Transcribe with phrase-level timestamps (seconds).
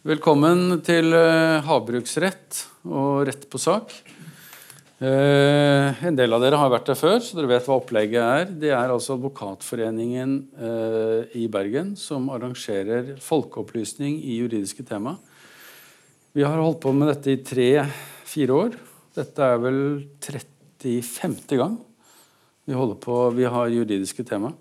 [0.00, 2.56] Velkommen til eh, havbruksrett
[2.88, 3.90] og rett på sak.
[4.96, 8.46] Eh, en del av dere har vært der før, så dere vet hva opplegget er.
[8.62, 15.18] Det er altså Advokatforeningen eh, i Bergen som arrangerer folkeopplysning i juridiske tema.
[16.32, 18.80] Vi har holdt på med dette i tre-fire år.
[19.20, 19.82] Dette er vel
[20.24, 21.36] 35.
[21.60, 21.76] gang
[22.64, 24.54] vi holder på, vi har juridiske tema.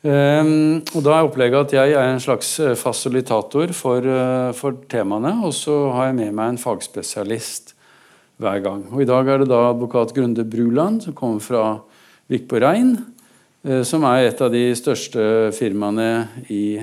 [0.00, 4.78] Um, og Da er opplegget at jeg er en slags eh, fasilitator for, uh, for,
[4.88, 5.34] temaene.
[5.44, 7.74] Og så har jeg med meg en fagspesialist
[8.40, 8.86] hver gang.
[8.88, 11.64] Og I dag er det da advokat Grunde Bruland, som kommer fra
[12.32, 12.96] Vik på Rein.
[13.60, 16.08] Uh, som er et av de største firmaene
[16.48, 16.80] i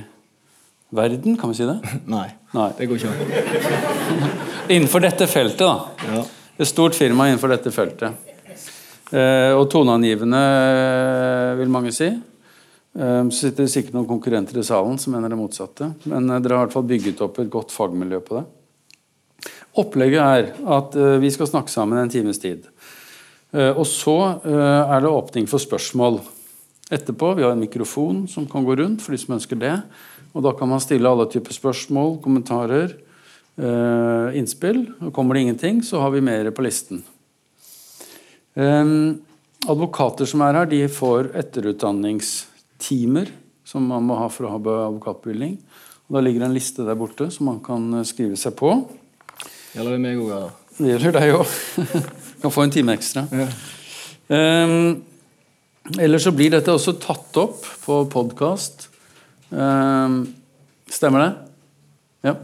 [0.93, 1.79] verden, kan vi si det?
[2.15, 2.69] Nei, Nei.
[2.77, 3.99] det går ikke an.
[4.77, 6.13] innenfor dette feltet, da.
[6.13, 6.25] Ja.
[6.61, 8.13] Et stort firma innenfor dette feltet.
[9.09, 10.47] Uh, og toneangivende,
[11.57, 12.13] vil mange si.
[12.97, 15.91] Um, så sitter det sikkert noen konkurrenter i salen som mener det motsatte.
[16.09, 18.41] Men uh, dere har i hvert fall bygget opp et godt fagmiljø på det.
[19.77, 20.47] Opplegget er
[20.79, 22.65] at uh, vi skal snakke sammen en times tid.
[23.53, 24.17] Uh, og så
[24.49, 26.23] er det åpning for spørsmål.
[26.89, 29.75] Etterpå vi har en mikrofon som kan gå rundt for de som ønsker det.
[30.33, 32.95] Og da kan man stille alle typer spørsmål, kommentarer,
[34.37, 34.83] innspill.
[35.01, 37.01] Og kommer det ingenting, så har vi mer på listen.
[38.53, 39.17] Um,
[39.65, 42.35] advokater som er her, de får etterutdannings
[42.81, 43.31] timer
[43.67, 45.57] som man må ha for å ha advokatbevilling.
[46.07, 48.71] Og Da ligger det en liste der borte som man kan eh, skrive seg på.
[49.75, 50.67] Gjelder det meg òg, da?
[50.77, 51.55] Det gjelder deg òg.
[52.41, 53.25] kan få en time ekstra.
[53.35, 53.47] Ja.
[54.27, 55.03] Um,
[55.99, 58.87] Eller så blir dette også tatt opp på podkast.
[59.49, 60.21] Um,
[60.91, 61.29] stemmer det?
[62.27, 62.35] Ja.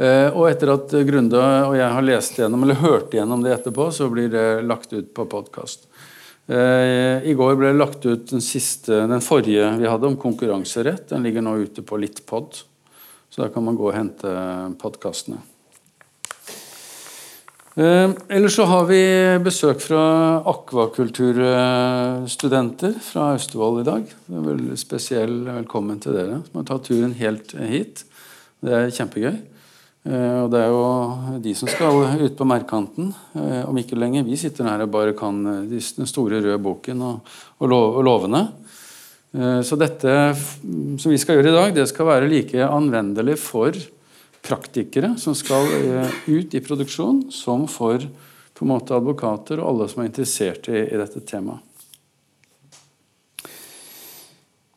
[0.00, 3.90] Uh, og etter at Grunde og jeg har lest gjennom, eller hørt gjennom det etterpå,
[3.92, 5.89] så blir det lagt ut på podkast.
[6.50, 11.08] Eh, I går ble det lagt ut den, siste, den forrige vi hadde om konkurranserett.
[11.12, 12.64] Den ligger nå ute på Littpod,
[13.30, 14.28] så der kan man gå og hente
[14.80, 15.38] podkastene.
[17.78, 18.98] Eh, ellers så har vi
[19.44, 20.02] besøk fra
[20.50, 24.02] akvakulturstudenter fra Austevoll i dag.
[24.10, 28.02] Det veldig spesiell velkommen til dere som har tatt turen helt hit.
[28.58, 29.38] Det er kjempegøy.
[30.00, 34.24] Eh, og det er jo de som skal ut på merkanten eh, om ikke lenge.
[34.24, 38.46] Vi sitter her og bare kan eh, den store røde boken og, og, lovene.
[39.30, 40.12] Så dette
[40.98, 43.76] som vi skal gjøre i dag, det skal være like anvendelig for
[44.42, 45.68] praktikere som skal
[46.26, 50.82] ut i produksjon, som for på en måte advokater og alle som er interessert i,
[50.82, 51.62] i dette temaet.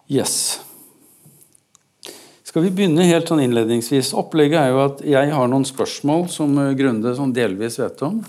[0.06, 0.62] Yes.
[2.53, 4.12] Skal vi begynne helt sånn innledningsvis?
[4.14, 8.19] Opplegget er jo at jeg har noen spørsmål som eh, Grunde sånn delvis vet om.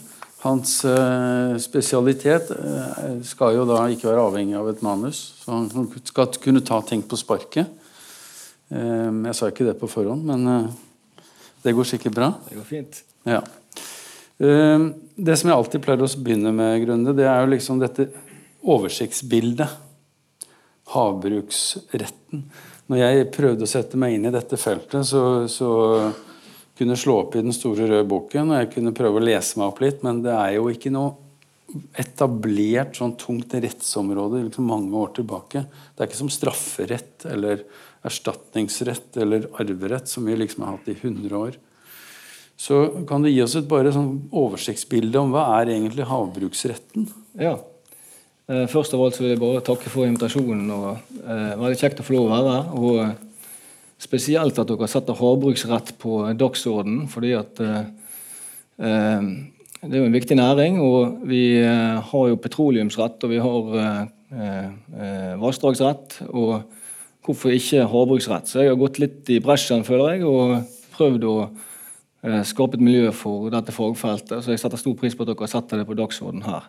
[0.40, 5.20] Hans uh, spesialitet uh, skal jo da ikke være avhengig av et manus.
[5.42, 5.68] Så han
[6.08, 7.68] skal kunne ta ting på sparket.
[8.72, 10.72] Uh, jeg sa ikke det på forhånd, men
[11.60, 12.32] det går sikkert bra.
[12.48, 13.04] Det går fint.
[13.28, 13.44] Ja.
[14.40, 18.08] det som jeg alltid pleier å begynne med, Grunde, det er jo liksom dette
[18.64, 19.82] oversiktsbildet.
[20.96, 22.48] Havbruksretten
[22.90, 25.70] når jeg prøvde å sette meg inn i dette feltet, så, så
[26.76, 29.70] kunne slå opp i den store røde boken og jeg kunne prøve å lese meg
[29.70, 31.14] opp litt, men det er jo ikke noe
[31.98, 35.64] etablert sånn tungt rettsområde liksom mange år tilbake.
[35.94, 37.64] Det er ikke som strafferett eller
[38.04, 41.56] erstatningsrett eller arverett, som vi liksom har hatt i 100 år.
[42.56, 47.08] Så kan du gi oss et bare sånn oversiktsbilde om hva er egentlig havbruksretten?
[47.40, 47.56] Ja,
[48.44, 50.66] først av alt så vil jeg bare takke for invitasjonen.
[50.68, 50.90] og
[51.24, 52.66] eh, Veldig kjekt å få lov å være her.
[52.76, 53.14] Og eh,
[54.04, 57.08] spesielt at dere setter havbruksrett på dagsordenen.
[57.08, 57.82] fordi at eh,
[58.84, 59.32] eh,
[59.84, 60.80] det er jo en viktig næring.
[60.84, 64.08] Og vi eh, har jo petroleumsrett, og vi har
[65.40, 66.20] vassdragsrett.
[66.28, 66.62] Og
[67.24, 68.50] hvorfor ikke havbruksrett?
[68.50, 70.64] Så jeg har gått litt i bresjen, føler jeg, og
[70.96, 71.36] prøvd å
[72.48, 74.40] skape et miljø for dette fagfeltet.
[74.42, 76.66] Så jeg setter stor pris på at dere setter det på dagsordenen her.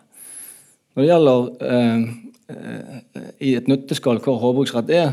[0.96, 2.04] Når det gjelder eh,
[2.48, 5.10] eh, i et nøtteskall hva havbruksrett er,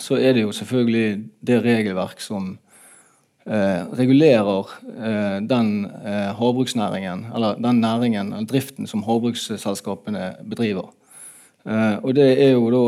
[0.00, 1.08] så er det jo selvfølgelig
[1.44, 2.54] det regelverk som
[3.44, 5.68] eh, regulerer eh, den
[6.00, 10.88] eh, havbruksnæringen, eller den næringen, eller driften som havbruksselskapene bedriver.
[11.68, 12.82] Eh, og det er jo da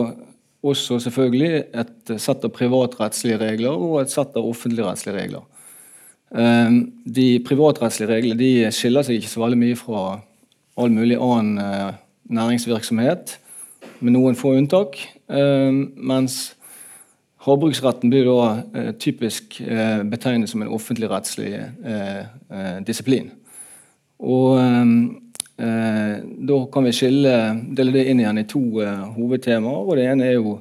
[0.72, 5.44] også selvfølgelig et sett av privatrettslige regler og et sett av offentligrettslige regler.
[6.28, 10.02] De privatrettslige reglene de skiller seg ikke så veldig mye fra
[10.78, 11.96] all mulig annen eh,
[12.30, 13.38] næringsvirksomhet,
[14.00, 14.98] med noen få unntak.
[15.30, 16.38] Eh, mens
[17.46, 19.60] havbruksretten blir da eh, typisk
[20.10, 21.52] betegnet som en offentligrettslig
[22.86, 23.32] disiplin.
[24.18, 24.58] Og
[25.58, 27.34] da kan vi skille,
[27.74, 28.62] dele det inn igjen i to
[29.14, 29.86] hovedtemaer.
[29.86, 30.56] og Det ene er jo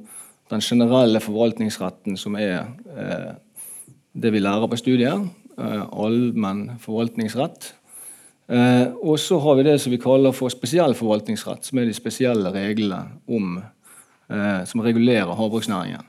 [0.50, 2.70] den generelle forvaltningsretten, som er
[4.14, 5.26] det vi lærer på studiet.
[5.58, 7.74] Allmenn forvaltningsrett.
[8.48, 12.52] Og så har vi det som vi kaller for spesiell forvaltningsrett, som er de spesielle
[12.56, 13.58] reglene om,
[14.68, 16.06] som regulerer havbruksnæringen.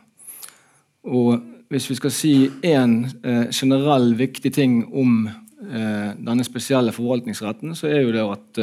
[1.02, 2.32] Og hvis vi skal si
[2.62, 3.08] én
[3.50, 5.26] generell viktig ting om
[5.58, 8.62] denne spesielle forvaltningsretten, så er jo det at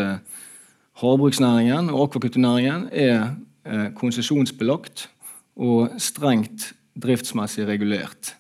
[1.02, 5.10] havbruksnæringen og akvakulturnæringen er konsesjonsbelagt
[5.56, 8.36] og strengt driftsmessig regulert.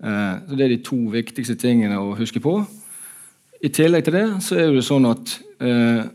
[0.00, 2.64] Så Det er de to viktigste tingene å huske på.
[3.60, 5.36] I tillegg til det så er det sånn at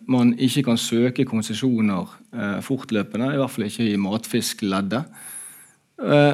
[0.10, 2.10] man ikke kan søke konsesjoner
[2.66, 5.04] fortløpende, i hvert fall ikke i matfiskleddet.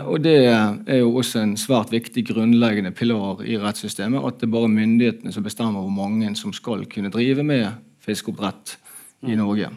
[0.07, 4.55] Og Det er jo også en svært viktig grunnleggende pilar i rettssystemet, at det er
[4.55, 7.67] bare myndighetene som bestemmer hvor mange som skal kunne drive med
[8.01, 8.77] fiskeoppdrett
[9.27, 9.67] i Norge.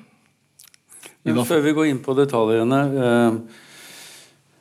[1.24, 2.80] I Før vi går inn på detaljene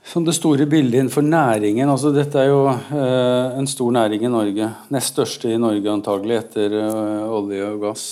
[0.05, 4.31] som det store bildet innenfor næringen altså Dette er jo eh, en stor næring i
[4.31, 4.67] Norge.
[4.91, 8.05] Nest største i Norge antagelig etter eh, olje og gass.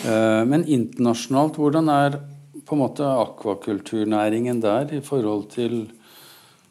[0.00, 2.18] Eh, men internasjonalt, hvordan er
[2.64, 5.86] på en måte akvakulturnæringen der i forhold til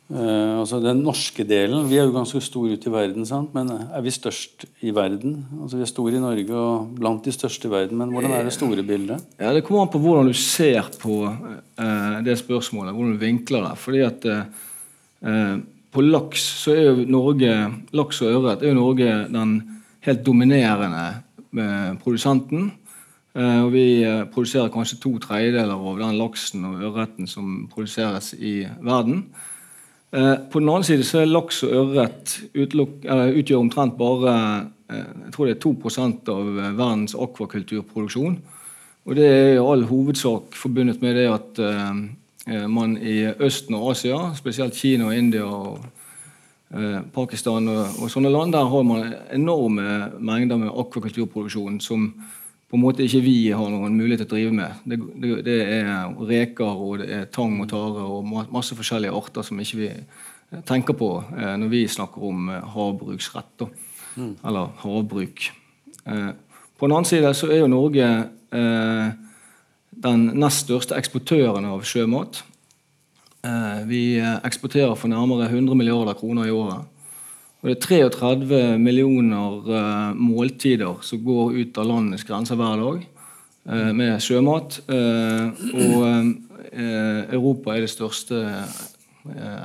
[0.07, 3.51] Uh, altså Den norske delen Vi er jo ganske store ute i verden, sant?
[3.51, 5.42] men er vi størst i verden?
[5.59, 8.48] Altså Vi er store i Norge og blant de største i verden, men hvordan er
[8.48, 9.25] det store bildet?
[9.36, 13.68] Ja, Det kommer an på hvordan du ser på uh, det spørsmålet, hvordan du vinkler
[13.68, 13.74] det.
[13.83, 15.59] Fordi at uh,
[15.92, 17.51] På laks så er jo Norge
[17.92, 19.54] laks og ørret er jo Norge den
[20.07, 21.24] helt dominerende
[22.04, 22.71] produsenten.
[23.33, 29.25] og Vi produserer kanskje to tredjedeler av den laksen og ørreten som produseres i verden.
[30.18, 34.34] Eh, på den annen side så er laks og ørret utgjør omtrent bare
[34.90, 35.74] eh, jeg tror det er 2
[36.34, 36.48] av
[36.78, 38.40] verdens akvakulturproduksjon.
[39.08, 43.92] Og Det er i all hovedsak forbundet med det at eh, man i Østen og
[43.92, 45.80] Asia, spesielt Kina, og India og
[47.14, 52.10] Pakistan og, og sånne land, der har man enorme mengder med akvakulturproduksjon som
[52.68, 54.80] på en måte ikke vi har noen mulighet til å drive med.
[54.84, 59.48] Det, det, det er reker og det er tang og tare og masse forskjellige arter
[59.48, 63.69] som ikke vi eh, tenker på eh, når vi snakker om eh, havbruksrett.
[64.18, 64.34] Mm.
[64.50, 65.48] Eller havbruk.
[66.04, 66.28] Eh,
[66.78, 68.10] på den annen side så er jo Norge
[68.52, 69.08] eh,
[70.08, 72.44] den nest største eksportøren av sjømat.
[73.48, 76.84] Eh, vi eksporterer for nærmere 100 milliarder kroner i året.
[77.62, 83.00] Og det er 33 millioner uh, måltider som går ut av landets grenser hver dag
[83.01, 84.81] uh, med sjømat.
[84.86, 86.36] Uh, og
[86.77, 88.42] Europa er det største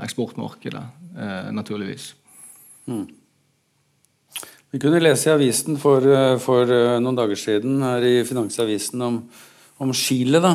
[0.01, 0.81] eksportmarkedet,
[1.53, 2.07] naturligvis.
[2.89, 3.03] Mm.
[4.73, 6.07] Vi kunne lese i avisen for,
[6.41, 6.73] for,
[7.03, 9.19] noen dager siden her i Finansavisen om,
[9.83, 10.41] om Chile.
[10.41, 10.55] Da.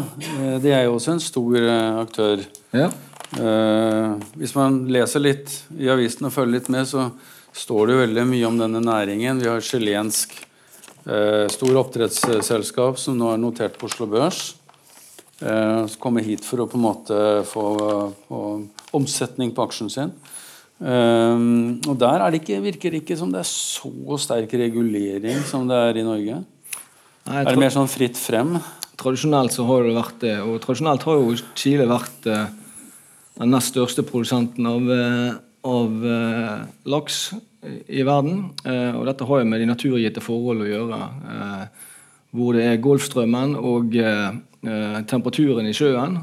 [0.63, 1.69] Det er jo også en stor
[2.07, 2.41] aktør.
[2.73, 2.89] Ja.
[3.27, 7.09] Hvis man leser litt i avisen og følger litt med, så
[7.57, 9.41] står det jo veldig mye om denne næringen.
[9.41, 10.35] Vi har chilensk
[11.07, 14.55] eh, stor oppdrettsselskap som nå er notert på Oslo Børs.
[15.37, 17.65] Eh, som kommer hit for å på en måte få,
[18.25, 18.41] få
[18.97, 20.13] omsetning på aksjen sin.
[20.77, 21.35] Eh,
[21.87, 25.67] og der er det ikke, virker det ikke som det er så sterk regulering som
[25.69, 26.43] det er i Norge.
[27.27, 28.55] Nei, er det mer sånn fritt frem?
[28.97, 30.37] Tradisjonelt så har det vært det.
[30.45, 32.47] Og tradisjonelt har jo Chile vært eh,
[33.37, 35.33] den nest største produsenten av, eh,
[35.67, 37.19] av eh, laks
[37.87, 38.51] i verden.
[38.65, 41.01] Eh, og dette har jo med de naturgitte forhold å gjøre.
[42.37, 43.95] Hvor det er Golfstrømmen og
[45.07, 46.19] temperaturen i sjøen.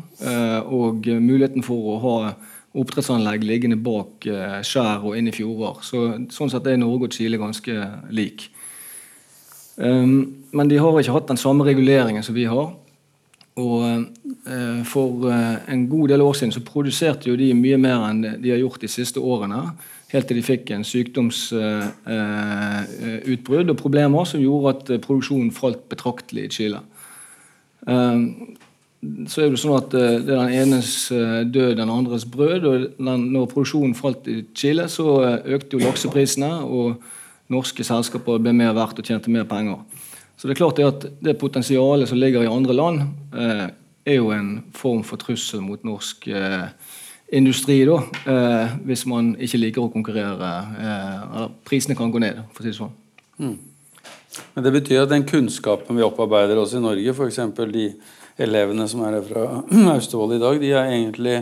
[0.68, 2.34] og muligheten for å ha
[2.76, 4.26] oppdrettsanlegg liggende bak
[4.62, 5.80] skjær og inn i fjorder.
[5.82, 8.50] Så, sånn sett er Norge og Chile ganske lik.
[9.78, 12.74] men de har ikke hatt den samme reguleringen som vi har.
[13.56, 14.06] Og
[14.88, 15.28] For
[15.70, 18.82] en god del år siden så produserte jo de mye mer enn de har gjort
[18.82, 19.60] de siste årene
[20.14, 26.42] helt til de fikk en sykdomsutbrudd og problemer som gjorde at eh, produksjonen falt betraktelig
[26.44, 26.80] i Chile.
[27.88, 28.20] Eh,
[29.28, 32.62] så er det sånn at eh, det er den enes død, den andres brød.
[32.70, 35.06] og Når produksjonen falt i Chile, så
[35.44, 36.88] økte jo lakseprisene, og
[37.52, 39.78] norske selskaper ble mer verdt og tjente mer penger.
[40.36, 43.02] Så det er klart at det potensialet som ligger i andre land,
[44.04, 46.66] er jo en form for trussel mot norsk eh,
[47.34, 47.98] industri, da,
[48.30, 50.50] eh, hvis man ikke liker å konkurrere.
[50.80, 52.92] Eh, prisene kan gå ned, for å si det sånn.
[53.40, 53.56] Mm.
[54.54, 57.40] Men Det betyr at den kunnskapen vi opparbeider oss i Norge, f.eks.
[57.72, 57.86] de
[58.44, 59.46] elevene som er her fra
[59.94, 61.38] Austevoll i dag, de er egentlig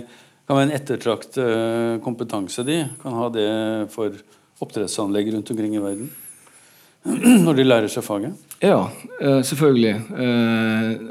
[0.47, 2.65] kan være en ettertrakt eh, kompetanse.
[2.67, 3.51] De kan ha det
[3.95, 4.15] for
[4.63, 6.11] oppdrettsanlegg rundt omkring i verden.
[7.47, 8.52] Når de lærer seg faget?
[8.63, 8.89] Ja,
[9.21, 9.95] eh, selvfølgelig.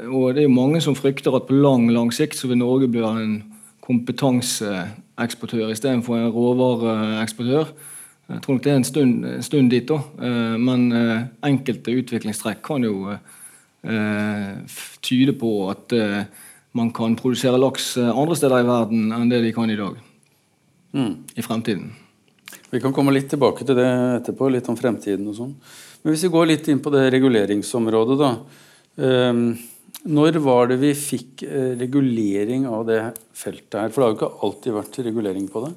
[0.08, 2.88] Og det er jo mange som frykter at på lang lang sikt så vil Norge
[2.88, 3.42] bli en
[3.82, 7.74] kompetanseeksportør istedenfor en råvareeksportør.
[8.32, 9.98] Jeg tror nok det er en stund, en stund dit, da.
[10.22, 14.52] Eh, men eh, enkelte utviklingstrekk kan jo eh,
[15.02, 15.96] tyde på at
[16.72, 19.98] man kan produsere laks andre steder i verden enn det de kan i dag.
[20.96, 21.14] Mm.
[21.36, 21.90] I fremtiden.
[22.72, 23.88] Vi kan komme litt tilbake til det
[24.20, 25.52] etterpå, litt om fremtiden og sånn.
[26.02, 28.32] Men hvis vi går litt inn på det reguleringsområdet, da.
[30.02, 31.44] Når var det vi fikk
[31.78, 32.98] regulering av det
[33.38, 33.92] feltet her?
[33.94, 35.72] For det har jo ikke alltid vært regulering på det.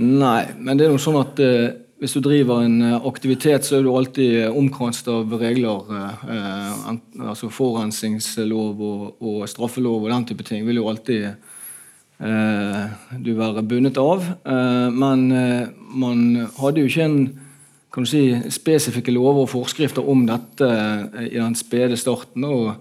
[0.00, 3.76] Nei, men det er jo sånn at eh, hvis du driver en eh, aktivitet, så
[3.76, 5.90] er du alltid eh, omkranset av regler.
[6.24, 6.86] Eh,
[7.26, 14.00] altså Forurensningslov og, straffelov og den type ting vil jo alltid eh, du være bundet
[14.00, 14.24] av.
[14.24, 15.28] Eh, men
[16.00, 16.24] man
[16.62, 17.20] hadde jo ikke en
[17.90, 20.66] kan du si, spesifikke lover og forskrifter om dette
[21.26, 22.44] i den spede starten.
[22.44, 22.74] og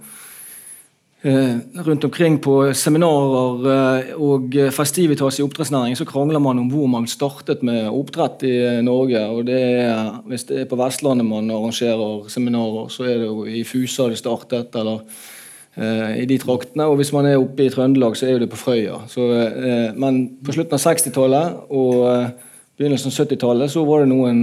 [1.22, 6.88] Eh, rundt omkring på seminarer eh, og festivitas i oppdrettsnæringen så krangler man om hvor
[6.88, 9.26] man startet med oppdrett i eh, Norge.
[9.28, 13.44] og det er, Hvis det er på Vestlandet man arrangerer seminarer, så er det jo
[13.44, 14.76] i Fusa det startet.
[14.76, 15.00] eller
[16.20, 19.08] i de traktene, og Hvis man er oppe i Trøndelag, så er det på Frøya.
[19.08, 19.22] Så,
[19.96, 22.34] men på slutten av 60-tallet og
[22.76, 24.42] begynnelsen av 70-tallet så var det noen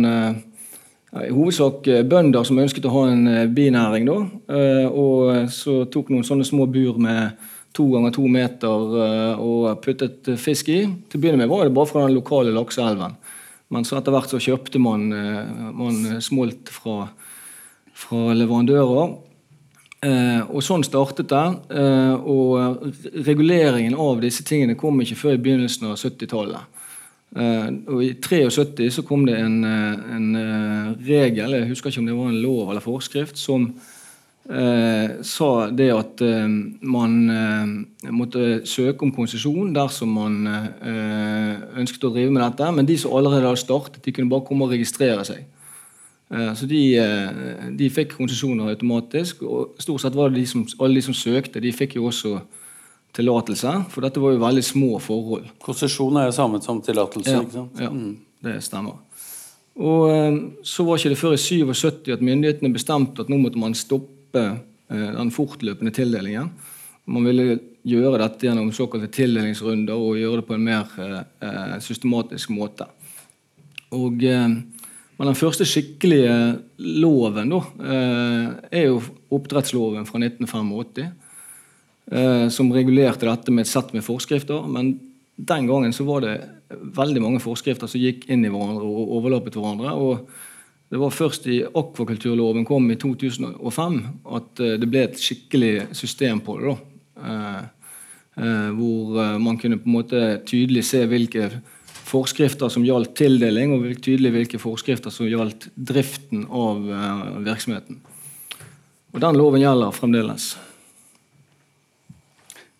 [1.14, 4.08] i hovedsak eh, bønder som ønsket å ha en eh, binæring.
[4.08, 4.16] Da.
[4.56, 7.36] Eh, og så tok noen sånne små bur med
[7.76, 8.92] to ganger to meter
[9.36, 10.78] og puttet fisk i.
[10.88, 13.18] Til å begynne med var det bare fra den lokale lakseelven.
[13.68, 15.10] Men så etter hvert så kjøpte man,
[15.76, 17.10] man smolt fra,
[17.92, 19.12] fra leverandører.
[20.48, 21.44] og sånn startet det.
[22.24, 22.96] og
[23.28, 26.75] reguleringen av disse tingene kom ikke før i begynnelsen av 70-tallet.
[27.36, 32.00] Uh, og I 73 så kom det en, eh, en uh, regel, jeg husker ikke
[32.00, 33.66] om det var en lov eller forskrift, som
[34.48, 36.22] eh, sa det at
[36.80, 37.16] man
[38.14, 40.36] måtte søke om konsesjon dersom man
[41.82, 42.68] ønsket å drive med dette.
[42.72, 45.42] Men de som allerede hadde startet, de kunne bare komme og registrere seg.
[46.30, 46.84] Så de,
[47.74, 49.42] de fikk konsesjoner automatisk.
[49.42, 52.36] og Stort sett var det de som, alle de som søkte, de fikk jo også
[53.16, 53.72] tillatelse.
[53.92, 55.48] For dette var jo veldig små forhold.
[55.62, 57.32] Konsesjon er jo samme som tillatelse?
[57.32, 57.82] Ja, ikke sant?
[57.82, 58.12] ja mm.
[58.46, 59.00] det stemmer.
[59.76, 63.60] Og eh, Så var ikke det før i 77 at myndighetene bestemte at nå måtte
[63.60, 66.52] man stoppe eh, den fortløpende tildelingen.
[67.06, 72.54] Man ville gjøre dette gjennom såkalte tildelingsrunder og gjøre det på en mer eh, systematisk
[72.56, 72.88] måte.
[73.94, 74.24] Og
[75.16, 76.32] Men den første skikkelige
[76.76, 77.60] loven da,
[78.68, 78.98] er jo
[79.32, 81.12] oppdrettsloven fra 1985 eh,
[82.06, 84.68] som regulerte dette med et sett med forskrifter.
[84.70, 84.92] Men
[85.34, 86.34] den gangen så var det
[86.70, 89.94] veldig mange forskrifter som gikk inn i hverandre og overlappet hverandre.
[89.94, 90.28] og
[90.88, 93.96] det var først i akvakulturloven kom i 2005
[94.38, 96.76] at eh, det ble et skikkelig system på det.
[97.16, 97.62] Eh,
[98.36, 101.48] eh, hvor eh, man kunne på en måte tydelig se hvilke
[102.06, 106.84] forskrifter som gjaldt tildeling, og tydelig hvilke forskrifter som gjaldt driften av
[107.42, 107.98] virksomheten.
[109.10, 110.52] Og Den loven gjelder fremdeles.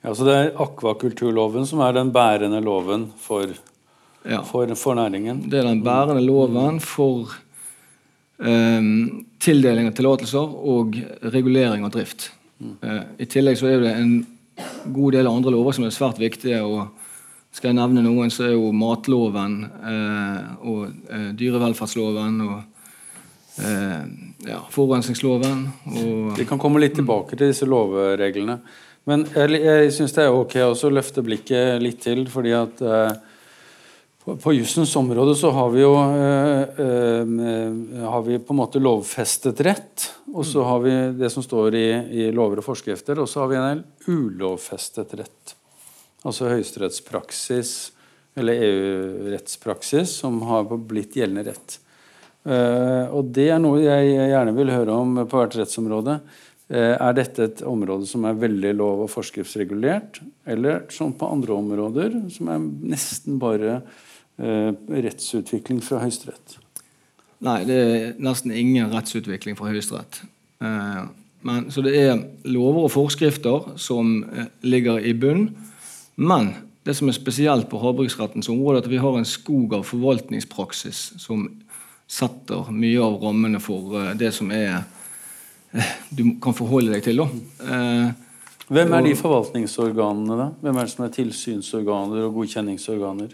[0.07, 3.51] Ja, så Det er akvakulturloven som er den bærende loven for,
[4.23, 4.39] ja.
[4.47, 5.41] for, for næringen?
[5.51, 7.33] Det er den bærende loven for
[8.39, 10.95] um, tildeling av tillatelser og
[11.35, 12.29] regulering av drift.
[12.63, 12.79] Mm.
[12.85, 14.15] Uh, I tillegg så er det en
[14.95, 16.63] god del andre lover som er svært viktige.
[16.63, 16.87] og
[17.51, 22.57] Skal jeg nevne noen, så er jo matloven uh, og uh, dyrevelferdsloven og
[23.57, 25.63] ja, forurensningsloven.
[25.89, 28.61] Og, Vi kan komme litt tilbake til disse lovreglene.
[29.07, 33.13] Men jeg, jeg syns det er ok å løfte blikket litt til, fordi at eh,
[34.25, 38.83] på, på jussens område så har vi jo eh, eh, har vi på en måte
[38.83, 40.09] lovfestet rett.
[40.35, 41.87] Og så har vi det som står i,
[42.19, 45.55] i lover og forskrifter, og så har vi en del ulovfestet rett.
[46.27, 47.77] Altså høyesterettspraksis
[48.37, 51.79] eller EU-rettspraksis som har blitt gjeldende rett.
[52.47, 56.19] Og Det er noe jeg gjerne vil høre om på hvert rettsområde.
[56.67, 60.19] Eh, er dette et område som er veldig lov- og forskriftsregulert,
[60.51, 63.77] eller som på andre områder, som er nesten bare
[64.39, 66.57] eh, rettsutvikling fra Høyesterett?
[67.47, 70.25] Nei, det er nesten ingen rettsutvikling fra Høyesterett.
[70.59, 71.07] Eh,
[71.71, 74.25] så det er lover og forskrifter som
[74.67, 75.53] ligger i bunn.
[76.19, 76.51] Men
[76.83, 81.13] det som er spesielt på havbruksrettens område, er at vi har en skog av forvaltningspraksis
[81.23, 81.47] som
[82.11, 84.83] setter mye av rammene for det som er
[86.17, 87.17] du kan forholde deg til.
[87.21, 88.07] Eh,
[88.67, 90.35] Hvem er de forvaltningsorganene?
[90.39, 90.47] da?
[90.63, 93.31] Hvem er det som er tilsynsorganer og godkjenningsorganer?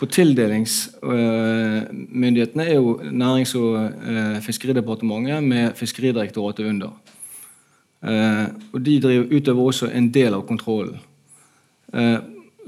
[0.00, 6.90] På Tildelingsmyndighetene er jo Nærings- og eh, fiskeridepartementet med Fiskeridirektoratet under.
[8.02, 10.98] Eh, og De driver, utøver også en del av kontrollen.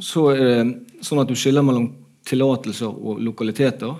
[0.03, 0.75] Så er det
[1.07, 1.93] sånn at du skiller mellom
[2.27, 3.95] tillatelser og lokaliteter.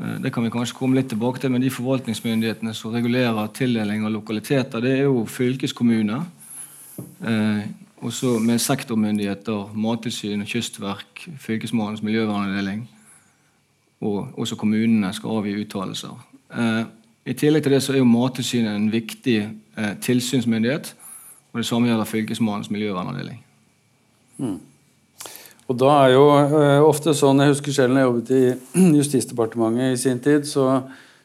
[0.00, 4.06] Eh, det kan vi kanskje komme litt tilbake til, men de forvaltningsmyndighetene som regulerer tildeling
[4.06, 6.24] av lokaliteter, det er jo fylkeskommuner.
[6.98, 7.62] Eh,
[8.02, 12.88] også med sektormyndigheter, Mattilsynet, Kystverk, Fylkesmannens miljøvernavdeling.
[14.00, 16.26] Og også kommunene skal avgi uttalelser.
[16.54, 16.84] Eh,
[17.26, 19.38] I tillegg til det så er jo Mattilsynet en viktig
[19.76, 20.94] eh, tilsynsmyndighet.
[21.52, 23.44] Og det samme gjelder Fylkesmannens miljøvernavdeling.
[24.38, 24.58] Mm.
[25.68, 28.44] Og da er jo uh, ofte sånn, Jeg husker selv når jeg jobbet i
[29.02, 30.64] Justisdepartementet i sin tid, så,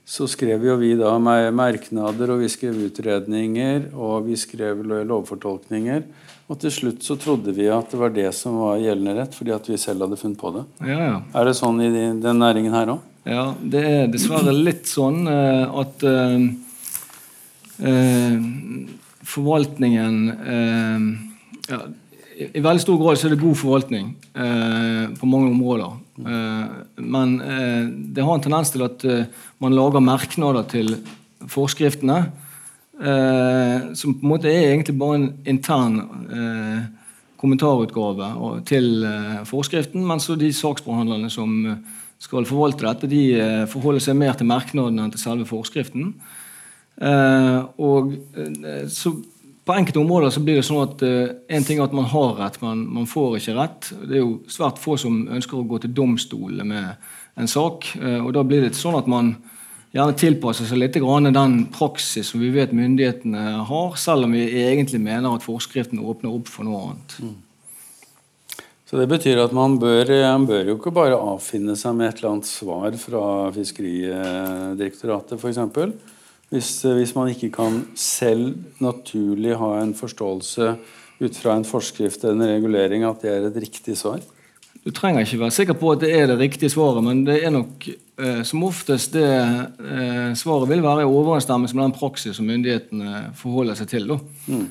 [0.04, 6.04] så skrev jo vi da merknader, og vi skrev utredninger, og vi skrev lovfortolkninger.
[6.52, 9.56] Og til slutt så trodde vi at det var det som var gjeldende rett, fordi
[9.56, 10.66] at vi selv hadde funnet på det.
[10.92, 11.16] Ja, ja.
[11.40, 13.10] Er det sånn i den næringen her òg?
[13.24, 16.36] Ja, det er dessverre litt sånn uh, at uh,
[19.24, 20.18] forvaltningen
[21.64, 21.78] ja,
[22.34, 25.98] i veldig stor grad så er det god forvaltning eh, på mange områder.
[26.24, 26.72] Eh,
[27.04, 27.84] men eh,
[28.16, 29.28] det har en tendens til at eh,
[29.64, 30.96] man lager merknader til
[31.52, 32.20] forskriftene
[32.98, 36.00] eh, som på en måte er egentlig bare en intern
[36.34, 36.84] eh,
[37.44, 38.30] kommentarutgave
[38.70, 39.04] til
[39.44, 41.58] forskriften, men så de saksbehandlerne som
[42.24, 46.14] skal forvalte dette, de forholder seg mer til merknadene enn til selve forskriften.
[47.84, 48.14] og
[48.88, 49.12] så
[49.66, 52.36] på enkelte områder så blir det sånn at uh, en ting er at man har
[52.40, 53.90] rett, men man får ikke rett.
[54.04, 57.88] Det er jo svært få som ønsker å gå til domstolene med en sak.
[57.96, 59.38] Uh, og Da blir det sånn at man
[59.94, 65.00] gjerne tilpasser seg litt den praksis som vi vet myndighetene har, selv om vi egentlig
[65.00, 67.18] mener at forskriften åpner opp for noe annet.
[67.22, 67.36] Mm.
[68.90, 72.20] Så Det betyr at man bør, man bør, jo ikke bare avfinne seg med et
[72.20, 73.24] eller annet svar fra
[73.56, 75.62] Fiskeridirektoratet f.eks.
[76.54, 80.76] Hvis, eh, hvis, man ikke kan selv naturlig ha en forståelse
[81.24, 84.22] ut fra en forskrift eller en regulering at det er et riktig svar?
[84.84, 87.54] Du trenger ikke være sikker på at det er det riktige svaret, men det er
[87.56, 92.46] nok eh, som oftest det eh, svaret vil være i overensstemmelse med den praksis som
[92.46, 94.12] myndighetene forholder seg til.
[94.46, 94.68] Mm.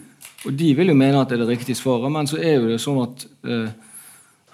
[0.47, 2.69] Og De vil jo mene at det er det riktige svaret, men så er jo
[2.69, 3.73] det sånn at eh,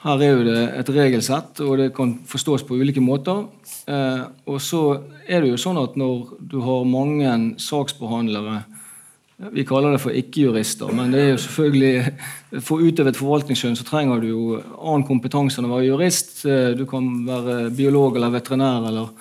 [0.04, 3.48] her er jo det et regelsett, og det kan forstås på ulike måter.
[3.90, 4.82] Eh, og så
[5.26, 8.64] er det jo sånn at når du har mange saksbehandlere
[9.54, 13.76] Vi kaller det for ikke-jurister, men det er jo selvfølgelig for å utøve et forvaltningsskjønn
[13.78, 16.40] så trenger du jo annen kompetanse enn å være jurist.
[16.42, 19.12] Eh, du kan være biolog eller veterinær eller,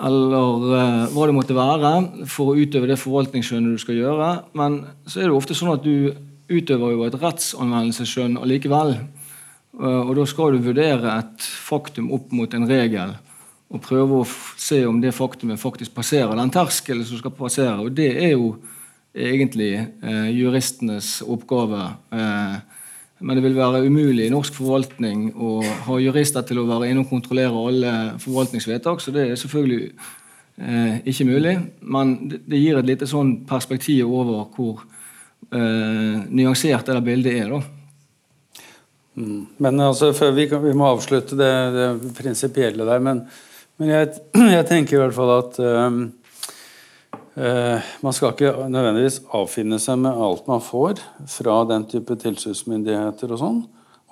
[0.00, 1.92] eller uh, hva det måtte være
[2.24, 4.30] for å utøve det forvaltningsskjønnet du skal gjøre.
[4.56, 6.08] Men så er det jo ofte sånn at du
[6.48, 8.96] utøver jo et rettsanvendelsesskjønn allikevel.
[9.78, 13.14] Uh, og da skal du vurdere et faktum opp mot en regel
[13.68, 17.76] og prøve å se om det faktumet faktisk passerer den terskelen som skal passere.
[17.84, 18.54] Og det er jo
[19.12, 21.90] egentlig eh, juristenes oppgave.
[22.16, 22.56] Eh,
[23.18, 27.02] men det vil være umulig i norsk forvaltning å ha jurister til å være inne
[27.02, 31.56] og kontrollere alle forvaltningsvedtak, så det er selvfølgelig eh, ikke mulig.
[31.82, 34.86] Men det, det, gir et lite sånn perspektiv over hvor
[35.52, 37.52] eh, nyansert det bildet er.
[37.58, 37.77] da.
[39.18, 43.04] Men altså, før vi, vi må avslutte det, det prinsipielle der.
[43.04, 43.26] men
[43.78, 44.08] men jeg,
[44.56, 45.98] jeg, tenker i hvert fall at um,
[47.38, 50.94] uh, man skal ikke nødvendigvis avfinne seg med alt man får
[51.30, 53.60] fra den type tilsynsmyndigheter og sånn.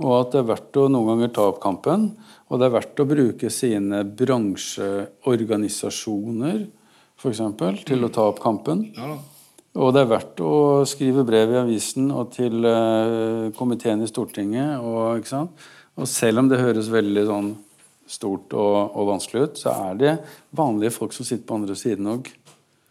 [0.04, 2.00] Og at det er verdt å noen ganger ta opp kampen.
[2.46, 6.58] Og det er verdt å bruke sine bransjeorganisasjoner
[7.26, 8.78] eksempel, til å ta opp kampen.
[9.76, 10.54] Og det er verdt å
[10.88, 14.80] skrive brev i avisen og til uh, komiteen i Stortinget.
[14.80, 15.20] Og,
[16.00, 17.52] og selv om det høres veldig sånn
[18.08, 20.16] stort og, og, vanskelig ut, så er det
[20.56, 22.30] vanlige folk som sitter på andre siden òg.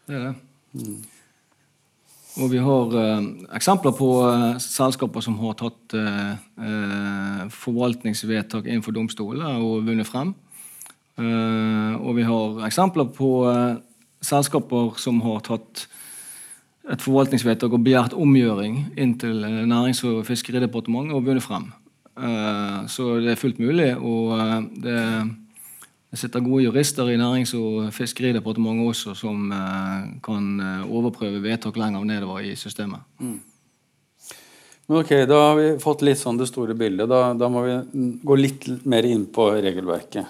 [0.06, 0.34] Det er det.
[0.76, 1.04] Mm.
[2.36, 8.92] Og vi har eh, eksempler på eh, selskaper som har tatt eh, eh forvaltningsvedtak innenfor
[8.92, 10.34] domstolene og vunnet frem.
[11.16, 13.78] Eh, og vi har eksempler på eh,
[14.20, 15.86] selskaper som har tatt
[16.92, 21.72] et forvaltningsvedtak og begjært omgjøring inn til Nærings- og fiskeridepartementet og vunnet frem.
[22.16, 23.90] Eh, så det er fullt mulig.
[23.96, 25.00] Og eh, det,
[26.16, 30.46] sitter gode jurister i Nærings- og fiskeridepartementet også som eh, kan
[30.86, 33.04] overprøve vedtak lenger nedover i systemet.
[33.18, 33.40] Mm.
[34.86, 37.10] Men ok, Da har vi fått litt sånn det store bildet.
[37.10, 37.76] Da, da, må vi
[38.22, 40.26] gå litt mer inn på regelverket.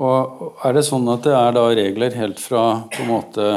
[0.00, 3.50] Og Er det sånn at det er da regler helt fra på en måte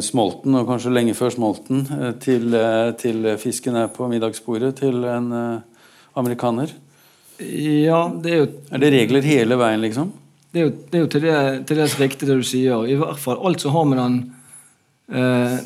[0.00, 1.82] smolten, og kanskje lenge før smolten,
[2.22, 2.54] til,
[2.96, 5.28] til fisken er på middagsbordet til en
[6.16, 6.72] amerikaner?
[7.40, 10.12] Ja, det er jo Er det regler hele veien, liksom?
[10.52, 12.86] Det er jo, det er jo til, det, til dels riktig det du sier.
[12.88, 14.14] I hvert fall alt som har med den
[15.12, 15.56] eh,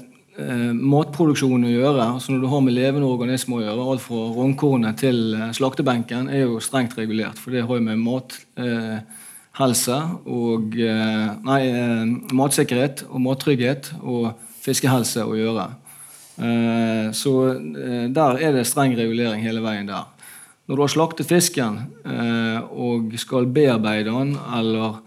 [0.41, 4.25] eh, matproduksjonen å gjøre, altså når du har med levende organismer å gjøre, alt fra
[4.35, 7.39] rognkornet til eh, slaktebenken, er jo strengt regulert.
[7.39, 8.99] For det har jo med mat, eh,
[9.57, 9.97] fiskehelse
[10.31, 10.77] og
[11.45, 11.61] Nei,
[12.33, 14.33] matsikkerhet og mattrygghet og
[14.63, 15.67] fiskehelse å gjøre.
[17.13, 17.33] Så
[18.15, 20.07] der er det streng regulering hele veien der.
[20.65, 21.81] Når du har slaktet fisken
[22.71, 25.03] og skal bearbeide den eller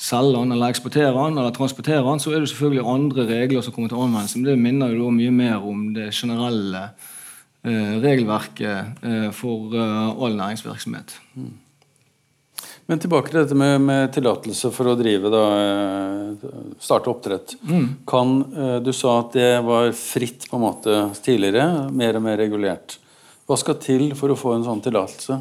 [0.00, 3.74] selge den eller eksportere den eller transportere den, så er det selvfølgelig andre regler som
[3.74, 4.38] kommer til anvendelse.
[4.38, 6.86] Men det minner jo mye mer om det generelle
[7.64, 11.18] eh, regelverket eh, for eh, all næringsvirksomhet.
[12.90, 17.54] Men tilbake til dette med, med tillatelse for å drive da, eh, starte oppdrett.
[17.62, 17.88] Mm.
[18.10, 22.40] Kan, eh, du sa at det var fritt på en måte tidligere, mer og mer
[22.42, 22.98] regulert.
[23.46, 25.38] Hva skal til for å få en sånn tillatelse?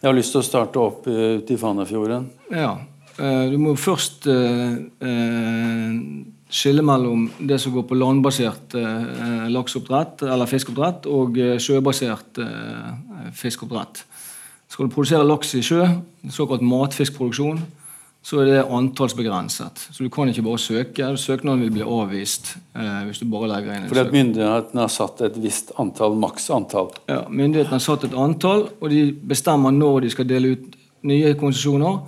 [0.00, 2.30] Jeg har lyst til å starte opp ute i Fanafjorden.
[2.54, 2.78] Ja,
[3.18, 5.94] Eh, du må først eh, eh,
[6.54, 8.76] skille mellom det som går på landbasert
[9.52, 12.40] lakseoppdrett eller fiskeoppdrett, og sjøbasert
[13.36, 14.00] fiskeoppdrett.
[14.68, 15.84] Skal du produsere laks i sjø,
[16.30, 17.60] såkalt matfiskproduksjon,
[18.28, 19.86] så er det antallsbegrenset.
[19.94, 21.06] Så du kan ikke bare søke.
[21.16, 24.92] Søknaden vil bli avvist eh, hvis du bare legger inn en Fordi at myndighetene har
[24.92, 26.90] satt et visst antall, maks antall?
[27.08, 30.78] Ja, myndighetene har satt et antall, og de bestemmer når de skal dele ut
[31.08, 32.00] nye konsesjoner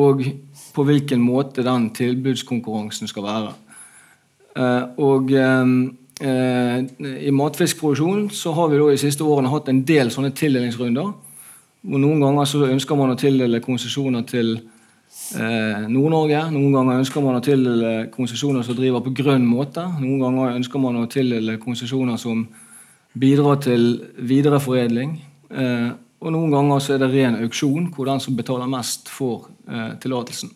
[0.00, 0.22] og
[0.70, 3.54] på hvilken måte den tilbudskonkurransen skal være.
[4.56, 5.72] Eh, og eh,
[6.26, 6.76] eh,
[7.26, 11.10] I matfiskproduksjon så har vi da i siste årene hatt en del sånne tildelingsrunder.
[11.82, 14.58] Noen ganger så ønsker man å tildele konsesjoner til
[15.30, 16.42] Nord-Norge.
[16.52, 19.86] Noen ganger ønsker man å tildele konsesjoner som driver på grønn måte.
[19.98, 22.44] Noen ganger ønsker man å tildele konsesjoner som
[23.16, 23.88] bidrar til
[24.20, 25.16] videreforedling.
[26.20, 29.92] Og noen ganger så er det ren auksjon, hvor den som betaler mest, får eh,
[30.02, 30.50] tillatelsen.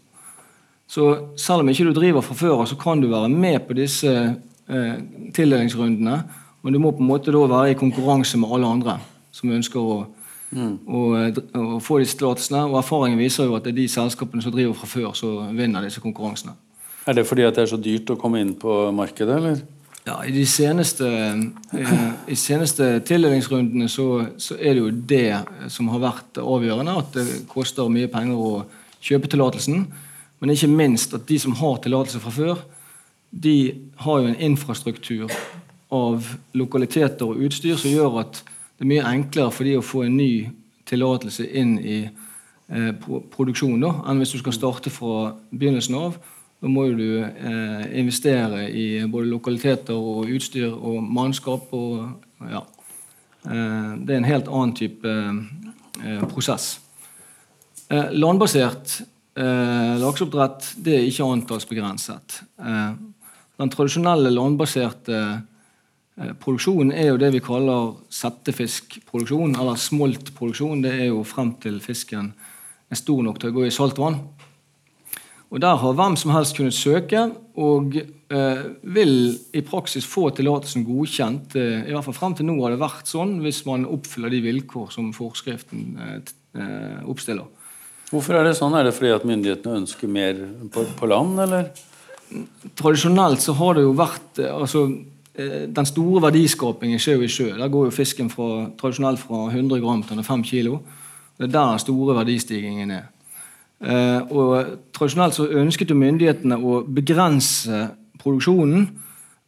[0.87, 1.07] Så
[1.41, 4.99] selv om ikke du driver fra før så kan du være med på disse eh,
[5.33, 6.19] tildelingsrundene.
[6.65, 8.99] Men du må på en måte da være i konkurranse med alle andre
[9.35, 9.97] som ønsker å,
[10.55, 10.75] mm.
[10.87, 11.05] å,
[11.61, 12.65] og få disse tillatelsene.
[12.71, 15.85] Og erfaringen viser jo at det er de selskapene som driver fra før, som vinner
[15.85, 16.57] disse konkurransene.
[17.05, 19.59] Er det fordi at det er så dyrt å komme inn på markedet, eller?
[20.05, 21.09] Ja, I de seneste,
[21.73, 26.97] eh, i seneste tildelingsrundene så, så, er det jo det som har vært avgjørende.
[27.01, 28.65] At det koster mye penger å
[29.05, 29.87] kjøpe tillatelsen.
[30.41, 32.65] Men ikke minst at de som har tillatelse fra før,
[33.31, 33.57] de
[34.05, 35.33] har jo en infrastruktur
[35.95, 38.43] av lokaliteter og utstyr som gjør at
[38.75, 40.33] det er mye enklere for de å få en ny
[40.89, 42.93] tillatelse inn i eh,
[43.35, 46.19] produksjon da, enn hvis du skal starte fra begynnelsen av
[46.65, 51.67] da må du eh, investere i både lokaliteter og utstyr og mannskap.
[51.77, 52.07] Og,
[52.49, 52.63] ja.
[53.45, 56.79] eh, det er en helt annen type eh, prosess.
[57.93, 58.95] Eh, landbasert
[59.37, 62.41] eh, lakseoppdrett det er ikke antallsbegrenset.
[63.61, 65.21] Den tradisjonelle landbaserte
[66.15, 70.85] produksjonen er jo det vi kaller settefiskproduksjon, eller smoltproduksjon.
[70.85, 72.33] Det er jo frem til fisken
[72.91, 74.21] er stor nok til å gå i saltvann.
[75.55, 79.13] Og Der har hvem som helst kunnet søke, og eh, vil
[79.55, 81.55] i praksis få tillatelsen godkjent.
[81.55, 84.43] Eh, I hvert fall Frem til nå har det vært sånn, hvis man oppfyller de
[84.49, 87.47] vilkår som forskriften eh, eh, oppstiller.
[88.11, 88.75] Hvorfor er det sånn?
[88.75, 90.43] Er det fordi at myndighetene ønsker mer
[90.75, 91.71] på, på land, eller?
[92.75, 97.33] Tradisjonelt så har det jo vært eh, altså, eh, Den store verdiskapingen skjer jo i
[97.33, 97.49] sjø.
[97.59, 100.79] Der går jo fisken fra, tradisjonelt fra 100 gram til 5 kilo.
[101.35, 103.09] Det er der den store verdistigningen er.
[103.85, 107.89] Eh, og Tradisjonelt så ønsket jo myndighetene å begrense
[108.21, 108.87] produksjonen.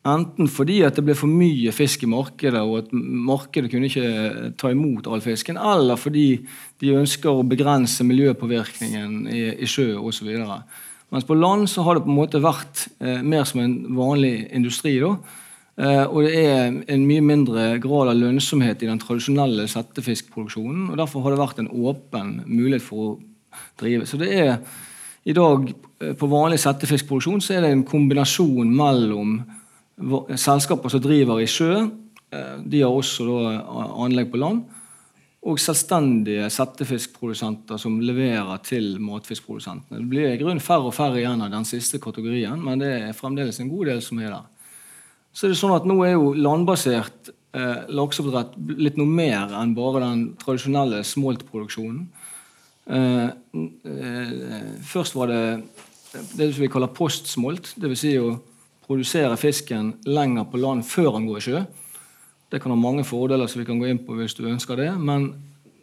[0.07, 4.53] Enten fordi at det ble for mye fisk i markedet, og at markedet kunne ikke
[4.59, 6.29] ta imot all fisken, eller fordi
[6.83, 10.31] de ønsker å begrense miljøpåvirkningen i, i sjø osv.
[11.11, 14.46] Mens på land så har det på en måte vært eh, mer som en vanlig
[14.55, 14.99] industri.
[15.03, 15.42] da, eh,
[15.77, 20.87] Og det er en mye mindre grad av lønnsomhet i den tradisjonelle settefiskproduksjonen.
[20.89, 23.11] og Derfor har det vært en åpen mulighet for å
[23.83, 24.07] drive.
[24.09, 24.55] Så det er
[25.27, 25.67] i dag
[26.01, 29.41] eh, på vanlig settefiskproduksjon så er det en kombinasjon mellom
[30.37, 33.27] selskaper som driver i sjø, eh, de har også
[34.05, 34.62] anlegg på land,
[35.47, 40.01] og selvstendige settefiskprodusenter som leverer til matfiskprodusentene.
[40.03, 43.19] Det blir i grunnen færre og færre igjen av den siste kategorien, men det er
[43.19, 44.47] fremdeles en god del som er der.
[45.37, 49.75] Så er det sånn at Nå er jo landbasert eh, lakseoppdrett litt noe mer enn
[49.77, 52.07] bare den tradisjonelle smoltproduksjonen.
[52.87, 55.42] Eh, eh, først var det
[56.38, 57.75] det vi kaller postsmolt.
[57.77, 58.01] Dvs.
[58.01, 58.38] Si å
[58.87, 61.62] produsere fisken lenger på land før den går i sjø.
[62.49, 64.92] Det kan ha mange fordeler som vi kan gå inn på hvis du ønsker det.
[64.96, 65.33] Men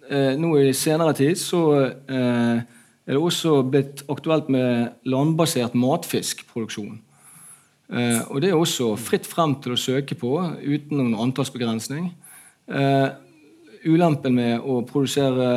[0.10, 2.64] eh, nå i senere tid så eh,
[3.04, 7.03] er det også blitt aktuelt med landbasert matfiskproduksjon.
[7.92, 10.32] Eh, og det er også fritt frem til å søke på
[10.64, 12.12] uten noen antallsbegrensning.
[12.72, 13.10] Eh,
[13.84, 15.50] ulempen med å produsere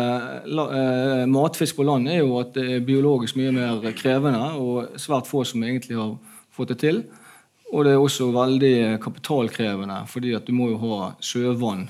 [0.42, 5.30] eh, matfisk på land er jo at det er biologisk mye mer krevende, og svært
[5.30, 6.16] få som egentlig har
[6.54, 7.04] fått det til.
[7.72, 11.86] Og det er også veldig kapitalkrevende, fordi at du må jo ha sjøvann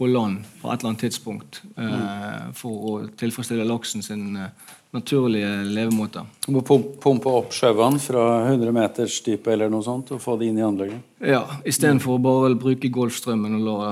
[0.00, 5.50] på land på et eller annet tidspunkt eh, for å tilfredsstille laksen sin eh, naturlige
[5.68, 6.22] levemåte.
[6.46, 10.48] Du må pumpe opp sjøvann fra 100 meters dype eller noe sånt og få det
[10.48, 11.02] inn i anlegget?
[11.20, 13.90] Ja, istedenfor å bare bruke Golfstrømmen og la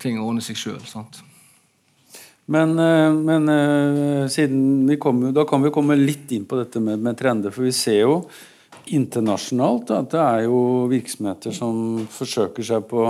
[0.00, 0.80] ting ordne seg sjøl.
[2.50, 6.80] Men, eh, men eh, siden vi kom, da kan vi komme litt inn på dette
[6.80, 7.52] med, med trender.
[7.52, 8.14] For vi ser jo
[8.96, 13.04] internasjonalt at det er jo virksomheter som forsøker seg på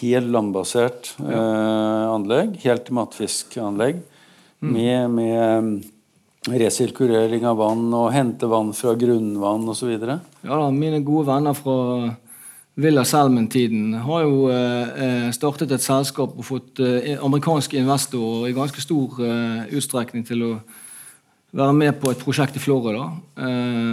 [0.00, 2.56] helt landbasert eh, anlegg.
[2.64, 4.00] Helt matfiskanlegg.
[4.62, 4.72] Mm.
[4.72, 9.92] Med, med resirkulering av vann og hente vann fra grunnvann osv.
[9.94, 12.12] Ja da, mine gode venner fra
[12.74, 18.80] Villa Selmen-tiden har jo eh, startet et selskap og fått eh, amerikanske investorer i ganske
[18.80, 20.52] stor eh, utstrekning til å
[21.52, 23.10] være med på et prosjekt i Florida.
[23.36, 23.92] Eh,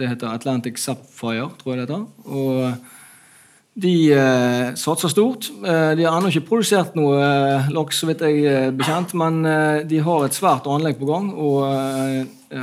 [0.00, 2.04] det heter Atlantic Sapphire, tror jeg det heter.
[2.26, 2.95] Og
[3.76, 5.50] de eh, satser stort.
[5.60, 9.42] Eh, de har ennå ikke produsert noe eh, laks, så vidt jeg er bekjent, men
[9.88, 11.66] de har et svært anlegg på gang og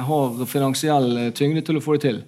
[0.10, 2.23] har finansiell tyngde til å få det til.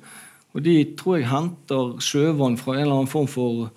[0.55, 3.67] Og De tror jeg henter sjøvann fra en eller annen form for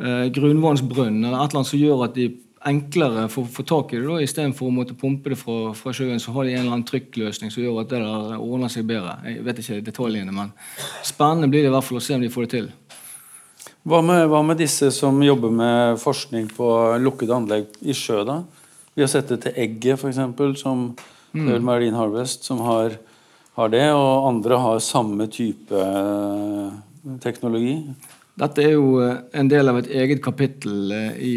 [0.00, 2.32] eh, grunnvannsbrønn eller et eller annet som gjør at de
[2.68, 4.08] enklere får får tak i det.
[4.08, 6.88] da, Istedenfor å måtte pumpe det fra, fra, sjøen, så har de en eller annen
[6.88, 9.14] trykkløsning som gjør at det der ordner seg bedre.
[9.28, 10.50] Jeg vet ikke detaljene, men
[11.06, 12.70] spennende blir det i hvert fall å se om de får det til.
[13.88, 16.70] Hva med, hva med disse som jobber med forskning på
[17.00, 18.20] lukkede anlegg i sjø?
[18.28, 18.42] da?
[18.92, 20.18] Vi har sett det til Egget, f.eks.,
[20.60, 20.90] som
[21.32, 21.54] mm.
[21.64, 22.98] Marine Harvest, som har
[23.58, 26.68] har det, og andre har samme type eh,
[27.22, 27.74] teknologi.
[28.38, 31.34] Dette er jo eh, en del av et eget kapittel eh, i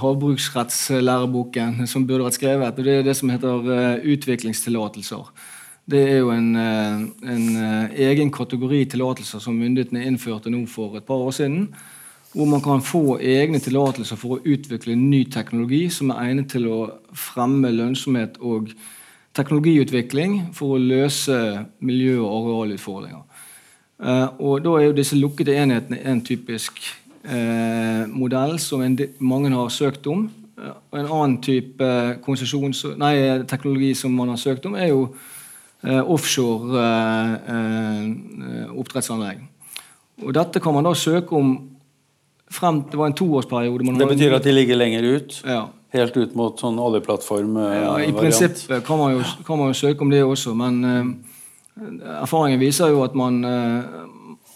[0.00, 2.76] havbruksrettslæreboken som burde vært skrevet.
[2.76, 5.32] og Det er det som heter utviklingstillatelser.
[5.90, 7.46] Det er jo en, en
[7.96, 11.64] egen kategori tillatelser som myndighetene innførte nå for et par år siden.
[12.34, 16.68] Hvor man kan få egne tillatelser for å utvikle ny teknologi som er egnet til
[16.70, 16.78] å
[17.16, 18.70] fremme lønnsomhet og
[19.34, 21.40] teknologiutvikling for å løse
[21.82, 23.24] miljø- og arealutfordringer.
[24.00, 26.78] Uh, og Da er jo disse lukkede enhetene en typisk
[27.24, 30.30] eh, modell som en, mange har søkt om.
[30.60, 31.84] Og en annen type
[33.00, 33.14] nei,
[33.48, 35.14] teknologi som man har søkt om, er jo
[35.80, 36.82] offshore
[38.76, 39.38] oppdrettsanlegg.
[40.20, 41.54] Og Dette kan man da søke om
[42.50, 43.98] frem Det var en toårsperiode.
[43.98, 45.42] det betyr at de ligger lenger ut?
[45.46, 45.68] Ja.
[45.90, 47.84] Helt ut mot sånn oljeplattform-variant?
[47.84, 52.20] Ja, I prinsippet kan man, jo, kan man, jo, søke om det også, men uh,
[52.22, 54.06] erfaringen viser jo at man uh,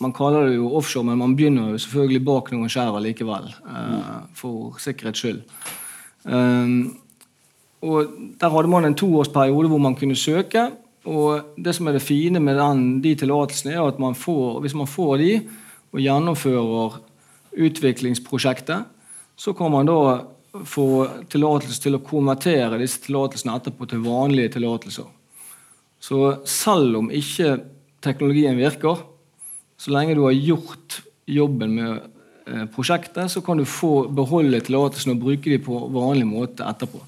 [0.03, 3.47] man kaller det jo offshore, men man begynner jo selvfølgelig bak noen skjær likevel.
[3.67, 5.43] Uh, for sikkerhets skyld.
[7.83, 10.71] og Der hadde man en toårsperiode hvor man kunne søke.
[11.05, 14.77] Og det som er det fine med den, de tillatelsene, er at man får, hvis
[14.79, 15.33] man får de
[15.95, 16.97] og gjennomfører
[17.65, 18.89] utviklingsprosjektet,
[19.37, 19.99] så kan man da
[20.67, 20.87] få
[21.31, 25.07] tillatelse til å konvertere disse tillatelsene etterpå til vanlige tillatelser.
[26.01, 27.59] Så selv om ikke
[28.05, 29.01] teknologien virker,
[29.81, 31.93] så lenge du har gjort jobben med
[32.47, 37.01] eh, prosjektet, så kan du få beholde tillatelsen og bruke dem på vanlig måte etterpå.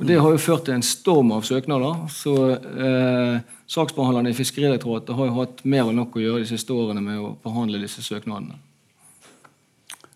[0.00, 2.06] Og Det har jo ført til en storm av søknader.
[2.10, 3.40] så eh,
[3.72, 7.20] Saksbehandlerne i Fiskeridirektoratet har jo hatt mer enn nok å gjøre de siste årene med
[7.20, 8.58] å behandle disse søknadene.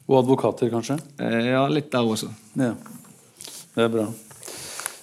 [0.07, 0.99] Og advokater, kanskje?
[1.19, 2.31] Eh, ja, litt der også.
[2.59, 2.75] Ja,
[3.77, 4.07] Det er bra.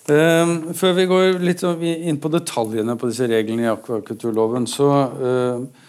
[0.04, 5.84] Eh, før vi går litt inn på detaljene på disse reglene i akvakulturloven, så uh,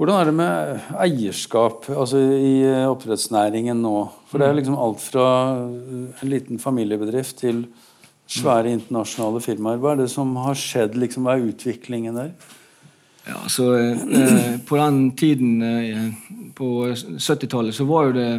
[0.00, 3.96] hvordan er det med eierskap altså i oppdrettsnæringen nå?
[4.26, 5.26] For det er liksom alt fra
[5.62, 7.66] en liten familiebedrift til
[8.32, 9.80] svære internasjonale firmaer.
[9.82, 10.96] Hva er det som har skjedd?
[10.98, 12.32] Liksom, hva er utviklingen der?
[13.28, 16.08] Ja, så eh, På den tiden, eh,
[16.54, 18.30] på 70-tallet, så var jo det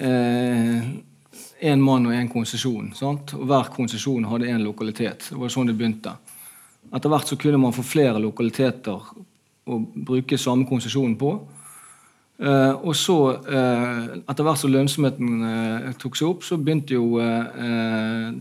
[0.00, 2.90] én eh, mann og én konsesjon.
[3.02, 5.30] Og Hver konsesjon hadde én lokalitet.
[5.30, 6.16] Det var sånn det begynte.
[6.94, 9.12] Etter hvert så kunne man få flere lokaliteter
[9.64, 11.30] å bruke samme konsesjon på.
[12.34, 13.14] Eh, og så,
[13.46, 17.20] uh, etter hvert som lønnsomheten uh, tok seg opp, så begynte jo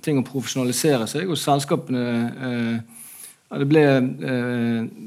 [0.02, 2.82] ting å profesjonalisere seg, og selskapene
[3.54, 3.84] det ble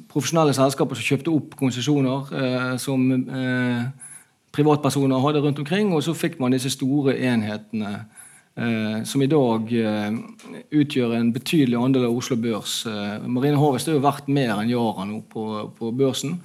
[0.06, 3.00] profesjonelle selskaper som kjøpte opp konsesjoner som
[4.54, 7.96] privatpersoner hadde rundt omkring, og så fikk man disse store enhetene
[9.02, 9.72] som i dag
[10.70, 12.76] utgjør en betydelig andel av Oslo Børs.
[13.26, 16.38] Marine Harvest er jo verdt mer enn Yara nå på, på børsen.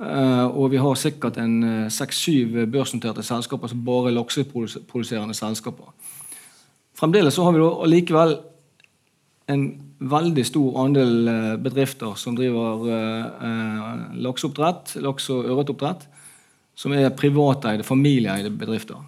[0.00, 5.90] Og vi har sikkert en seks-syv børsnoterte selskaper som bare er lakseproduserende selskaper.
[6.96, 8.32] fremdeles så har vi da allikevel
[9.52, 9.66] en
[10.00, 16.06] veldig stor andel eh, bedrifter som driver eh, eh, lakseoppdrett, laks- og ørretoppdrett,
[16.78, 19.00] som er privateide, familieeide bedrifter.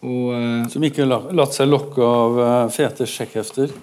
[0.00, 3.74] Og, eh, Som ikke har latt seg lokke av eh, fete sjekkhefter.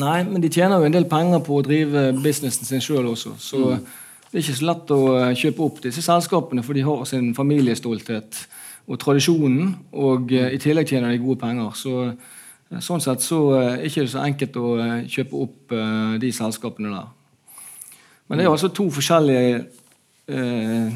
[0.00, 3.36] Nei, men de tjener jo en del penger på å drive businessen sin sjøl også.
[3.38, 3.76] Så
[4.34, 7.28] det er ikke så lett å eh, kjøpe opp disse selskapene, for de har sin
[7.36, 8.40] familiestolthet
[8.90, 9.68] og tradisjonen.
[9.94, 11.76] Og eh, i tillegg tjener de gode penger.
[11.78, 14.72] Så eh, sånn sett så er det ikke så enkelt å
[15.06, 15.76] kjøpe opp
[16.18, 17.12] de selskapene der.
[18.26, 19.62] Men det er altså to forskjellige
[20.34, 20.90] eh,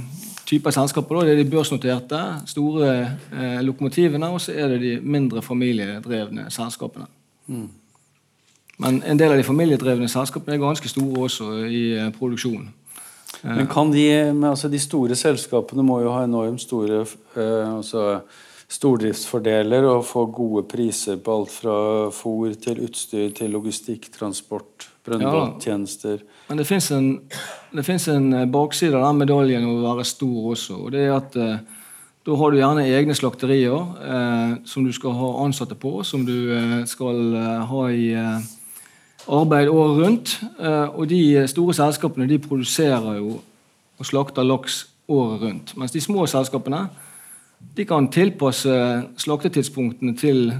[0.48, 1.20] typer selskaper.
[1.20, 1.29] Da.
[1.29, 2.90] Det er de børsnoterte, store
[3.31, 7.07] eh, lokomotivene, og så er det de mindre familiedrevne selskapene.
[8.79, 12.68] Men en del av de familiedrevne selskapene er ganske store også i eh, produksjon.
[13.43, 18.21] Men kan de, men altså de store selskapene må jo ha enormt store eh, altså
[18.69, 21.77] stordriftsfordeler og få gode priser på alt fra
[22.12, 26.21] fôr til utstyr til logistikk, transport, brønnbåttjenester.
[26.51, 27.09] Men det fins en,
[27.73, 30.83] en eh, bakside av den medaljen å være stor også.
[30.85, 31.59] og det er at eh,
[32.29, 36.53] Da har du gjerne egne slakterier eh, som du skal ha ansatte på, som du
[36.53, 37.38] eh, skal
[37.71, 38.49] ha i eh,
[39.29, 40.41] arbeid året rundt.
[40.61, 43.41] Eh, og de store selskapene de produserer jo
[43.99, 45.77] og slakter laks året rundt.
[45.77, 46.88] Mens de små selskapene
[47.77, 48.71] de kan tilpasse
[49.19, 50.53] slaktetidspunktene til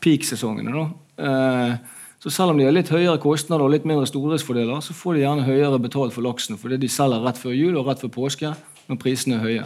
[0.00, 0.88] peak-sesongene.
[1.18, 1.76] Eh,
[2.24, 5.20] Så selv om de har litt høyere kostnader og litt mindre stordriftsfordeler, så får de
[5.20, 8.54] gjerne høyere betalt for laksen fordi de selger rett før jul og rett før påske
[8.88, 9.64] når prisene er høye.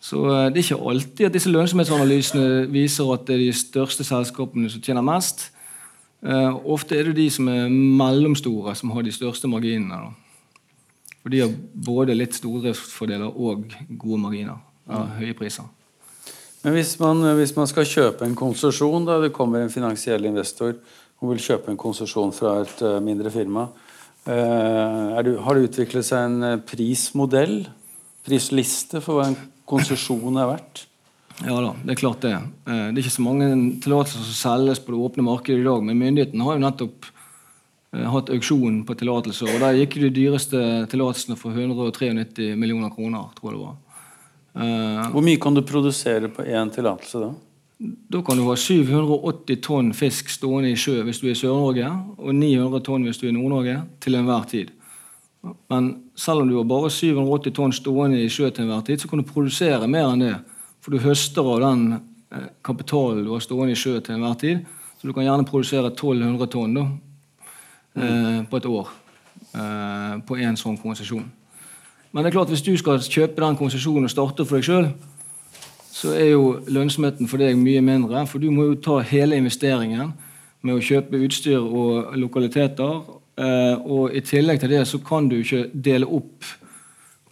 [0.00, 4.06] Så eh, det er ikke alltid at disse lønnsomhetsanalysene viser at det er de største
[4.06, 5.50] selskapene som tjener mest.
[6.26, 9.94] Eh, ofte er det de som er mellomstore, som har de største marginene.
[10.08, 10.10] da.
[11.22, 14.62] For de har både litt stordriftsfordeler og gode marginer.
[14.88, 15.68] Ja, høye priser.
[16.64, 20.74] Men hvis man, hvis man skal kjøpe en konsesjon, da det kommer en finansiell investor
[21.18, 23.68] og vil kjøpe en konsesjon fra et eh, mindre firma,
[24.28, 27.60] uh, er du, har det utviklet seg en eh, prismodell,
[28.26, 30.84] prisliste, for hva en konsesjon er verdt?
[31.46, 32.32] Ja da, det er klart det.
[32.34, 33.46] Eh, Det er ikke så mange
[33.84, 37.06] tillatelser som selges på det åpne markedet i dag, men myndighetene har jo nettopp
[37.94, 43.30] eh, hatt auksjon på tillatelser, og der gikk de dyreste tillatelsene for 193 millioner kroner,
[43.38, 43.76] tror jeg det var.
[44.58, 47.30] Eh, Hvor mye kan du produsere på én tillatelse da?
[48.10, 51.86] Da kan du ha 780 tonn fisk stående i sjø hvis du er i Sør-Norge,
[52.18, 54.72] og 900 tonn hvis du er i Nord-Norge, til enhver tid.
[55.70, 59.06] Men selv om du har bare 780 tonn stående i sjø til enhver tid, så
[59.06, 60.36] kan du produsere mer enn det.
[60.88, 61.80] For du høster av den
[62.32, 64.60] eh, kapitalen du har stående i sjø til enhver tid.
[64.96, 66.84] Så du kan gjerne produsere 1200 tonn da,
[68.00, 68.86] eh, på et år
[69.52, 71.26] eh, på én sånn konsesjon.
[72.08, 74.88] Men det er klart hvis du skal kjøpe den konsesjonen og starte for deg sjøl,
[75.92, 78.22] så er jo lønnsomheten for deg mye mindre.
[78.30, 80.14] For du må jo ta hele investeringen
[80.64, 82.94] med å kjøpe utstyr og lokaliteter.
[83.84, 86.48] Og i tillegg til det så kan du ikke dele opp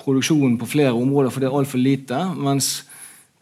[0.05, 2.21] produksjonen på flere områder, for det er altfor lite.
[2.37, 2.85] Mens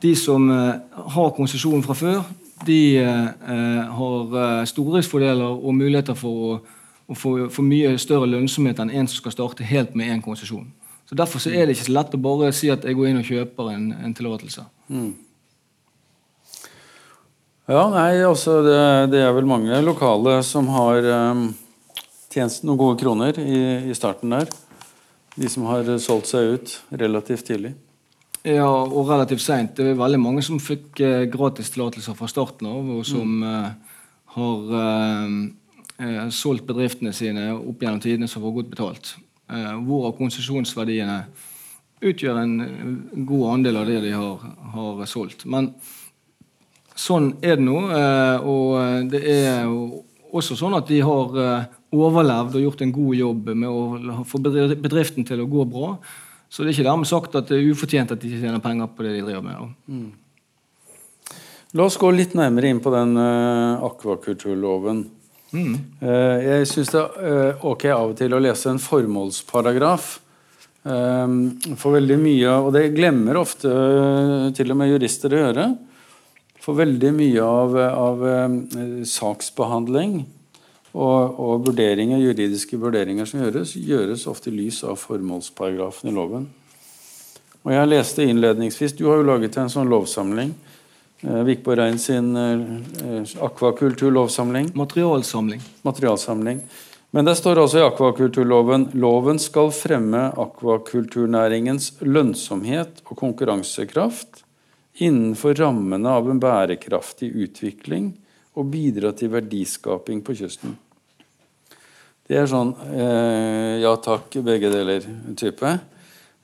[0.04, 0.74] de som eh,
[1.16, 2.22] har konsesjon fra før,
[2.68, 6.56] de eh, har eh, stordriftsfordeler og muligheter for å,
[7.08, 10.66] å få, mye større lønnsomhet enn en som skal starte helt med én konsesjon.
[11.08, 13.20] Så Derfor så er det ikke så lett å bare si at jeg går inn
[13.20, 14.64] og kjøper en, en tillatelse.
[17.64, 18.80] Ja, nei, altså det,
[19.12, 21.46] det er vel mange lokale som har um,
[22.32, 24.48] tjent noen gode kroner i, i starten der.
[25.36, 27.74] De som har solgt seg ut relativt tidlig.
[28.44, 29.72] Ja, og relativt seint.
[29.78, 33.70] Det er veldig mange som fikk eh, gratistillatelser fra starten av, og som eh,
[34.34, 35.36] har eh,
[36.04, 39.14] eh, solgt bedriftene sine opp gjennom tidene som var godt betalt.
[39.48, 41.22] Eh, hvorav konsesjonsverdiene
[42.04, 42.90] utgjør en eh,
[43.30, 45.46] god andel av det de har, har solgt.
[45.48, 45.70] Men
[47.00, 47.78] sånn er det nå.
[47.96, 49.72] eh, Og det er
[50.34, 51.40] også sånn at de har
[51.94, 55.94] overlevd og gjort en god jobb med å få bedriften til å gå bra.
[56.54, 58.92] Så det er ikke dermed sagt at det er ufortjent at de ikke tjener penger
[58.94, 59.72] på det de driver med.
[59.90, 60.12] Mm.
[61.74, 65.00] La oss gå litt nærmere inn på den uh, akvakulturloven.
[65.54, 70.06] Eh, jeg syns det er uh, ok av og til å lese en formålsparagraf.
[70.84, 71.34] Eh,
[71.80, 73.72] for veldig mye, og det glemmer ofte
[74.56, 75.66] til og med jurister å gjøre.
[76.64, 78.58] For veldig mye av, av eh,
[79.08, 80.18] saksbehandling
[80.94, 86.46] og, og vurderinger, juridiske vurderinger som gjøres, gjøres ofte i lys av formålsparagrafen i loven.
[87.64, 90.54] Og jeg leste innledningsvis, Du har jo laget en sånn lovsamling.
[91.24, 94.70] Eh, Vikborg Rein sin eh, akvakulturlovsamling.
[94.76, 95.62] Materialsamling.
[95.82, 96.60] Materialsamling.
[97.14, 104.42] Men det står altså i akvakulturloven loven skal fremme akvakulturnæringens lønnsomhet og konkurransekraft
[104.98, 108.12] innenfor rammene av en bærekraftig utvikling
[108.58, 110.74] og bidra til verdiskaping på kysten.
[112.24, 115.72] Det er sånn eh, ja takk, begge deler-type.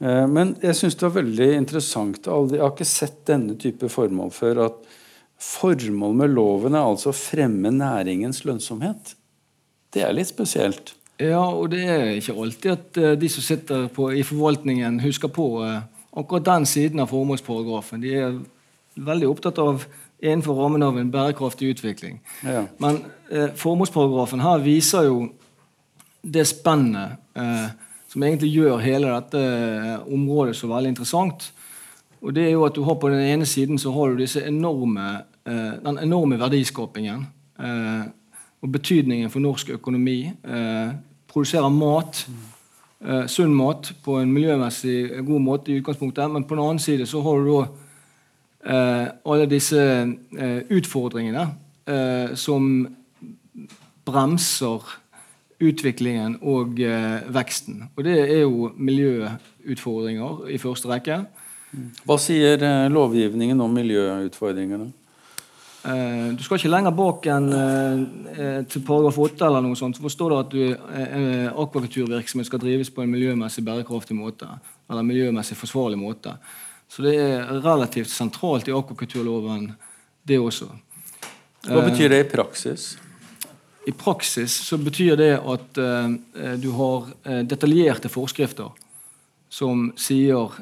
[0.01, 2.28] Eh, men jeg syns det var veldig interessant.
[2.28, 4.64] Jeg har ikke sett denne type formål før.
[4.68, 4.99] At
[5.41, 9.14] formålet med loven er altså å fremme næringens lønnsomhet.
[9.91, 10.95] Det er litt spesielt.
[11.20, 15.28] Ja, og det er ikke alltid at uh, de som sitter på, i forvaltningen, husker
[15.33, 15.83] på uh,
[16.16, 18.01] akkurat den siden av formålsparagrafen.
[18.05, 18.39] De er
[19.01, 19.85] veldig opptatt av
[20.20, 22.18] innenfor rammen av en bærekraftig utvikling.
[22.45, 22.66] Ja.
[22.83, 23.03] Men
[23.33, 25.20] eh, formålsparagrafen her viser jo
[26.22, 27.18] det spennet
[28.10, 29.40] som egentlig gjør hele dette
[30.10, 31.46] området så veldig interessant.
[32.20, 34.42] Og det er jo at du har På den ene siden så har du disse
[34.44, 37.24] enorme, den enorme verdiskapingen
[38.60, 40.18] og betydningen for norsk økonomi.
[40.28, 40.92] Eh,
[41.28, 42.26] produserer mat,
[43.00, 46.30] eh, sunn mat, på en miljømessig god måte i utgangspunktet.
[46.30, 47.66] Men på den annen side så har du da
[48.66, 49.80] eh, alle disse
[50.38, 51.48] eh, utfordringene
[51.86, 52.88] eh, som
[54.04, 54.99] bremser
[55.61, 57.84] utviklingen og eh, veksten.
[57.94, 61.20] Og det er jo miljøutfordringer i første rekke.
[62.04, 64.90] Hva sier lovgivningen om miljøutfordringene?
[65.80, 69.96] Uh, du skal ikke lenger bak enn uh, til paragraf 8 eller noe sånt.
[69.96, 74.48] Så forstår du at du, uh, akvakulturvirksomhet skal drives på en miljømessig bærekraftig måte.
[74.90, 76.34] Eller miljømessig forsvarlig måte.
[76.90, 79.70] Så det er relativt sentralt i akvakulturloven,
[80.26, 80.68] det også.
[81.64, 82.90] Hva betyr det i praksis?
[83.89, 85.78] I praksis så betyr det at
[86.61, 87.07] du har
[87.49, 88.74] detaljerte forskrifter
[89.49, 90.53] som sier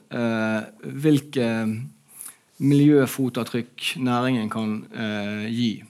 [1.02, 1.48] hvilke
[2.58, 5.84] miljøfotavtrykk næringen kan eh, gi.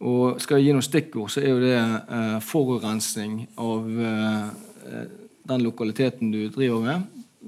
[0.00, 5.06] Og Skal jeg gi noen stikkord, så er jo det eh, forurensning av eh,
[5.46, 7.06] den lokaliteten du driver, med,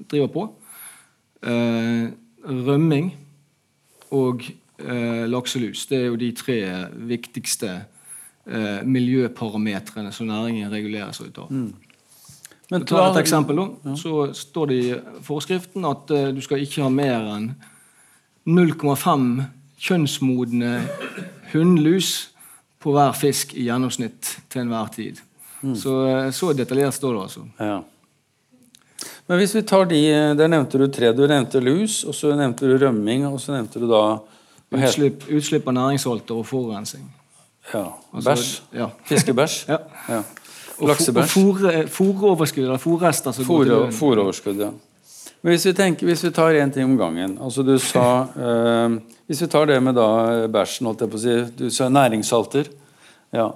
[0.09, 0.47] driver på.
[1.43, 2.09] Eh,
[2.49, 3.13] rømming
[4.15, 5.87] og eh, lakselus.
[5.91, 6.59] Det er jo de tre
[7.11, 7.87] viktigste eh,
[8.89, 11.51] miljøparametrene som næringen regulerer seg ut av.
[11.53, 11.73] Mm.
[12.73, 13.61] Men ta et eksempel.
[13.61, 13.97] da, ja.
[14.01, 14.95] Så står det i
[15.27, 17.51] forskriften at du skal ikke ha mer enn
[18.49, 19.29] 0,5
[19.79, 20.73] kjønnsmodne
[21.53, 22.31] hunnlus
[22.83, 25.21] på hver fisk i gjennomsnitt til enhver tid.
[25.61, 25.77] Mm.
[25.77, 27.45] Så, eh, så, detaljert står det altså.
[27.59, 27.79] Ja.
[29.27, 30.01] Men hvis vi tar de,
[30.39, 31.13] Der nevnte du tre.
[31.13, 34.21] Du nevnte lus, og så nevnte du rømming, og så nevnte du da
[34.69, 37.07] Utslipp, utslipp av næringsholter og forurensning.
[37.75, 37.85] Ja.
[38.13, 38.63] Altså, Bæsj.
[38.79, 38.91] Ja.
[39.09, 39.65] Fiskebæsj.
[39.73, 39.79] ja.
[40.09, 40.23] ja.
[40.81, 41.39] Laksebæsj.
[41.39, 43.33] Og fôroverskudd, eller fôrrester.
[43.43, 44.71] Fôroverskudd, ja.
[45.43, 48.99] Men hvis vi, tenker, hvis vi tar én ting om gangen altså du sa, eh,
[49.31, 52.71] Hvis vi tar det med da bæsjen, holdt jeg på å si Du sa næringssalter.
[53.37, 53.53] Ja.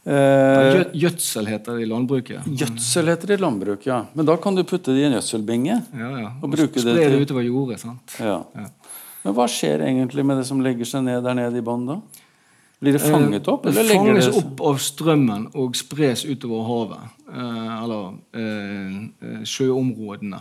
[0.00, 2.46] Eh, gjødsel heter det i landbruket.
[2.48, 4.00] Gjødsel heter det i landbruket, ja.
[4.16, 5.76] Men da kan du putte det i en gjødselbinge.
[5.92, 6.30] Ja, ja.
[6.40, 6.96] Og, og bruke det, til...
[6.96, 7.80] det utover jordet.
[7.82, 8.16] sant?
[8.18, 8.40] Ja.
[8.56, 8.70] ja.
[9.20, 11.98] Men hva skjer egentlig med det som legger seg ned der nede i bånn da?
[12.80, 13.66] Blir det fanget opp?
[13.68, 14.36] Eller det fanges det...
[14.40, 17.18] opp av strømmen og spres utover havet.
[17.28, 18.06] Eh, eller
[18.40, 20.40] eh, sjøområdene.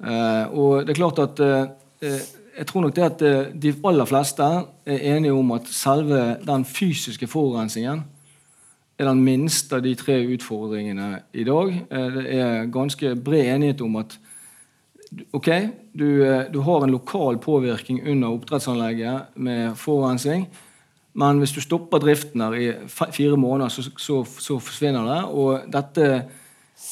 [0.00, 1.66] Eh, og det er klart at eh,
[2.00, 2.22] eh,
[2.56, 3.22] jeg tror nok det at
[3.62, 8.02] de aller fleste er enige om at selve den fysiske forurensningen
[9.00, 11.70] er den minste av de tre utfordringene i dag.
[11.88, 14.18] Det er ganske bred enighet om at
[15.32, 15.48] ok,
[15.96, 16.08] du,
[16.52, 20.44] du har en lokal påvirkning under oppdrettsanlegget med forurensning.
[21.14, 22.68] Men hvis du stopper driften her i
[23.12, 25.22] fire måneder, så, så, så forsvinner det.
[25.34, 26.10] Og dette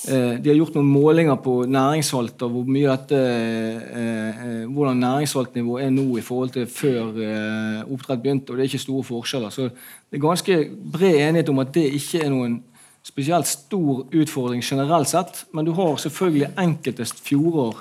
[0.06, 5.86] Eh, de har gjort noen målinger på næringssalter, hvor mye dette, eh, eh, hvordan næringssaltnivået
[5.86, 7.02] er nå i forhold til før
[7.88, 8.50] oppdrett begynte.
[8.50, 9.50] og Det er ikke store forskjeller.
[9.50, 12.62] Så det er ganske bred enighet om at det ikke er noen
[13.02, 15.46] spesielt stor utfordring generelt sett.
[15.52, 17.80] Men du har selvfølgelig enkeltest fjorder,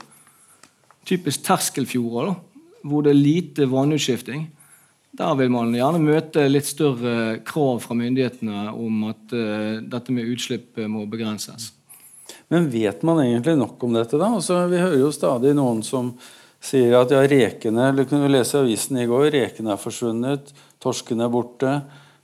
[1.05, 2.35] typisk terskelfjorder,
[2.83, 4.47] hvor det er lite vannutskifting.
[5.17, 10.29] Der vil man gjerne møte litt større krav fra myndighetene om at uh, dette med
[10.29, 11.71] utslipp må begrenses.
[12.51, 14.19] Men vet man egentlig nok om dette?
[14.19, 14.29] da?
[14.37, 16.13] Altså, vi hører jo stadig noen som
[16.63, 20.53] sier at ja, rekene Du kunne lese avisen i går, rekene er forsvunnet,
[20.83, 21.81] torsken er borte.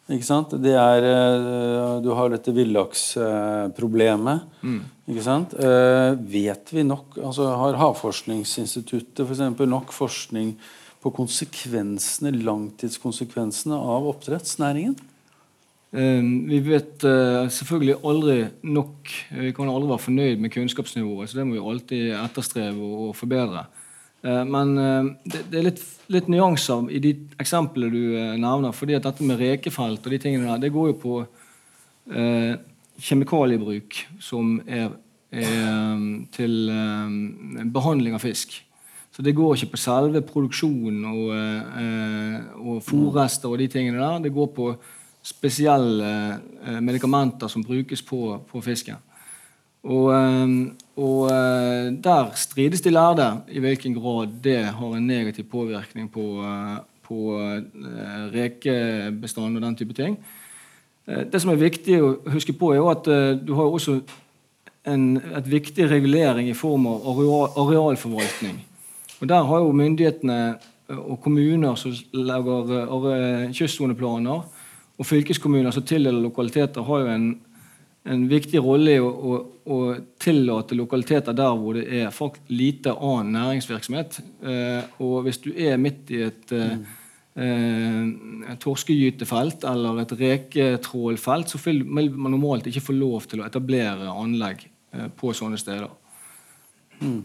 [0.09, 0.55] ikke sant?
[0.63, 4.41] Det er, eh, Du har dette villaksproblemet.
[4.61, 4.81] Mm.
[5.09, 5.53] ikke sant?
[5.53, 10.57] Eh, vet vi nok altså Har Havforskningsinstituttet for eksempel, nok forskning
[11.03, 14.95] på konsekvensene, langtidskonsekvensene av oppdrettsnæringen?
[15.93, 19.11] Ehm, vi vet eh, selvfølgelig aldri nok.
[19.37, 23.67] Vi kan aldri være fornøyd med kunnskapsnivået, så det må vi alltid etterstrebe og forbedre.
[24.25, 25.83] Eh, men eh, det er litt,
[26.15, 28.73] litt nyanser i de eksemplene du nevner.
[28.73, 31.15] fordi at dette med rekefelt og de tingene der, det går jo på
[32.09, 32.57] eh,
[32.97, 34.95] kjemikaliebruk som er,
[35.29, 35.97] er
[36.33, 38.63] til eh, behandling av fisk.
[39.13, 44.23] Så det går ikke på selve produksjonen og, eh, og fòrrester og de tingene der.
[44.25, 44.71] Det går på
[45.23, 46.13] spesielle
[46.65, 48.97] eh, medikamenter som brukes på, på fisken.
[49.83, 50.55] Og, eh,
[50.97, 51.29] og,
[52.03, 56.25] der strides de lærde i hvilken grad det har en negativ påvirkning på,
[57.03, 57.37] på
[58.33, 60.17] rekebestand og den type ting.
[61.05, 63.05] Det som er viktig å huske på, er at
[63.45, 63.99] du har også
[64.87, 68.61] en et viktig regulering i form av areal, arealforvaltning.
[69.23, 70.37] Og Der har jo myndighetene
[70.89, 74.41] eh, og kommuner som lager eh, kystsoneplaner,
[74.99, 77.29] og fylkeskommuner som tildeler lokaliteter, har jo en,
[78.11, 79.77] en viktig rolle i å, å, å,
[80.19, 84.19] tillate lokaliteter der hvor det er lite annen næringsvirksomhet.
[84.43, 86.83] Eh, og hvis du er midt i et mm.
[87.39, 94.11] eh, torskegytefelt eller et reketrålfelt, så vil man normalt ikke få lov til å etablere
[94.11, 95.87] anlegg eh, på sånne steder.
[96.99, 97.23] Mm.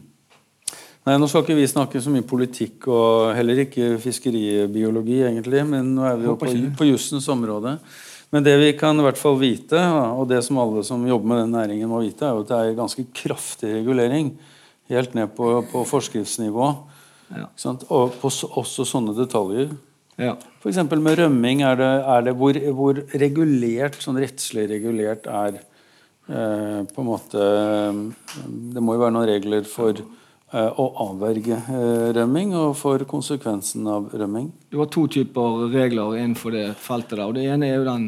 [1.08, 5.94] Nei, Nå skal ikke vi snakke så mye politikk og heller ikke fiskeribiologi, egentlig, men
[5.96, 7.78] nå er vi jo på, på jussens område.
[8.34, 11.40] Men det vi kan i hvert fall vite, og det som alle som jobber med
[11.40, 14.34] den næringen må vite, er jo at det er ganske kraftig regulering.
[14.92, 16.68] Helt ned på, på forskriftsnivå.
[17.32, 17.48] Ja.
[17.88, 18.28] Og på,
[18.60, 19.72] også sånne detaljer.
[20.20, 20.36] Ja.
[20.60, 20.82] F.eks.
[20.92, 21.64] med rømming.
[21.64, 27.50] Er det, er det hvor, hvor, regulert, sånn rettslig regulert er eh, på en måte
[28.76, 30.04] Det må jo være noen regler for
[30.52, 34.48] å avverge eh, rømming og for konsekvensen av rømming?
[34.72, 37.18] Du har to typer regler innenfor det feltet.
[37.18, 38.06] der, og Det ene er jo den,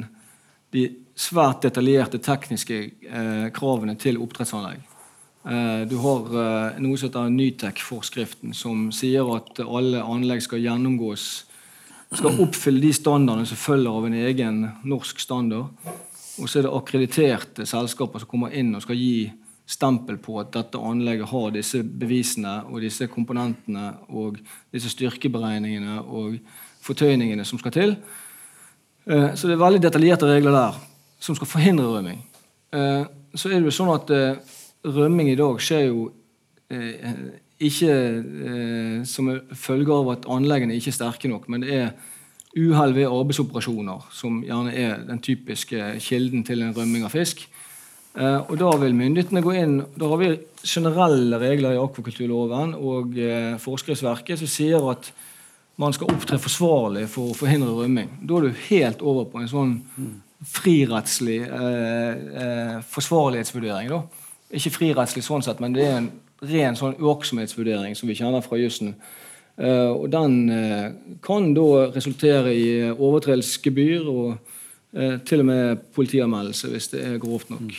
[0.72, 0.86] de
[1.20, 2.78] svært detaljerte tekniske
[3.11, 4.80] eh, kravene til oppdrettsanlegg.
[5.45, 11.28] Eh, du har eh, noe som heter Nytek-forskriften, som sier at alle anlegg skal gjennomgås
[12.11, 15.70] skal oppfylle de standardene som følger av en egen norsk standard.
[16.41, 19.28] Og så er det akkrediterte selskaper som kommer inn og skal gi
[19.70, 24.40] stempel på at dette anlegget har disse bevisene og disse komponentene og
[24.74, 26.40] disse styrkeberegningene og
[26.82, 27.94] fortøyningene som skal til.
[29.06, 30.80] Eh, så det er veldig detaljerte regler der
[31.20, 32.22] som skal forhindre rømming.
[32.74, 33.04] Eh,
[33.34, 34.56] så er det jo sånn at eh,
[34.86, 36.10] rømming i dag skjer jo
[37.60, 37.94] ikke
[39.10, 39.26] som
[39.58, 41.88] følge av at anleggene ikke er sterke nok, men det er
[42.54, 47.42] uhell ved arbeidsoperasjoner som gjerne er den typiske kilden til en rømming av fisk.
[48.20, 53.16] Eh, og Da vil myndighetene gå inn Da har vi generelle regler i akvakulturloven og
[53.16, 55.12] eh, forskriftsverket som sier at
[55.80, 58.10] man skal opptre forsvarlig for å forhindre rømming.
[58.20, 59.70] Da er du helt over på en sånn
[60.44, 62.10] frirettslig eh,
[62.42, 63.88] eh, forsvarlighetsvurdering.
[63.88, 64.02] Da.
[64.58, 66.10] Ikke frirettslig sånn sett, men det er en
[66.50, 68.92] ren sånn uaktsomhetsvurdering som vi kjenner fra jussen.
[69.56, 70.86] Eh, og den eh,
[71.24, 74.56] kan da resultere i overtredelsesgebyr og
[74.90, 77.76] til og med politianmeldelse hvis det er grovt nok.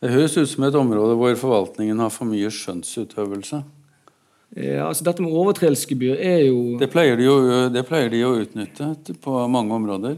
[0.00, 3.60] Det høres ut som et område hvor forvaltningen har for mye skjønnsutøvelse.
[4.56, 7.36] Ja, altså Dette med overtredelsesgebyr er jo det pleier, de jo
[7.70, 10.16] det pleier de å utnytte på mange områder.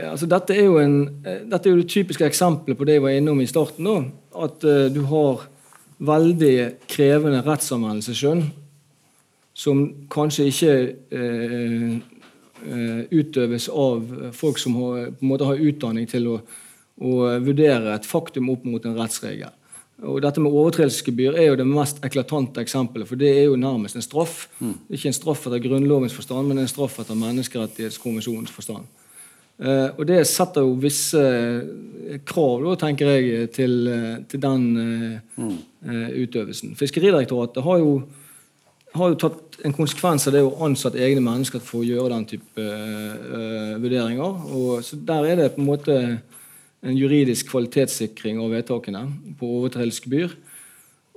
[0.00, 3.14] Ja, altså dette er en, dette er jo det typiske eksempelet på det jeg var
[3.14, 3.86] innom i starten.
[3.86, 3.98] Da,
[4.48, 5.44] at uh, du har
[6.02, 6.56] veldig
[6.90, 8.42] krevende rettsanvendelsesskjønn
[9.54, 10.74] som kanskje ikke
[11.12, 11.94] uh,
[13.12, 16.40] utøves av folk som har, på en måte har utdanning til å
[17.02, 19.50] å vurdere et faktum opp mot en rettsregel.
[20.02, 23.98] Og dette med Overtredelsesgebyr er jo det mest eklatante eksempelet, for det er jo nærmest
[23.98, 24.48] en straff.
[24.58, 24.74] Mm.
[24.90, 28.88] Ikke en straff etter Grunnlovens forstand, men en straff etter Menneskerettighetskonvensjonens forstand.
[29.62, 31.22] Eh, og det setter jo visse
[32.26, 33.76] krav, da, tenker jeg, til,
[34.30, 35.54] til den eh, mm.
[35.86, 36.74] uh, utøvelsen.
[36.78, 37.92] Fiskeridirektoratet har jo,
[38.96, 42.26] har jo, tatt en konsekvens av det å ansette egne mennesker for å gjøre den
[42.32, 42.64] type
[43.84, 44.40] vurderinger.
[44.50, 45.98] Og, så der er det på en måte
[46.82, 49.04] en juridisk kvalitetssikring av vedtakene
[49.38, 50.34] på overtredelsesgebyr.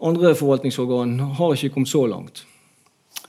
[0.06, 2.44] Andre forvaltningsorgan har ikke kommet så langt.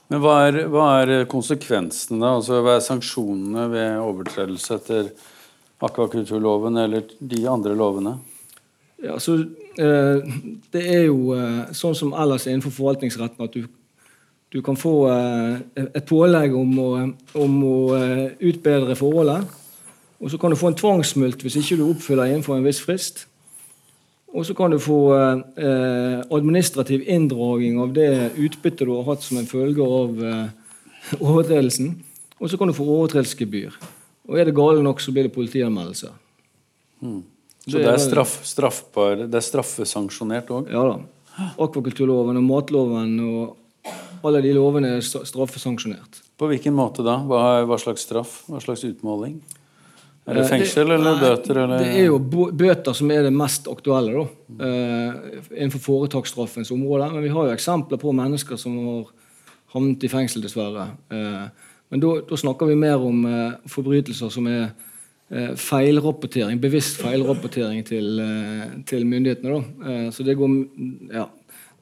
[0.07, 2.35] Men hva er, hva er konsekvensene, da?
[2.37, 5.09] Altså, hva er sanksjonene ved overtredelse etter
[5.83, 8.17] akvakulturloven eller de andre lovene?
[9.03, 10.37] Ja, så eh,
[10.73, 13.67] Det er jo eh, sånn som ellers innenfor forvaltningsretten at du,
[14.53, 15.59] du kan få eh,
[15.91, 16.89] et pålegg om å,
[17.37, 19.56] om å eh, utbedre forholdet.
[20.17, 23.25] Og så kan du få en tvangsmulkt hvis ikke du oppfyller innenfor en viss frist.
[24.33, 29.39] Og så kan du få eh, administrativ inndraging av det utbyttet du har hatt som
[29.39, 31.93] en følge av eh, overtredelsen.
[32.37, 33.77] Og så kan du få overtredelsesgebyr.
[34.27, 36.11] Og er det gale nok, så blir det politianmeldelse.
[37.01, 37.21] Mm.
[37.67, 40.69] Så det er, straff, straffbar, det er straffesanksjonert òg?
[40.71, 40.99] Ja da.
[41.61, 43.91] Akvakulturloven og matloven og
[44.25, 46.21] alle de lovene er straffesanksjonert.
[46.37, 47.19] På hvilken måte da?
[47.27, 48.41] Hva, hva slags straff?
[48.49, 49.39] Hva slags utmåling?
[50.27, 51.59] Er det fengsel eller bøter?
[51.63, 51.83] Eller?
[51.83, 54.25] Det er jo bøter som er det mest aktuelle da,
[54.59, 57.07] uh, innenfor foretaksstraffens område.
[57.13, 59.07] Men vi har jo eksempler på mennesker som har
[59.75, 60.89] havnet i fengsel, dessverre.
[61.13, 61.47] Uh,
[61.87, 63.23] men da snakker vi mer om
[63.71, 64.73] forbrytelser som er
[65.59, 68.19] feilrapportering, bevisst feilrapportering til,
[68.87, 69.55] til myndighetene.
[69.55, 69.95] Da.
[70.11, 70.51] så det går
[71.15, 71.23] ja,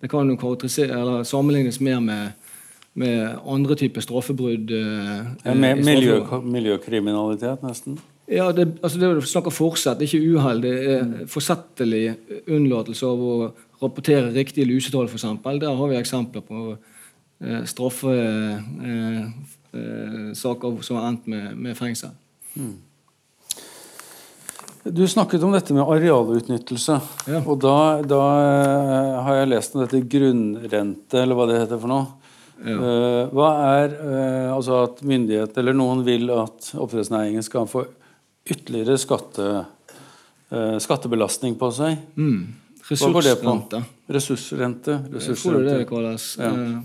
[0.01, 2.51] det kan jo sammenlignes mer med
[2.95, 4.71] med andre typer straffebrudd.
[4.71, 7.97] Ja, miljø, miljøkriminalitet, nesten?
[8.25, 10.61] Ja, det, altså det er snakk om forsett, ikke uhell.
[10.63, 12.05] Det er forsettlig
[12.49, 13.35] unnlatelse av å
[13.83, 15.27] rapportere riktige lusetall, f.eks.
[15.61, 18.17] Der har vi eksempler på eh, straffesaker
[19.75, 22.15] eh, eh, som har endt med, med fengsel.
[22.55, 22.75] Mm.
[24.85, 26.99] Du snakket om dette med arealutnyttelse.
[27.29, 27.41] Ja.
[27.45, 31.93] Og da, da, eh, har jeg lest om dette grunnrente, eller hva det heter for
[31.93, 32.05] noe.
[32.65, 32.71] Ja.
[32.79, 33.47] Uh, hva
[33.83, 33.91] er
[34.55, 37.83] altså at myndighet eller noen vil at oppdrettsnæringen skal få
[38.45, 39.65] ytterligere skatte,
[40.51, 41.97] eh, skattebelastning på seg.
[42.17, 42.53] Mm.
[42.85, 43.83] Hva går det på?
[44.13, 44.99] Ressursrente.
[45.09, 45.21] Det
[46.05, 46.17] det.
[46.37, 46.51] Ja.
[46.51, 46.81] Eh,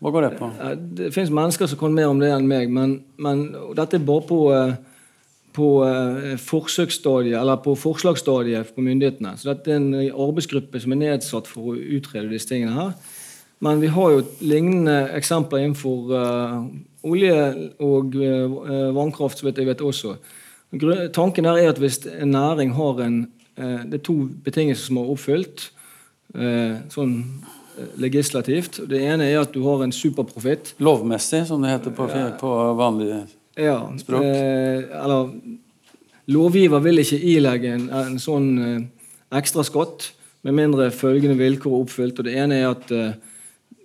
[0.00, 0.50] Hva går det på?
[0.94, 4.26] Det finnes mennesker som kan mer om det enn meg, men, men dette er bare
[4.28, 4.76] på, eh,
[5.54, 5.68] på
[6.44, 9.34] forsøksstadiet, eller på forslagsstadiet på myndighetene.
[9.38, 12.96] Så dette er en arbeidsgruppe som er nedsatt for å utrede disse tingene her.
[13.64, 16.66] Men vi har jo lignende eksempler innenfor uh,
[17.06, 17.36] olje
[17.80, 20.16] og uh, vannkraft, så vidt jeg vet også.
[21.12, 23.18] Tanken her er at hvis en næring har en
[23.56, 25.68] eh, Det er to betingelser som er oppfylt
[26.34, 27.14] eh, sånn
[27.78, 28.80] eh, legislativt.
[28.88, 30.74] Det ene er at du har en superprofitt.
[30.78, 32.08] Lovmessig, som det heter på,
[32.40, 33.24] på vanlig
[33.56, 34.24] ja, språk?
[34.24, 35.30] eller
[36.26, 38.48] Lovgiver vil ikke ilegge en, en sånn
[39.34, 40.08] ekstra skatt
[40.42, 42.18] med mindre følgende vilkår er oppfylt.
[42.18, 42.92] og Det ene er at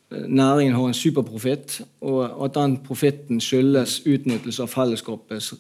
[0.10, 5.52] næringen har en superprofitt, og at den profitten skyldes utnyttelse av fellesskapets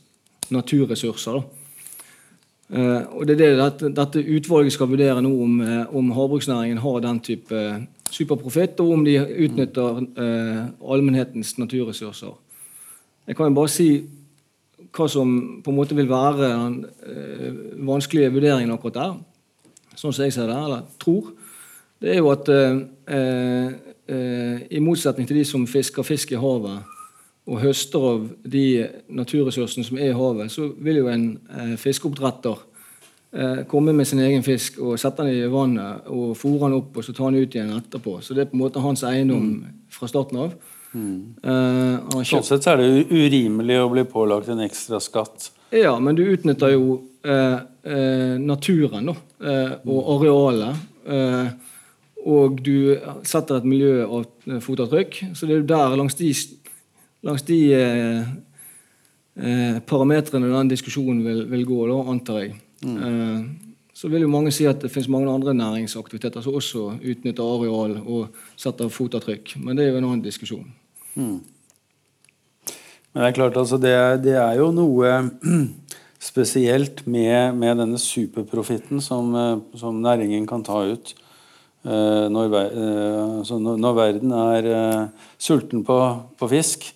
[0.51, 1.41] naturressurser.
[2.69, 6.77] Uh, og Det er det dette, dette, utvalget skal vurdere nå, om, uh, om havbruksnæringen
[6.77, 7.81] har den type uh,
[8.11, 10.05] superprofitt, og om de utnytter
[10.81, 12.33] allmennhetens naturressurser.
[13.27, 13.89] Jeg kan jo bare si
[14.93, 19.13] hva som på en måte vil være den vanskelige vurderingen akkurat der,
[19.93, 21.29] sånn som jeg ser det, eller tror.
[22.01, 22.49] Det er jo at
[24.73, 26.81] i motsetning til de som fisker fisk i havet,
[27.49, 28.65] og høster av de
[29.09, 32.59] naturressursene som er i havet, så vil jo en eh, fiskeoppdretter
[33.33, 36.99] eh, komme med sin egen fisk og sette den i vannet og fòre den opp
[36.99, 38.19] og så ta den ut igjen etterpå.
[38.21, 39.79] Så det er på en måte hans eiendom mm.
[39.95, 40.53] fra starten av.
[40.93, 41.17] Mm.
[41.45, 45.51] Eh, sånn sett er det urimelig å bli pålagt en ekstra skatt.
[45.75, 50.85] Ja, men du utnytter jo eh, eh naturen da, eh, og arealet.
[52.29, 55.15] og du setter et miljøfotavtrykk.
[55.33, 56.27] Så det er jo der langs de
[57.25, 58.29] langs de eh,
[59.35, 62.55] eh, parametrene den diskusjonen vil, vil gå, da, antar jeg.
[62.85, 62.97] Mm.
[63.07, 67.43] Eh, så vil jo mange si at det finnes mange andre næringsaktiviteter som også utnytter
[67.43, 69.57] areal og setter fotavtrykk.
[69.59, 70.67] Men det er jo en annen diskusjon.
[71.19, 71.39] Mm.
[73.09, 75.17] Men det er klart, altså det, det er jo noe
[76.29, 81.15] spesielt med, med denne superprofitten som, eh, som, næringen kan ta ut.
[81.79, 84.65] Når, uh, altså når, når, verden er
[85.39, 85.95] sulten på,
[86.35, 86.89] på fisk,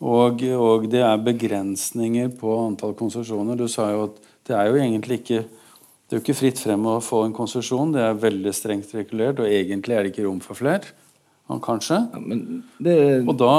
[0.00, 3.56] og, og, det er begrensninger på antall konsesjoner.
[3.56, 5.44] Du sa jo at det er jo egentlig ikke
[6.06, 7.90] det er jo ikke fritt frem å få en konsesjon.
[7.90, 10.92] Det er veldig strengt regulert, og egentlig er det ikke rom for flere.
[11.62, 11.98] Kanskje.
[11.98, 12.36] Ja,
[12.82, 12.94] det...
[13.26, 13.50] Og da,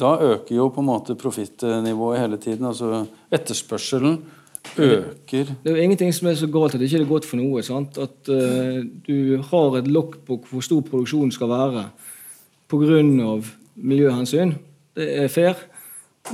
[0.00, 2.64] da, øker jo på en måte profittnivået hele tiden.
[2.68, 4.18] Altså etterspørselen
[4.72, 5.52] øker.
[5.52, 7.64] Det er jo ingenting som er så galt at det ikke er godt for noe.
[7.64, 8.00] Sant?
[8.00, 11.86] At uh, du har et lokk på hvor stor produksjonen skal være
[12.72, 13.02] pga.
[13.76, 14.56] miljøhensyn
[14.96, 15.58] det er fair.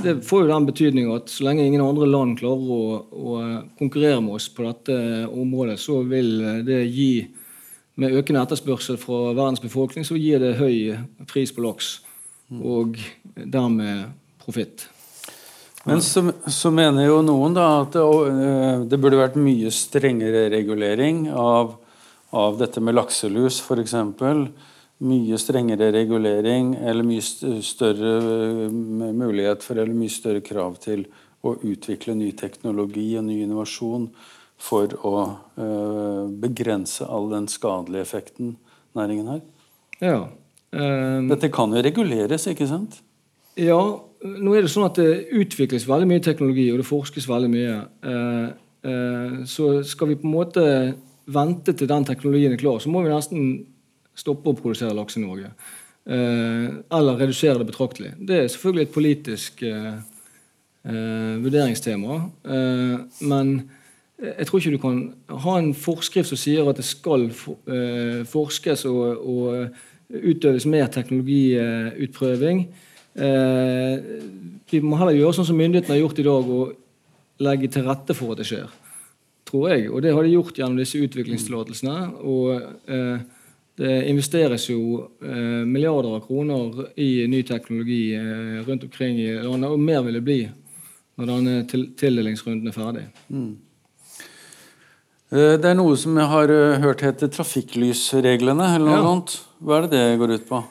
[0.01, 2.83] Det får jo den betydning at så lenge ingen andre land klarer å,
[3.13, 3.33] å,
[3.77, 4.95] konkurrere med oss på dette
[5.29, 7.27] området, så vil det gi
[8.01, 10.95] med økende etterspørsel fra verdens befolkning, så gir det høy
[11.29, 11.99] pris på laks.
[12.53, 12.97] Og
[13.35, 14.09] dermed
[14.41, 14.87] profitt.
[15.83, 20.45] Men så, så, mener jo noen da at det, øh, det, burde vært mye strengere
[20.53, 21.75] regulering av,
[22.31, 23.97] av dette med lakselus, f.eks
[25.03, 27.23] mye strengere regulering eller mye
[27.65, 28.13] større
[28.67, 31.07] eh, mulighet for eller mye større krav til
[31.43, 34.07] å utvikle ny teknologi og ny innovasjon
[34.63, 35.15] for å
[35.59, 38.53] uh, begrense all den skadelige effekten
[38.95, 39.41] næringen har.
[39.99, 40.19] Ja.
[40.71, 43.01] Um, Dette kan jo reguleres, ikke sant?
[43.59, 43.81] Ja.
[44.23, 47.75] Nå er det sånn at det utvikles veldig mye teknologi, og det forskes veldig mye.
[48.07, 48.47] Uh,
[48.87, 50.63] uh, så skal vi på en måte
[51.33, 53.43] vente til den teknologien er klar, så må vi nesten
[54.15, 55.53] stoppe å produsere laks i Norge.
[56.05, 56.65] Eh,
[56.97, 58.11] eller redusere det betraktelig.
[58.19, 59.93] Det er selvfølgelig et politisk eh,
[60.83, 62.19] eh, vurderingstema.
[63.21, 63.53] Men
[64.23, 64.99] jeg tror ikke du kan
[65.45, 67.27] ha en forskrift som sier at det skal
[68.29, 72.61] forskes og, og utøves mer teknologiutprøving.
[74.71, 78.15] Vi må heller gjøre sånn som myndighetene har gjort i dag, og legge til rette
[78.15, 78.71] for at det skjer.
[79.49, 79.89] Tror jeg.
[79.91, 81.97] Og det har de gjort gjennom disse utviklingstillatelsene.
[82.23, 82.47] og
[83.79, 89.71] det investeres jo eh, milliarder av kroner i ny teknologi eh, rundt omkring i landet,
[89.71, 90.41] og mer vil det bli
[91.17, 93.05] når denne tildelingsrunden er ferdig.
[93.29, 93.53] Mm.
[95.33, 98.69] Eh, det er noe som jeg har eh, hørt heter trafikklysreglene.
[98.75, 99.07] eller noe ja.
[99.07, 99.35] sånt.
[99.63, 100.63] Hva er det det går ut på?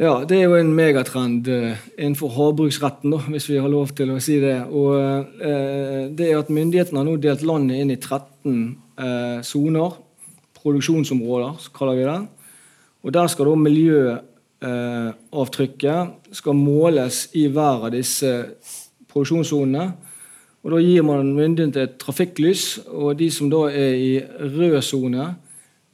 [0.00, 4.14] Ja, Det er jo en megatrend eh, innenfor havbruksretten, da, hvis vi har lov til
[4.14, 4.56] å si det.
[4.70, 9.94] Og eh, det er at Myndighetene har nå delt landet inn i 13 soner.
[10.60, 12.26] Eh, produksjonsområder, så kaller vi det.
[13.02, 18.46] Og Der skal da miljøavtrykket skal måles i hver av disse
[19.08, 19.92] produksjonssonene.
[20.62, 25.34] Og Da gir man myndighetene et trafikklys, og de som da er i rød sone,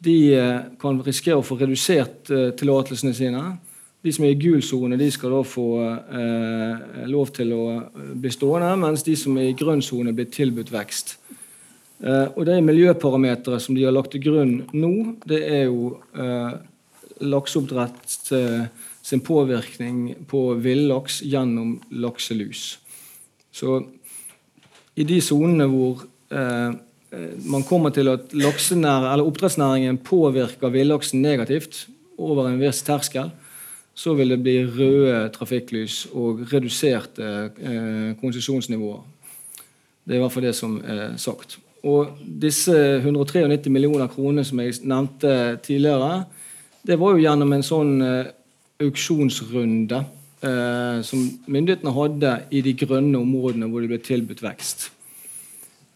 [0.03, 2.25] de eh, kan risikere å få redusert
[2.59, 3.59] tillatelsene sine.
[4.03, 7.83] De som er i gul sone, skal da få eh, lov til å
[8.15, 11.19] bli stående, mens de som er i grønn sone, blir tilbudt vekst.
[12.05, 14.93] Eh, og de miljøparametere som de har lagt til grunn nå,
[15.29, 16.57] det er jo eh,
[17.25, 18.67] lakseoppdrett eh,
[19.07, 22.77] sin påvirkning på villaks gjennom lakselus.
[23.55, 23.81] Så
[24.97, 26.77] i de sonene hvor eh,
[27.47, 31.87] man kommer til at oppdrettsnæringen påvirker villaksen negativt
[32.19, 33.31] over en viss terskel,
[33.97, 39.05] så vil det bli røde trafikklys og reduserte eh, konsesjonsnivåer.
[40.05, 41.57] Det er i hvert fall det som er sagt.
[41.87, 46.25] Og disse 193 millioner kroner som jeg nevnte tidligere,
[46.87, 48.33] det var jo gjennom en sånn uh,
[48.83, 50.05] auksjonsrunde
[50.45, 54.91] eh, som myndighetene hadde i de grønne områdene hvor det ble tilbudt vekst.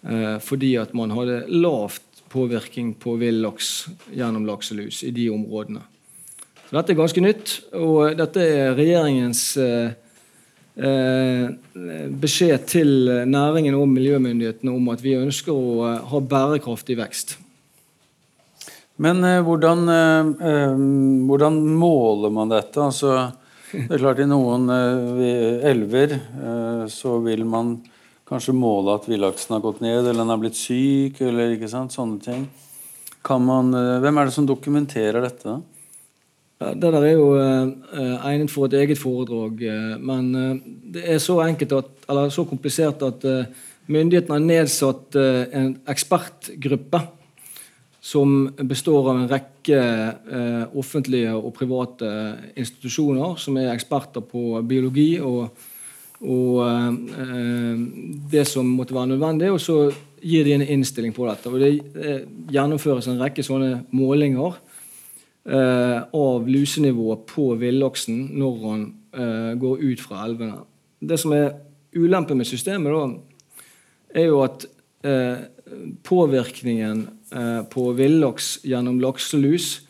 [0.00, 5.82] Eh, fordi at man hadde lavt påvirkning på villaks gjennom lakselus i de områdene.
[6.68, 9.90] Så dette er ganske nytt, og dette er regjeringens Eh,
[10.80, 12.90] beskjed til
[13.28, 17.36] næringen og miljømyndighetene om at vi ønsker å eh, ha bærekraftig vekst.
[19.00, 20.74] Men eh, hvordan, eh,
[21.28, 22.80] hvordan, måler man dette?
[22.80, 23.30] Altså,
[23.72, 27.78] det er klart I noen eh, elver eh, så vil man
[28.30, 31.96] kanskje måle at villaksen har gått ned, eller den har blitt syk, eller ikke sant,
[31.96, 32.46] sånne ting.
[33.26, 35.58] Man, hvem er det som dokumenterer dette?
[35.58, 35.79] Ja,
[36.60, 37.70] det der er jo uh,
[38.28, 39.62] egnet for et eget foredrag.
[39.64, 40.26] Uh, men
[40.92, 43.24] det er så at, så komplisert at
[43.86, 47.00] myndighetene har nedsatt en ekspertgruppe
[48.00, 49.80] som består av en rekke
[50.78, 52.08] offentlige og private
[52.56, 55.50] institusjoner som er eksperter på biologi og,
[56.22, 56.96] og
[58.32, 59.50] det som måtte være nødvendig.
[59.52, 59.90] Og så
[60.22, 61.50] gir de en innstilling på dette.
[61.50, 64.69] Og det gjennomføres en rekke sånne målinger eh,
[65.50, 68.82] av lusenivået på villaksen når han
[69.16, 70.60] eh, går ut fra elvene.
[71.00, 71.54] Det som er
[71.96, 73.40] ulempen med systemet, da,
[74.14, 74.66] er jo at
[75.06, 75.46] eh,
[76.06, 79.80] påvirkningen eh, på villaks gjennom lakselus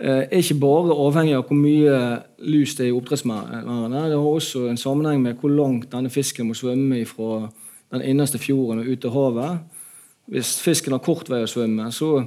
[0.00, 1.98] eh, er ikke bare avhengig av hvor mye
[2.46, 4.06] lus det er i oppdrettsmerdene.
[4.10, 7.48] Det har også en sammenheng med hvor langt denne fisken må svømme fra
[7.94, 9.82] den innerste fjorden og ut til havet.
[10.30, 12.24] Hvis fisken har kort vei å svømme, så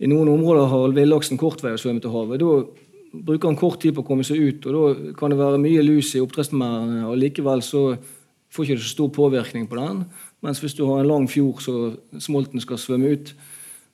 [0.00, 2.40] i noen områder har villaksen kort vei å svømme til havet.
[2.40, 5.60] Da bruker han kort tid på å komme seg ut, og da kan det være
[5.60, 7.84] mye lus i oppdrettsmerdene, og likevel så
[8.50, 10.04] får ikke det så stor påvirkning på den.
[10.40, 11.74] Mens hvis du har en lang fjord så
[12.22, 13.34] smolten skal svømme ut,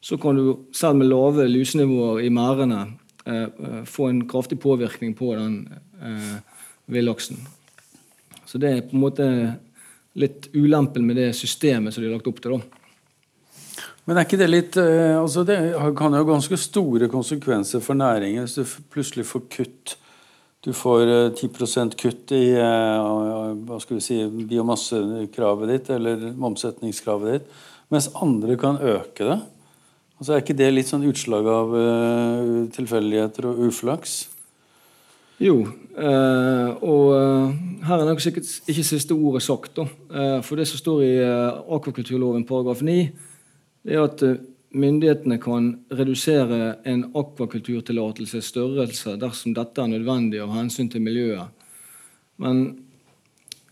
[0.01, 2.85] så kan du selv med lave lusenivåer i merdene
[3.27, 5.57] eh, eh, få en kraftig påvirkning på den
[5.99, 6.37] eh,
[6.87, 7.41] villaksen.
[8.47, 9.29] Så det er på en måte
[10.17, 12.55] litt ulempen med det systemet som de har lagt opp til.
[12.55, 12.86] da.
[14.07, 15.57] Men er ikke det litt eh, altså Det
[15.99, 19.97] kan jo ha ganske store konsekvenser for næringen hvis du plutselig får kutt.
[20.63, 24.21] Du får 10 eh, kutt i eh, hva skal vi si,
[24.53, 27.51] biomassekravet ditt eller omsetningskravet ditt,
[27.91, 29.41] mens andre kan øke det.
[30.17, 31.75] Altså Er ikke det litt sånn utslag av
[32.73, 34.15] tilfeldigheter og uflaks?
[35.37, 35.59] Jo,
[35.93, 37.11] og
[37.85, 39.77] her er nok sikkert ikke siste ordet sagt.
[39.77, 39.85] da.
[40.41, 41.13] for det som står i
[41.77, 43.11] akvakulturloven paragraf 9
[43.87, 44.41] det er at eh,
[44.77, 51.49] myndighetene kan redusere en akvakulturtillatelses størrelse dersom dette er nødvendig av hensyn til miljøet.
[52.43, 52.67] Men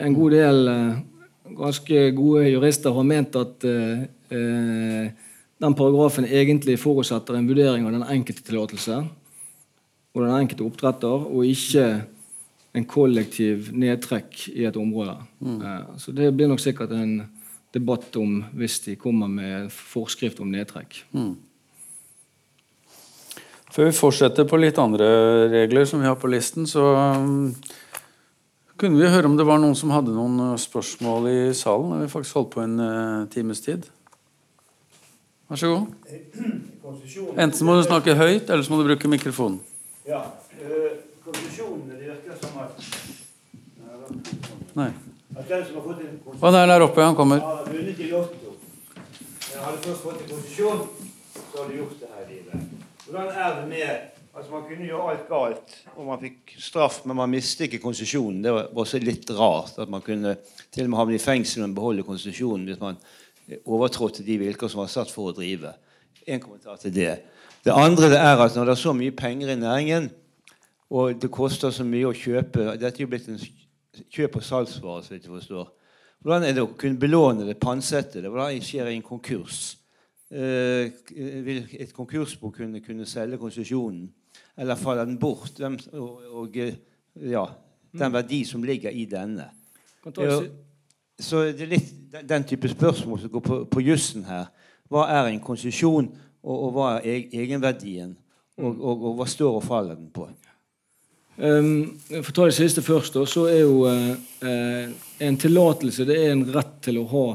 [0.01, 1.03] en god del eh,
[1.59, 5.13] ganske gode jurister har ment at eh, eh,
[5.65, 9.03] den paragrafen egentlig forutsetter en vurdering av den enkelte tillatelse
[10.15, 11.87] og den enkelte oppdretter, og ikke
[12.75, 15.17] en kollektiv nedtrekk i et område.
[15.43, 17.17] Eh, så det blir nok sikkert en
[17.75, 21.03] debatt om hvis de kommer med forskrift om nedtrekk.
[23.75, 25.07] Før vi fortsetter på litt andre
[25.51, 26.85] regler som vi har på listen, så
[27.19, 27.51] um,
[28.79, 31.97] kunne vi høre om det var noen som hadde noen uh, spørsmål i salen.
[31.97, 33.89] Vi har faktisk holdt på en uh, times tid.
[35.51, 35.87] Vær så god.
[37.35, 39.59] Enten må du snakke høyt, eller så må du bruke mikrofonen.
[40.07, 40.23] Ja,
[40.61, 40.95] øh,
[41.25, 42.73] Konsesjonene det virker som at,
[44.75, 44.91] Nei.
[45.37, 47.03] At den som har fått en konsesjon, Han der, der oppe.
[47.03, 47.39] Han kommer.
[47.41, 48.57] har vunnet i Lotto.
[49.55, 50.83] Men hadde først fått en konsesjon,
[51.35, 52.85] så har du gjort det her i livet.
[53.07, 57.15] Hvordan er det med Altså, man kunne gjøre alt galt, og man fikk straff, men
[57.15, 58.41] man mistet ikke konsesjonen.
[58.43, 60.33] Det var også litt rart at man kunne
[60.75, 62.99] til og med havne i fengsel, men beholde konsesjonen hvis man
[63.63, 65.71] overtrådte de vilkår som var satt for å drive.
[66.27, 67.13] En kommentar til det.
[67.63, 70.11] Det andre det er at når det er så mye penger i næringen,
[70.91, 73.39] og det koster så mye å kjøpe Dette er jo blitt en
[74.11, 75.73] kjøp- og salgsvare, så vidt jeg forstår.
[76.25, 78.31] Hvordan er det å kunne belåne det, pantsette det?
[78.33, 79.77] Hvordan skjer det i en konkurs?
[80.33, 80.91] Eh,
[81.45, 84.09] vil et konkursbo kunne, kunne selge konsesjonen?
[84.57, 85.59] Eller faller den bort?
[85.59, 86.79] Hvem, og, og eh,
[87.31, 87.45] ja,
[87.93, 89.51] den verdi som ligger i denne.
[90.03, 90.31] Kan ta
[91.15, 94.49] så det er litt den, den type spørsmål som går på, på jussen her.
[94.91, 96.09] Hva er en konsesjon,
[96.43, 98.17] og, og hva er egenverdien?
[98.59, 100.27] Og, og, og hva står og faller den på?
[101.37, 104.13] Um, for å ta det siste først, så er jo eh,
[104.47, 104.93] eh,
[105.27, 107.27] en tillatelse det er en rett til å ha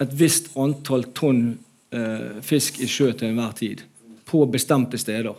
[0.00, 1.42] et visst antall tonn
[1.92, 3.84] eh, fisk i sjø til enhver tid.
[4.24, 5.36] På bestemte steder.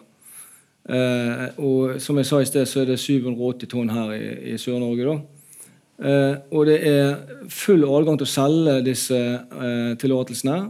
[0.89, 4.21] Eh, og som jeg sa i sted, så er det 780 tonn her i,
[4.53, 5.17] i Sør-Norge.
[6.01, 10.61] Eh, og det er full adgang til å selge disse eh, tillatelsene.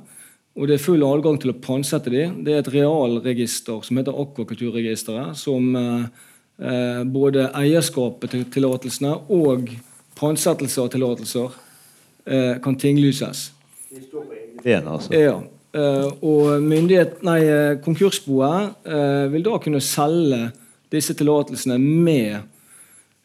[0.59, 2.41] Og det er full adgang til å pantsette dem.
[2.43, 5.71] Det er et realregister som heter Akvakulturregisteret, som
[6.61, 9.69] eh, både eierskapet til tillatelsene og
[10.19, 11.49] pantsettelse av tillatelser
[12.27, 13.51] eh, kan tinglyses.
[14.63, 15.13] Ben, altså.
[15.13, 15.39] Ja.
[15.73, 20.51] eh, og myndighet, nei, eh, konkursboet eh, vil da kunne selge
[20.91, 22.37] disse tillatelsene med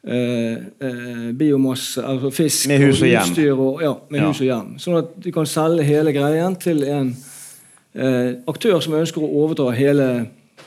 [0.07, 3.23] eh, eh, biomasse, altså fisk Med hus og hjem.
[3.31, 4.29] utstyr og, ja, med Ja.
[4.31, 4.75] hus og hjem.
[4.79, 7.17] Sånn at de kan selge hele greien til en
[7.95, 10.09] eh, aktør som ønsker å overta hele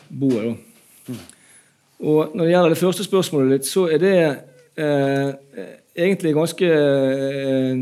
[0.10, 0.44] boet.
[0.44, 0.56] Da.
[2.00, 4.16] Og når det gjelder det første spørsmålet ditt, så er det
[4.80, 5.34] eh,
[6.00, 7.82] egentlig ganske eh,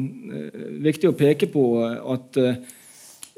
[0.87, 2.57] viktig å peke på at eh,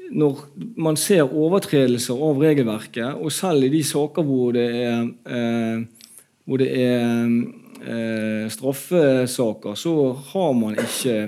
[0.09, 0.39] når
[0.79, 6.15] man ser overtredelser av regelverket, og selv i de saker hvor det er, eh,
[6.47, 7.27] hvor det er
[7.83, 9.95] eh, straffesaker, så
[10.31, 11.19] har man ikke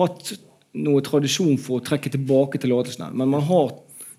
[0.00, 0.32] hatt
[0.78, 3.12] noe tradisjon for å trekke tilbake tillatelsene.
[3.12, 3.70] Men man har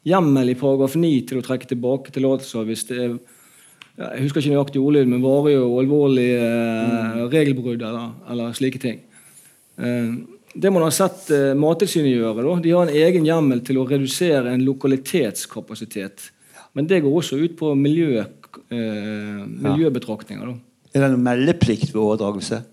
[0.07, 3.19] hjemmel i paragraf 9 til å trekke tilbake tillatelser hvis det er
[3.99, 9.01] jeg husker ikke nøyaktig ordlyd, men varige og alvorlig eh, regelbrudd eller, eller slike ting.
[9.79, 10.13] Eh,
[10.55, 13.85] det man ha sett eh, Mattilsynet gjøre, da, de har en egen hjemmel til å
[13.89, 16.29] redusere en lokalitetskapasitet.
[16.77, 20.47] Men det går også ut på miljø, eh, miljøbetraktninger.
[20.47, 20.85] Da.
[20.93, 22.63] Er det noen meldeplikt ved overdragelse?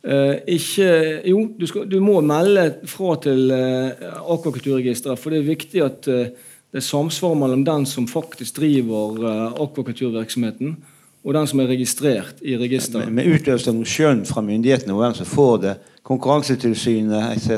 [0.00, 0.92] Eh, ikke,
[1.28, 6.08] jo, du, skal, du må melde fra til eh, akvakulturregisteret, for det er viktig at
[6.08, 6.30] eh,
[6.70, 10.76] det er samsvar mellom den som faktisk driver eh, akvakulturvirksomheten,
[11.24, 13.10] og den som er registrert i registeret.
[13.12, 15.74] med utløst av skjønn fra myndighetene og hvem som får det?
[16.06, 17.50] Konkurransetilsynet etc.?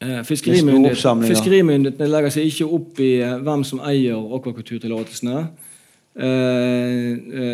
[0.00, 1.34] Eh, Med Fiskerimyndighet, småoppsamlinger.
[1.34, 5.46] fiskerimyndighetene legger seg ikke opp i eh, hvem som eier akvakulturtillatelsene.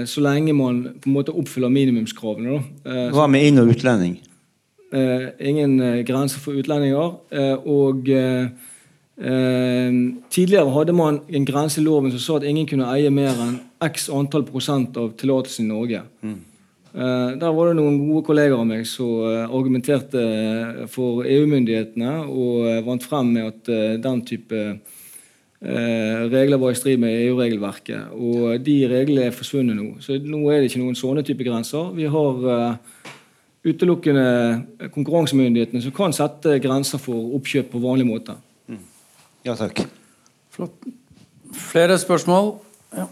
[0.07, 2.61] Så lenge man på en måte oppfyller minimumskravene.
[3.11, 4.21] Hva med inn- og utlending?
[5.41, 7.17] Ingen grenser for utlendinger.
[7.67, 8.07] Og
[9.23, 13.61] tidligere hadde man en grense i loven som sa at ingen kunne eie mer enn
[13.87, 16.01] x antall prosent av tillatelsen i Norge.
[16.23, 16.41] Mm.
[17.41, 22.67] der var det noen gode kolleger av meg som eh, argumenterte eh, for EU-myndighetene og
[22.69, 24.59] eh, vant frem med at eh, den type
[25.63, 28.13] eh, regler var i strid med EU-regelverket.
[28.13, 29.89] Og de reglene er forsvunnet nå.
[30.05, 31.93] Så nå er det ikke noen sånne type grenser.
[31.97, 33.11] Vi har eh,
[33.73, 38.37] utelukkende konkurransemyndighetene som kan sette grenser for oppkjøp på vanlig måte.
[39.45, 39.81] Ja takk.
[40.51, 40.85] Flott.
[41.53, 42.53] Flere spørsmål?
[42.95, 43.07] Ja.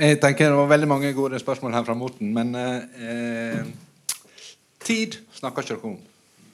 [0.00, 3.66] Jeg tenker Det var veldig mange gode spørsmål her fra Morten, men eh,
[4.80, 5.98] tid snakker ikke dere om.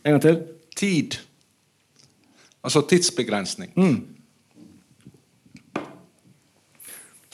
[0.05, 0.40] En gang til.
[0.76, 1.18] Tid.
[2.64, 3.70] Altså tidsbegrensning.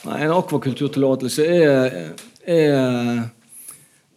[0.05, 2.13] Nei, en akvakulturtillatelse er,
[2.45, 3.23] er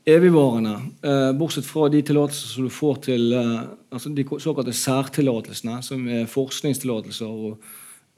[0.05, 0.74] evigvarende.
[1.02, 3.61] Eh, bortsett fra de tillatelser som du får til eh,
[3.95, 7.62] altså de såkalte særtillatelsene, som er forskningstillatelser og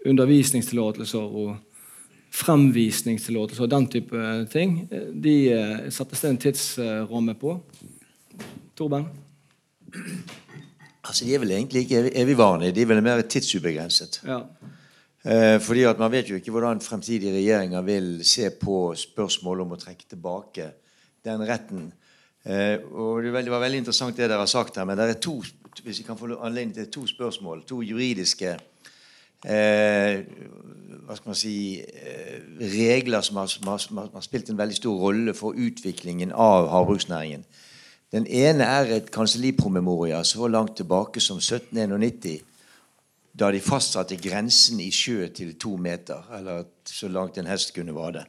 [0.06, 1.56] undervisningstillatelser og
[2.36, 4.22] fremvisningstillatelser og den type
[4.52, 4.78] ting.
[5.22, 5.36] De
[5.94, 7.58] settes det en tidsramme på.
[8.76, 9.06] Torben?
[11.06, 14.20] Altså, De er vel egentlig ikke evigvarende, de er vel mer tidsubegrenset.
[14.26, 14.40] Ja.
[15.26, 19.72] Eh, fordi at Man vet jo ikke hvordan fremtidige regjeringer vil se på spørsmålet om
[19.74, 20.70] å trekke tilbake
[21.24, 21.92] den retten.
[22.44, 25.40] Eh, og Det var veldig interessant det dere har sagt her, men det er to
[25.86, 27.62] hvis jeg kan få anledning til to spørsmål.
[27.62, 28.56] To juridiske
[29.46, 30.24] eh,
[31.06, 34.76] hva skal man si, eh, regler som har, som, har, som har, spilt en veldig
[34.76, 37.44] stor rolle for utviklingen av havbruksnæringen.
[38.12, 42.42] Den ene er et kansellipromemoria så langt tilbake som 1791
[43.38, 47.94] da de fastsatte grensen i sjø til to meter, eller så langt en hest kunne
[47.94, 48.24] vade.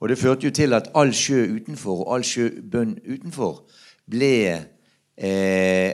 [0.00, 3.66] Og Det førte jo til at all sjø utenfor og all sjøbønn utenfor
[4.10, 4.32] ble
[5.16, 5.92] eh,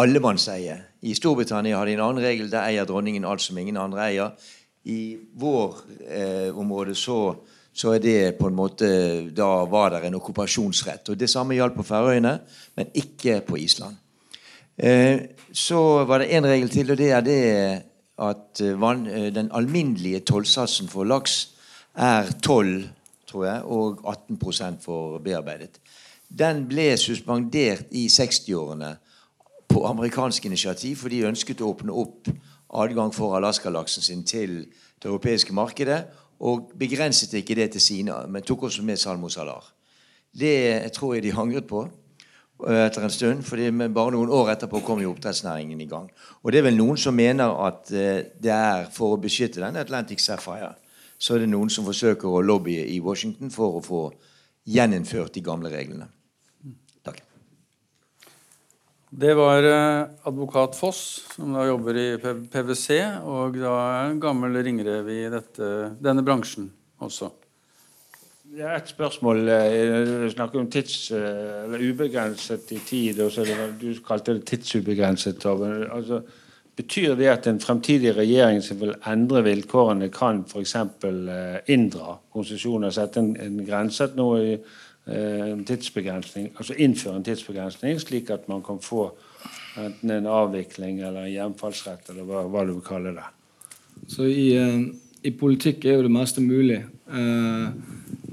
[0.00, 0.76] allemannseie.
[1.00, 2.50] I Storbritannia har de en annen regel.
[2.50, 4.48] Der eier dronningen alt som ingen andre eier.
[4.84, 5.76] I vår
[6.08, 7.34] eh, område så,
[7.72, 8.88] så, er det på en måte
[9.30, 11.12] Da var det en okkupasjonsrett.
[11.12, 12.38] Og Det samme gjaldt på Færøyene,
[12.76, 13.96] men ikke på Island.
[14.76, 17.42] Eh, så var det én regel til, og det er det
[18.22, 21.52] at van, eh, den alminnelige tollsatsen for laks
[21.94, 22.88] er 12
[23.32, 25.80] tror jeg, og 18% for bearbeidet.
[26.28, 28.94] Den ble suspendert i 60-årene
[29.72, 32.28] på amerikansk initiativ, for de ønsket å åpne opp
[32.82, 34.58] adgang for Alaska-laksen sin til
[35.02, 36.04] det europeiske markedet,
[36.42, 39.72] og begrenset ikke det til sine, men tok også med salmosalar.
[40.32, 41.86] Det tror jeg de angret på
[42.68, 43.42] Eh, etter en stund.
[43.42, 43.56] for
[43.88, 46.10] Bare noen år etterpå kom jo oppdrettsnæringen i gang.
[46.42, 49.76] Og det er vel noen som mener at eh, det er for å beskytte den
[49.76, 50.74] Atlantic Sapphire.
[51.18, 54.02] Så er det noen som forsøker å lobbye i Washington for å få
[54.66, 56.06] gjeninnført de gamle reglene.
[59.14, 61.00] Det var eh, advokat Foss,
[61.34, 62.06] som da jobber i
[62.48, 62.94] PwC,
[63.28, 65.66] og da er en gammel ringrev i dette,
[66.00, 67.28] denne bransjen også.
[68.52, 69.42] Det er et spørsmål.
[69.52, 71.18] Eh, du snakker om tids, eh,
[71.64, 73.20] eller ubegrenset i tid.
[73.20, 73.44] og så
[73.80, 75.44] Du kalte det tidsubegrenset.
[75.44, 76.22] Altså,
[76.76, 80.74] betyr det at en fremtidig regjering som vil endre vilkårene, kan f.eks.
[80.74, 84.56] Eh, inndra konsesjoner, sette en, en grense i
[85.02, 89.08] en tidsbegrensning, altså innføre en tidsbegrensning, slik at man kan få
[89.80, 93.24] enten en avvikling eller en hjemfallsrett, eller hva, hva du vil kalle det.
[94.06, 94.52] Så i,
[95.26, 96.78] i politikk er jo det meste mulig.
[97.10, 97.74] Uh,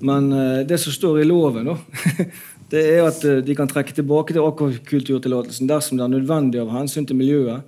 [0.01, 1.75] men eh, det som står i loven, da,
[2.71, 6.71] det er at eh, de kan trekke tilbake til akvakulturtillatelsen dersom det er nødvendig av
[6.73, 7.65] hensyn til miljøet,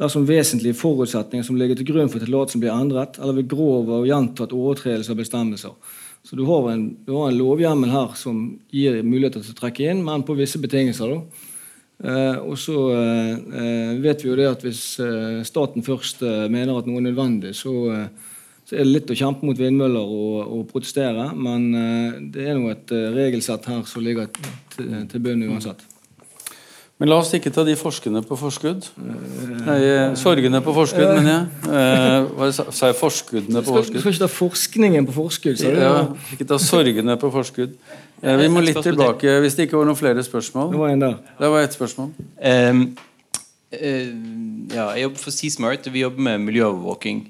[0.00, 4.08] dersom vesentlige forutsetninger som ligger til grunn for tillatelsen blir endret, eller ved grov og
[4.08, 5.94] gjentatt overtredelse av bestemmelser.
[6.26, 8.40] Så du har, en, du har en lovhjemmel her som
[8.74, 11.12] gir muligheter til å trekke inn, men på visse betingelser.
[11.12, 11.52] da.
[12.04, 16.80] Eh, og så eh, vet vi jo det at hvis eh, staten først eh, mener
[16.80, 17.76] at noe er nødvendig, så
[18.66, 21.68] så er det litt å kjempe mot vindmøller og, og protestere, men
[22.34, 25.84] det er nå et regelsett her som ligger til, til bunn uansett.
[26.96, 28.86] Men la oss ikke ta de forskene på forskudd.
[28.96, 29.80] Nei,
[30.16, 31.48] sorgene på forskudd, mener jeg.
[31.68, 32.96] Eh, hva sa jeg?
[32.96, 34.00] Forskuddene på forskudd?
[34.00, 35.58] Skal ikke ta forskningen på forskudd.
[35.60, 35.90] Så ja,
[36.32, 37.74] ikke ta sorgene på forskudd.
[38.22, 40.70] Eh, vi må litt tilbake, hvis det ikke var noen flere spørsmål.
[40.72, 41.18] Det var en der.
[41.36, 42.08] Det var ett spørsmål.
[42.40, 42.80] Um,
[43.76, 44.08] uh,
[44.72, 47.20] ja, jeg jobber for Seasmart, og vi jobber med miljøovervåking.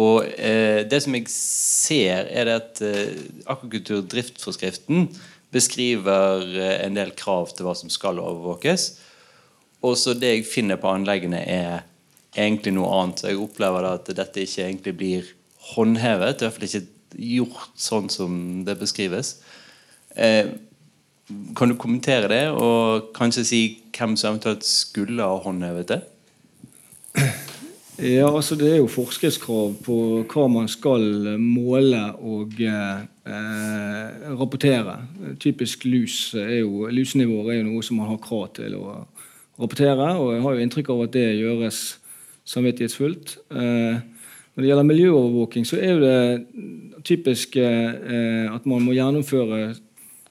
[0.00, 3.20] Og uh, Det som jeg ser, er det at uh,
[3.52, 5.10] akvakulturdriftforskriften
[5.52, 6.48] beskriver
[6.86, 8.88] en del krav til hva som skal overvåkes.
[9.86, 11.84] Og så det jeg finner på anleggene, er
[12.36, 13.22] egentlig noe annet.
[13.22, 15.30] Så jeg opplever at dette ikke egentlig blir
[15.72, 16.40] håndhevet.
[16.40, 18.34] I hvert fall ikke gjort sånn som
[18.66, 19.38] det beskrives.
[20.14, 20.52] Eh,
[21.56, 23.60] kan du kommentere det, og kanskje si
[23.94, 26.00] hvem som eventuelt skulle ha håndhevet det?
[28.00, 31.02] Ja, altså Det er jo forskriftskrav på hva man skal
[31.36, 33.02] måle og eh,
[34.40, 34.94] rapportere.
[35.42, 39.02] Typisk lus er jo, lusenivåer er jo noe som man har krav til å
[39.60, 40.16] rapportere.
[40.18, 41.80] og Jeg har jo inntrykk av at det gjøres
[42.50, 43.36] samvittighetsfullt.
[43.50, 44.00] Eh,
[44.54, 49.74] når det gjelder miljøovervåking, så er det typisk eh, at man må gjennomføre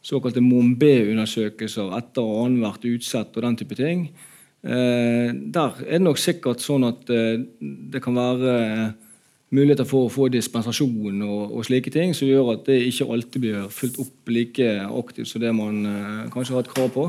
[0.05, 4.09] såkalte MOMB-undersøkelser etter og annethvert utsett og den type ting.
[4.63, 8.55] Eh, der er det nok sikkert sånn at det kan være
[9.55, 13.41] muligheter for å få dispensasjon og, og, slike ting, som gjør at det ikke alltid
[13.41, 15.79] blir fulgt opp like aktivt som det man
[16.29, 17.07] kanskje har hatt krav på.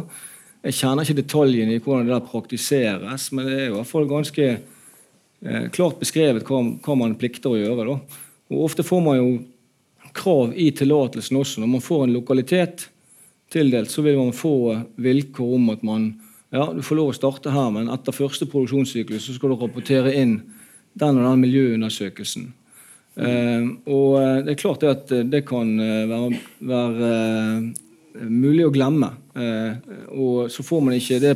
[0.61, 4.09] Jeg kjenner ikke detaljene i hvordan det der praktiseres, men det er i hvert fall
[4.11, 7.87] ganske eh, klart beskrevet hva, hva, man plikter å gjøre.
[7.89, 8.21] Da.
[8.53, 9.31] Og Ofte får man jo
[10.17, 11.63] krav i tillatelsen også.
[11.63, 12.89] Når man får en lokalitet
[13.51, 14.55] tildelt, så vil man få
[15.01, 16.11] vilkår om at man
[16.51, 20.13] ja, du får lov å starte her, men etter første produksjonssyklus så skal du rapportere
[20.19, 20.41] inn
[20.99, 22.49] den og den miljøundersøkelsen.
[23.21, 27.71] Eh, og eh, det er klart det at det kan eh, være, være eh,
[28.15, 29.13] mulig å glemme.
[29.35, 31.35] Eh, og så får man ikke det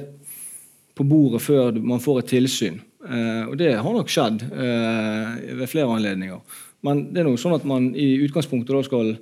[0.94, 2.80] på bordet før man får et tilsyn.
[3.04, 6.40] Eh, og det har nok skjedd ved flere anledninger.
[6.84, 9.14] Men det er noe sånn at man i utgangspunktet da skal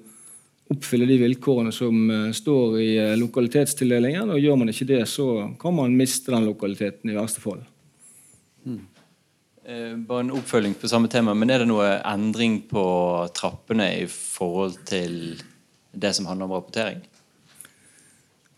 [0.72, 4.30] oppfylle de vilkårene som står i lokalitetstildelingen.
[4.32, 5.26] og Gjør man ikke det, så
[5.60, 7.60] kan man miste den lokaliteten i verste fall.
[8.64, 8.86] Hmm.
[9.64, 12.82] Eh, bare en oppfølging på samme tema, men Er det noe endring på
[13.34, 15.38] trappene i forhold til
[15.94, 17.02] det som handler om rapportering?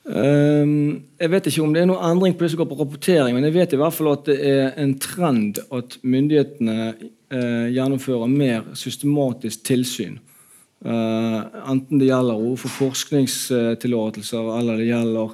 [0.05, 3.37] Um, jeg vet ikke om det er noe endring på det som går på rapportering,
[3.37, 8.29] men jeg vet i hvert fall at det er en trend at myndighetene uh, gjennomfører
[8.29, 10.19] mer systematisk tilsyn.
[10.85, 11.41] Uh,
[11.73, 15.33] enten det gjelder overfor forskningstillatelser eller det gjelder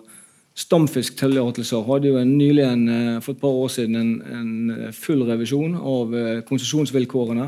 [0.60, 6.16] Stamfisktillatelser hadde jo nylig eh, for et par år siden en, en full revisjon av
[6.16, 7.46] eh, konsesjonsvilkårene.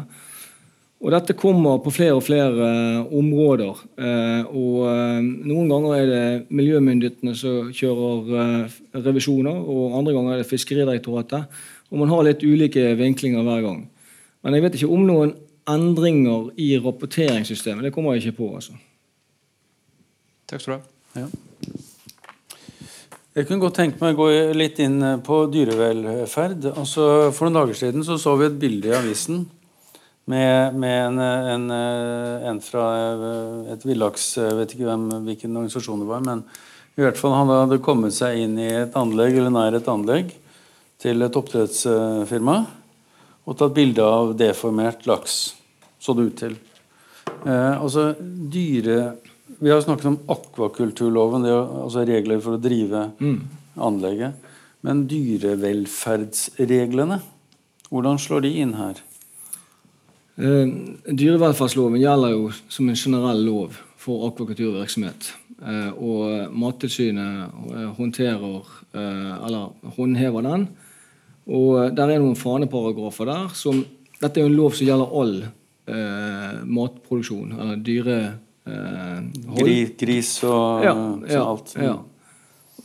[1.02, 2.66] Og Dette kommer på flere og flere
[3.02, 3.80] uh, områder.
[3.98, 8.68] Uh, og uh, Noen ganger er det miljømyndighetene som kjører
[9.02, 11.62] revisjoner, og andre ganger er det Fiskeridirektoratet.
[11.90, 13.82] Og Man har litt ulike vinklinger hver gang.
[14.42, 15.34] Men jeg vet ikke om noen
[15.68, 17.84] endringer i rapporteringssystemet.
[17.86, 18.54] Det kommer jeg ikke på.
[18.54, 18.78] altså.
[20.50, 21.24] Takk skal du ha.
[21.24, 21.28] Ja.
[23.32, 26.66] Jeg kunne godt tenke meg å gå litt inn eh, på dyrevelferd.
[26.74, 29.46] Altså, for noen dager siden så, så vi et bilde i avisen
[30.24, 35.56] med, med en, en, eh, en, fra eh, et villaks Jeg vet ikke hvem, hvilken
[35.56, 36.22] organisasjon det var.
[36.26, 36.44] Men
[36.96, 40.30] i hvert fall han hadde kommet seg inn i et anlegg eller nær et anlegg
[41.02, 42.56] til et oppdrettsfirma
[43.42, 45.40] og tatt bilde av deformert laks.
[45.98, 46.54] Så det ut til.
[47.42, 49.16] Eh, altså dyre
[49.62, 53.40] vi har snakket om akvakulturloven, det er altså regler for å drive mm.
[53.86, 54.32] anlegget.
[54.82, 57.18] Men dyrevelferdsreglene,
[57.86, 58.94] hvordan slår de inn her?
[60.40, 60.68] Eh,
[61.12, 65.32] dyrevelferdsloven gjelder jo som en generell lov for akvakulturvirksomhet.
[65.62, 70.68] Eh, og Mattilsynet eh, håndterer, eh, eller håndhever den.
[71.52, 73.50] Og der er noen faneparagrafer der.
[73.54, 73.84] som
[74.22, 78.38] Dette er jo en lov som gjelder all eh, matproduksjon, eller dyrehold.
[78.62, 80.92] Eh, Gris, gris og ja,
[81.26, 81.74] ja, alt.
[81.74, 81.96] Ja.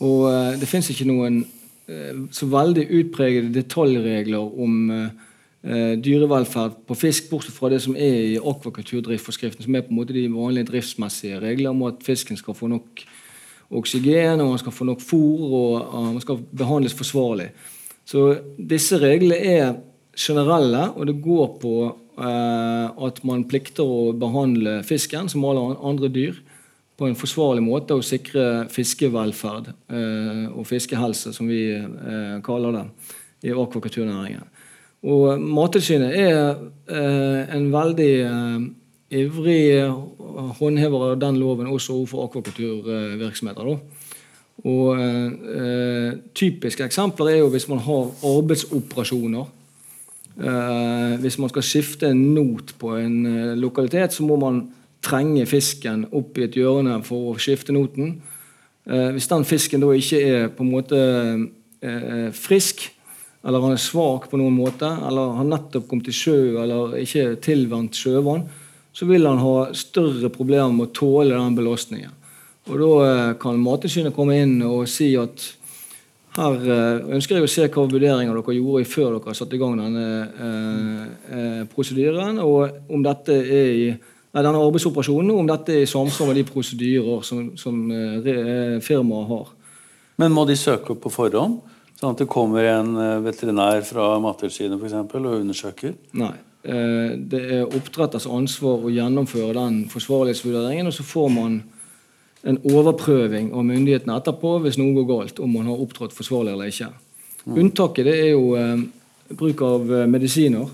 [0.02, 1.44] Og eh, det fins ikke noen
[1.86, 4.90] eh, så veldig utpregede detaljregler om
[5.64, 10.16] dyrevelferd på fisk, bortsett fra det som er i akvakulturdriftforskriften, som er på en måte
[10.16, 13.02] de vanlige driftsmessige regler om at fisken skal få nok
[13.76, 17.50] oksygen, og man skal få nok fôr, og man skal behandles forsvarlig.
[18.08, 18.30] Så
[18.70, 19.74] disse reglene er
[20.16, 21.74] generelle, og det går på
[22.18, 26.40] Eh, at man plikter å behandle fisken som alle andre dyr
[26.98, 32.86] på en forsvarlig måte og sikre fiskevelferd eh, og fiskehelse, som vi eh, kaller det
[33.46, 34.50] i akvakulturnæringen.
[35.08, 36.58] Og Mattilsynet er
[37.56, 38.12] en veldig
[39.16, 39.62] ivrig
[40.60, 43.70] håndhever av den loven også overfor akvakulturvirksomheter.
[44.68, 49.46] Og eh, Typiske eksempler er jo hvis man har arbeidsoperasjoner
[50.38, 54.68] Eh, hvis man skal skifte en not på en eh, lokalitet, så må man
[55.02, 58.20] trenge fisken opp i et hjørne for å skifte noten.
[58.88, 61.00] Uh, hvis den fisken da ikke er på en måte
[62.32, 62.86] frisk,
[63.46, 67.38] eller han er svak på noen måte, eller har nettopp kommet i sjø eller ikke
[67.44, 68.48] tilvendt sjøvann,
[68.94, 72.14] så vil han ha større problemer med å tåle den belastningen.
[72.68, 75.46] Og Da kan Mattilsynet komme inn og si at
[76.38, 79.78] her eh, ønsker jeg å se hva vurderinger dere gjorde før dere satte i gang
[79.80, 80.04] denne
[80.48, 85.90] eh, eh, prosedyren, og om dette er i nei, denne arbeidsoperasjonen, om dette er i
[85.90, 89.50] samsvar med de prosedyrer som, som eh, firmaet har.
[90.22, 91.58] Men må de søke opp på forhånd?
[91.98, 95.96] Sånn at det kommer en eh, veterinær fra Mattilsynet og undersøker?
[96.18, 96.36] Nei.
[96.68, 101.58] Eh, det er oppdretters ansvar å gjennomføre den forsvarlighetsvurderingen, og så får man
[102.48, 106.72] en overprøving av myndighetene etterpå hvis noe går galt, om man har opptrådt forsvarlig eller
[106.72, 106.92] ikke.
[107.48, 107.56] Mm.
[107.64, 108.84] Unntaket det er jo eh,
[109.34, 110.68] bruk av eh, medisiner.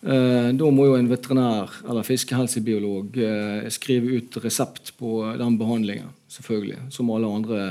[0.00, 6.12] Eh, da må jo en veterinær eller fiskehelsebiolog eh, skrive ut resept på den behandlingen,
[6.32, 7.64] selvfølgelig, som alle andre.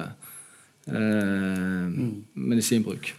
[2.33, 3.13] Medisinbruk.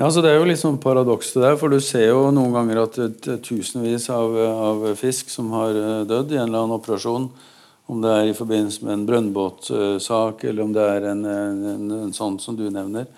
[0.00, 2.54] Ja, så Det er jo litt sånn paradoks det der, for du ser jo noen
[2.56, 7.26] ganger at tusenvis av, av fisk som har eh, dødd i en eller annen operasjon,
[7.90, 12.14] om det er i forbindelse med en brønnbåtsak, eller om det er en, en, en,
[12.16, 13.10] sånn som du nevner.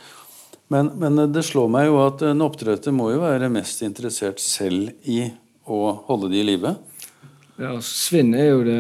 [0.75, 4.91] Men, men, det slår meg jo at en oppdretter må jo være mest interessert selv
[5.07, 5.21] i
[5.71, 6.75] å holde de i live.
[7.61, 8.79] Ja, Svinn er jo det,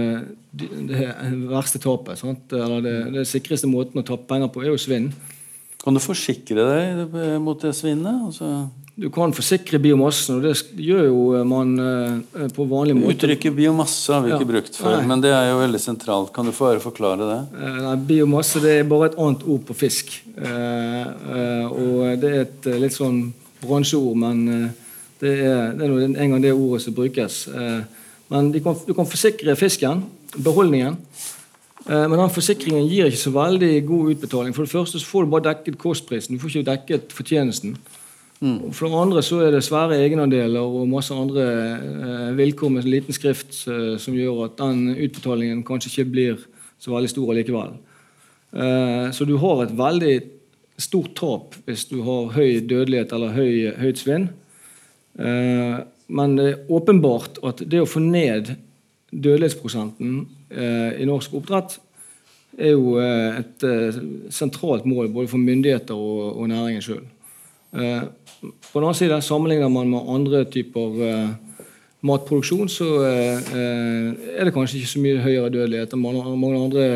[0.88, 1.08] det
[1.50, 2.22] verste tapet.
[2.56, 5.10] Eller det, det, sikreste måten å tape penger på er jo svinn.
[5.82, 8.28] Kan du forsikre deg mot det svinnet?
[8.28, 13.16] Altså, Du kan forsikre biomassen, og det gjør jo man eh, på vanlig måte.
[13.16, 14.36] uttrykket biomasse har vi Ja.
[14.38, 15.06] ikke brukt før, Nei.
[15.08, 16.32] men det er jo veldig sentralt.
[16.32, 17.38] Kan du få bare forklare det?
[17.58, 20.12] Eh, Nei, biomasse det er bare et annet ord på fisk.
[20.36, 23.32] Eh, og det er et litt sånn
[23.64, 24.44] bransjeord, men
[25.22, 27.46] det er, det er en gang det ordet som brukes.
[27.48, 27.82] Eh,
[28.32, 30.96] men kan, du kan forsikre fisken, beholdningen.
[31.86, 34.54] Eh, men den forsikringen gir ikke så veldig god utbetaling.
[34.56, 37.76] For det første så får du bare dekket kostprisen, du får ikke dekket fortjenesten.
[38.42, 38.72] Mm.
[38.74, 43.14] For det andre så er det svære egenandeler og masse andre eh, vilkår med liten
[43.14, 46.40] skrift eh, som gjør at den utbetalingen kanskje ikke blir
[46.82, 47.76] så veldig stor allikevel.
[48.52, 50.16] Eh, så du har et veldig
[50.82, 54.30] stort tap hvis du har høy dødelighet eller høy, høyt svinn.
[56.08, 58.54] Men det er åpenbart at det å få ned
[59.12, 61.78] dødelighetsprosenten eh, i norsk oppdrett
[62.58, 64.00] er jo eh, et eh,
[64.32, 67.04] sentralt mål både for myndigheter og, og næringen sjøl.
[67.72, 68.02] Eh,
[68.42, 71.30] på den annen side, sammenligner man med andre typer eh,
[72.02, 73.52] matproduksjon, så eh,
[74.36, 76.86] er det kanskje ikke så mye høyere dødelighet enn mange andre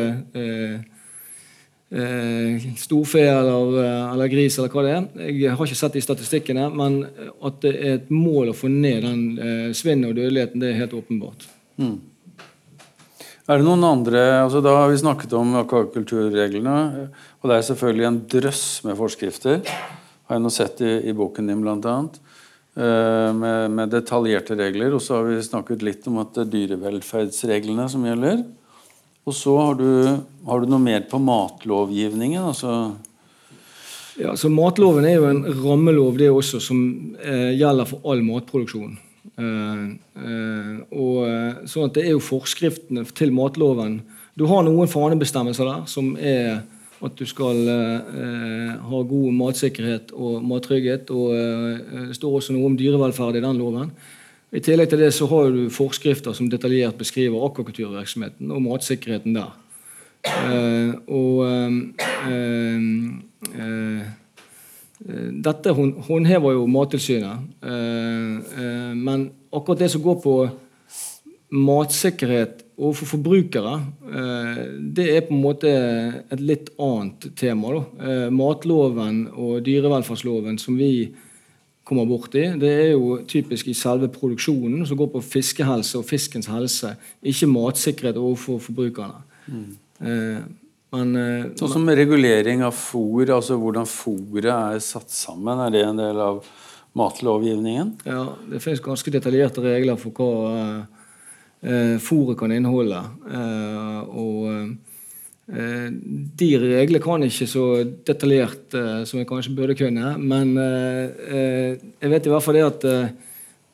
[1.91, 5.31] eh, storfe eller, eh, eller gris eller hva det er.
[5.31, 7.01] Jeg har ikke sett de statistikkene, men
[7.41, 10.81] at det er et mål å få ned den eh, svinnet og dødeligheten, det er
[10.83, 11.47] helt åpenbart.
[13.47, 17.07] Er det noen andre altså Da har vi snakket om akvakulturreglene.
[17.39, 19.61] Og det er selvfølgelig en drøss med forskrifter.
[20.27, 22.17] Har jeg nå sett i, i boken din, annet.
[22.75, 24.91] eh, Med, med detaljerte regler.
[24.97, 28.43] Og så har vi snakket litt om at det er dyrevelferdsreglene som gjelder.
[29.27, 29.89] Og så har du,
[30.47, 32.47] har du noe mer på matlovgivningen.
[32.53, 32.95] altså
[34.17, 36.79] Ja, så Matloven er jo en rammelov det også, som
[37.19, 38.95] eh, gjelder for all matproduksjon.
[39.35, 39.83] Eh,
[40.23, 43.99] eh, og eh, sånn at Det er jo forskriftene til matloven.
[44.37, 46.63] Du har noen fanebestemmelser der, som er
[47.03, 51.11] at du skal eh, ha god matsikkerhet og mattrygghet.
[51.11, 53.91] og eh, Det står også noe om dyrevelferd i den loven.
[54.55, 59.55] I tillegg til det så har du forskrifter som detaljert beskriver akvakulturvirksomheten og matsikkerheten der.
[60.27, 61.75] Eh, og eh,
[62.31, 62.85] eh,
[63.59, 64.05] eh,
[65.47, 67.43] dette håndhever jo Mattilsynet.
[67.61, 70.37] Eh, men akkurat det som går på
[71.57, 73.77] matsikkerhet overfor forbrukere,
[74.93, 75.69] det er på en måte
[76.27, 77.71] et litt annet tema.
[77.71, 78.17] Da.
[78.35, 81.07] Matloven og dyrevelferdsloven som vi
[81.87, 86.49] kommer borti, det er jo typisk i selve produksjonen, som går på fiskehelse og fiskens
[86.51, 86.93] helse,
[87.23, 89.23] ikke matsikkerhet overfor forbrukerne.
[89.47, 90.41] Eh,
[90.93, 95.59] men, eh, Sånn som regulering av fôr, altså hvordan fôret er satt sammen.
[95.65, 96.43] Er det en del av
[96.95, 97.93] matlovgivningen?
[98.05, 100.87] Ja, det finnes ganske detaljerte regler for hva
[101.63, 103.03] eh, fôret kan inneholde.
[103.31, 104.69] Eh, og eh,
[105.47, 107.63] de reglene kan ikke så
[108.07, 110.17] detaljert eh, som jeg kanskje burde kunne.
[110.19, 113.13] Men eh, eh, jeg vet i hvert fall det at eh,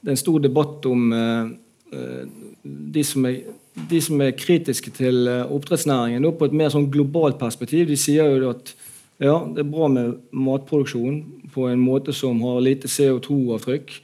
[0.03, 1.49] det er en stor debatt om eh,
[1.97, 2.23] eh,
[2.63, 3.39] de, som er,
[3.89, 7.87] de som er kritiske til eh, oppdrettsnæringen på et mer sånn globalt perspektiv.
[7.89, 8.75] De sier jo at
[9.23, 11.21] ja, det er bra med matproduksjon
[11.53, 13.95] på en måte som har lite CO2-avtrykk,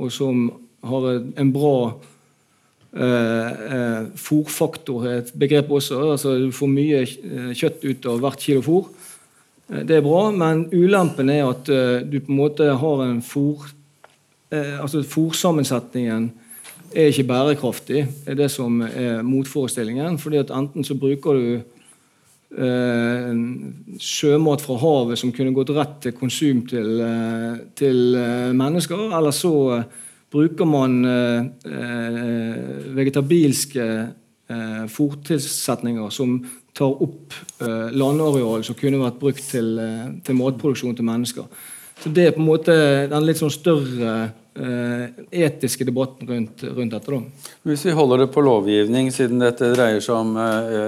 [0.00, 0.48] og som
[0.84, 1.76] har en bra
[2.94, 6.12] eh, fòrfaktor fôrfaktor, er et begrep også.
[6.12, 8.88] altså Du får mye eh, kjøtt ut av hvert kilo fôr.
[9.72, 13.20] Eh, Det er bra, men ulempen er at eh, du på en måte har en
[13.22, 13.66] fôr
[14.52, 16.30] eh, altså Fôrsammensetningen
[16.94, 20.18] er ikke bærekraftig, er det som er motforestillingen.
[20.18, 21.60] fordi at enten så bruker du
[22.62, 23.32] eh,
[23.98, 29.34] sjømat fra havet som kunne gått rett til konsum til, eh, til eh, mennesker, eller
[29.34, 29.84] så eh,
[30.34, 32.60] bruker man eh, eh,
[32.96, 33.86] vegetabilske
[34.50, 36.38] eh, fôrtilsetninger som
[36.74, 39.76] tar opp eh, landareal som kunne vært brukt til,
[40.26, 41.46] til matproduksjon til mennesker.
[42.02, 42.74] Så Det er på en måte
[43.10, 44.16] den litt sånn større
[44.54, 47.10] etiske debatten rundt, rundt dette.
[47.10, 47.48] da.
[47.66, 50.36] Hvis vi holder det på lovgivning, siden dette dreier seg om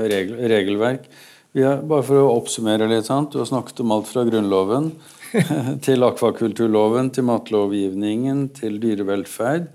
[0.06, 1.09] regel, regelverk
[1.56, 3.32] har, Bare for å oppsummere litt, sant?
[3.32, 4.93] du har snakket om alt fra Grunnloven
[5.87, 9.69] til akvakulturloven, til matlovgivningen, til dyrevelferd.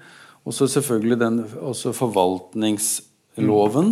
[0.45, 3.91] Og så selvfølgelig den også forvaltningsloven,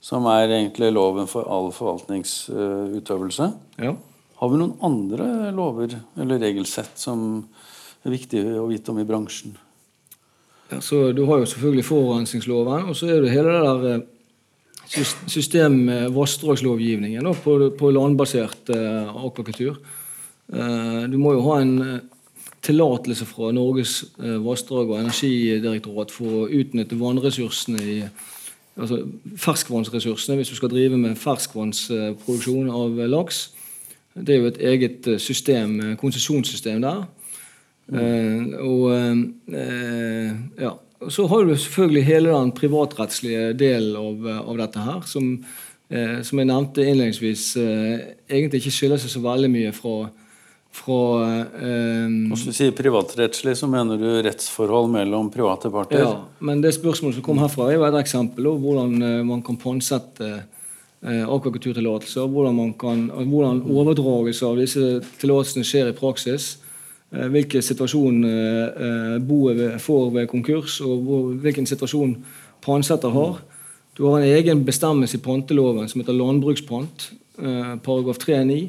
[0.00, 3.50] som er egentlig loven for all forvaltningsutøvelse.
[3.80, 3.94] Ja.
[4.36, 7.46] Har vi noen andre lover eller regelsett som
[8.04, 9.56] er viktig å vite om i bransjen?
[10.70, 15.04] Ja, så Du har jo selvfølgelig forurensningsloven, og så er det hele det der eh,
[15.30, 19.78] system med vassdragslovgivningen på, på landbasert eh, akvakultur.
[20.52, 21.98] Eh, du må jo ha en eh,
[22.66, 27.98] tillatelse fra Norges eh, vassdrag- og energidirektorat for å utnytte vannressursene i
[28.76, 29.00] altså
[29.40, 33.46] ferskvannsressursene hvis du skal drive med ferskvannsproduksjon av laks.
[34.16, 37.06] Det er jo et eget system, konsesjonssystem der.
[37.92, 38.92] Eh, og
[40.60, 40.76] ja.
[41.12, 45.26] Så har du selvfølgelig hele den privatrettslige delen av, av dette her, som,
[46.24, 50.08] som jeg nevnte innledningsvis, egentlig ikke skiller seg så veldig mye fra,
[50.76, 50.98] fra
[51.56, 56.02] eh, Når du sier privatrettslig, så mener du rettsforhold mellom private parter?
[56.04, 56.12] ja,
[56.44, 59.58] men det spørsmålet som kom herfra, er jo et eksempel på hvordan eh, man kan
[59.60, 62.28] pantsette eh, akvakulturtillatelser.
[62.28, 64.86] Hvordan, man kan, hvordan overdragelse av disse
[65.22, 66.56] tillatelsene skjer i praksis.
[67.14, 72.18] eh, Hvilken situasjon eh, eh, boet får ved konkurs, og hvor, hvilken situasjon
[72.66, 73.40] pantsetter har.
[73.96, 78.66] Du har en egen bestemmelse i panteloven som heter landbrukspant, eh, paragraf 3-9.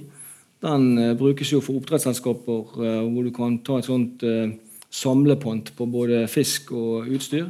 [0.63, 4.55] Den eh, brukes jo for oppdrettsselskaper eh, hvor du kan ta et sånt eh,
[4.89, 7.45] samlepant på både fisk og utstyr.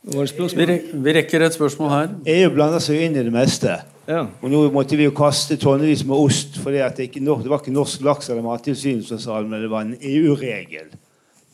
[0.00, 0.70] Var det Vi, spørsmål?
[1.04, 2.12] vi rekker et spørsmål her.
[2.26, 3.76] EU blander seg inn i det meste.
[4.08, 4.24] Ja.
[4.40, 8.02] Og nå måtte vi jo kaste tonnevis med ost, for det, det var ikke norsk
[8.02, 10.88] laks eller Mattilsynet som sa det, men det var en EU-regel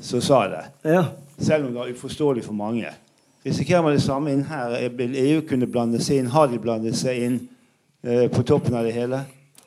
[0.00, 0.64] som sa det.
[0.88, 1.04] ja.
[1.36, 2.88] Selv om det var uforståelig for mange.
[3.44, 4.88] Risikerer man det samme inn her?
[4.96, 6.30] Vil EU kunne blande seg inn?
[6.32, 7.34] Har de blandet seg inn
[8.00, 9.20] eh, på toppen av det hele?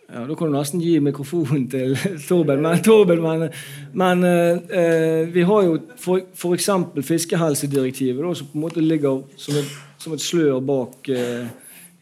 [0.10, 1.94] Ja, Da kan du nesten gi mikrofonen til
[2.28, 2.64] Torben.
[2.66, 3.50] Men, Torben, men,
[3.94, 5.78] men eh, eh, vi har jo
[6.34, 6.70] f.eks.
[7.06, 11.50] fiskehelsedirektivet, da, som på en måte ligger som et, som et slør bak eh,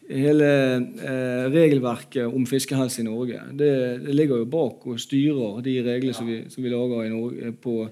[0.08, 3.42] hele eh, regelverket om fiskehelse i Norge.
[3.60, 3.72] Det,
[4.06, 7.90] det ligger jo bak og styrer de reglene som som vi lager Norge, på,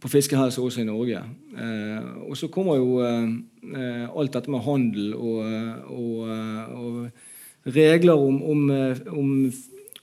[0.00, 1.22] på fiskehelse også i Norge.
[1.54, 3.30] Eh, og så kommer jo eh,
[3.78, 5.38] eh, alt dette med handel og,
[5.86, 7.30] og, eh, og
[7.64, 9.30] regler om, om, eh, om,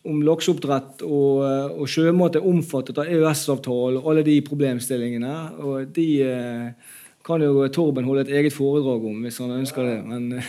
[0.04, 5.36] om lakseoppdrett og, eh, og sjømat er omfattet av EØS-avtalen og alle de problemstillingene.
[5.62, 9.98] Og de eh, kan jo Torben holde et eget foredrag om hvis han ønsker det.
[10.06, 10.44] Men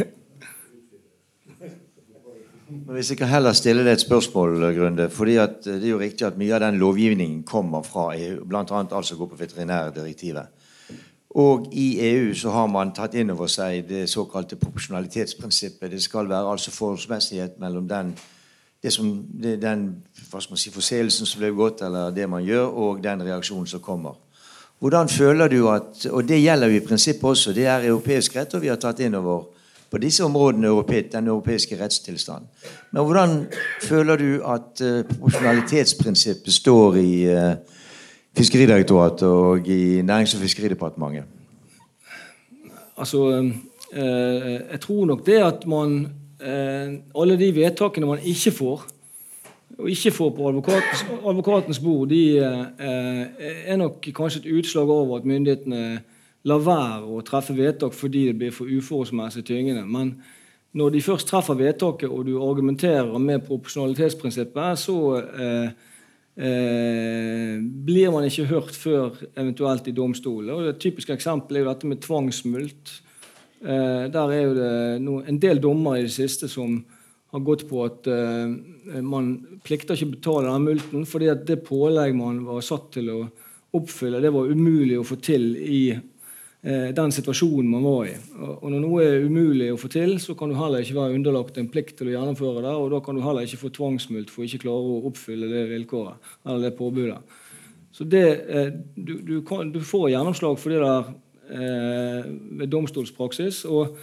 [2.73, 5.11] Men Hvis jeg kan heller stille deg et spørsmål, Grunde.
[5.11, 8.65] fordi Det er jo riktig at mye av den lovgivningen kommer fra EU, bl.a.
[8.65, 10.47] altså går på veterinærdirektivet.
[11.35, 15.91] Og i EU så har man tatt inn over seg det såkalte proporsjonalitetsprinsippet.
[15.91, 18.13] Det skal være altså forholdsmessighet mellom den,
[18.89, 19.87] som, den
[20.57, 24.21] si, forseelsen som ble begått, eller det man gjør, og den reaksjonen som kommer.
[24.83, 27.53] Hvordan føler du at Og det gjelder jo i prinsippet også.
[27.53, 29.45] Det er europeisk rett, og vi har tatt inn over
[29.93, 30.69] på disse områdene
[31.13, 32.49] den europeiske rettstilstanden.
[32.91, 33.47] Men hvordan
[33.83, 37.55] føler du at uh, proporsjonalitetsprinsippet står i uh,
[38.37, 41.25] Fiskeridirektoratet og i Nærings- og fiskeridepartementet?
[42.97, 43.53] Altså,
[43.93, 46.09] eh, jeg tror nok det at man
[46.41, 48.87] eh, Alle de vedtakene man ikke får,
[49.79, 53.27] og ikke får på advokatens, advokatens bord, de eh,
[53.67, 56.01] er nok kanskje et utslag over at myndighetene
[56.43, 59.85] lar være å treffe vedtak fordi det blir for uforholdsmessig tyngende.
[59.87, 60.17] Men
[60.73, 65.71] når de først treffer vedtaket, og du argumenterer med proporsjonalitetsprinsippet, så eh,
[66.37, 70.51] eh, blir man ikke hørt før eventuelt i domstolen.
[70.55, 72.97] Og Et typisk eksempel er jo dette med tvangsmulkt.
[73.63, 74.73] Eh, der er jo det
[75.03, 76.81] no, en del dommer i det siste som
[77.33, 79.35] har gått på at eh, man
[79.65, 83.21] plikter ikke å betale den multen, fordi at det pålegg man var satt til å
[83.73, 85.95] oppfylle, det var umulig å få til i
[86.63, 88.13] den situasjonen man var i.
[88.39, 91.57] Og når noe er umulig å få til, så kan du heller ikke være underlagt
[91.59, 94.45] en plikt til å gjennomføre det, og da kan du heller ikke få tvangsmulkt for
[94.45, 97.19] å ikke klare å oppfylle det vilkåret eller det påbudet.
[97.93, 101.11] Så det, eh, du, du, kan, du får gjennomslag for det der
[101.53, 102.25] eh,
[102.61, 103.65] ved domstolspraksis.
[103.69, 103.99] Og,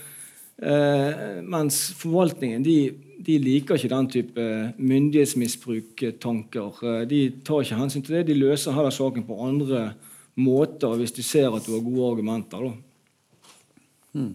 [0.61, 2.91] eh, mens forvaltningen de,
[3.25, 4.45] de liker ikke den type
[4.77, 6.83] myndighetsmisbruk-tanker.
[6.85, 8.27] Eh, De tar ikke hensyn til det.
[8.29, 10.05] De løser heller saken på andre måter
[10.39, 12.63] hvis de ser at du har gode argumenter.
[12.63, 14.27] Da.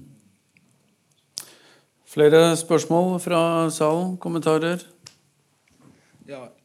[2.15, 4.17] Flere spørsmål fra salen?
[4.17, 4.85] Kommentarer?
[6.27, 6.49] Ja.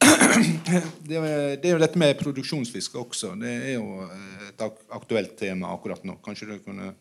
[1.10, 3.32] Det er, det er jo dette med produksjonsfiske også.
[3.40, 4.62] Det er jo eh, et
[4.94, 6.14] aktuelt tema akkurat nå.
[6.24, 6.92] Kanskje du kunne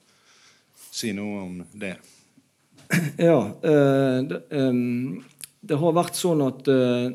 [0.90, 1.94] si noe om det?
[3.22, 4.40] Ja, eh, det,
[5.62, 7.12] det har vært sånn at, eh,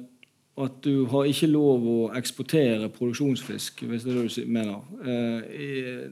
[0.55, 4.85] at du har ikke lov å eksportere produksjonsfisk, hvis det er det du mener.
[5.03, 6.05] Eh,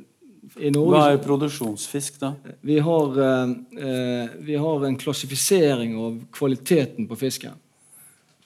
[0.75, 2.33] Norge Hva er produksjonsfisk, da?
[2.67, 7.55] Vi har, eh, vi har en klassifisering av kvaliteten på fisken.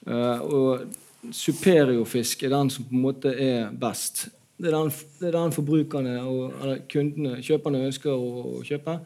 [0.05, 0.85] Eh, og
[1.31, 4.29] superiorfisk er den som på en måte er best.
[4.59, 8.99] Det er den, det er den forbrukerne og kundene, kjøperne ønsker å, å kjøpe.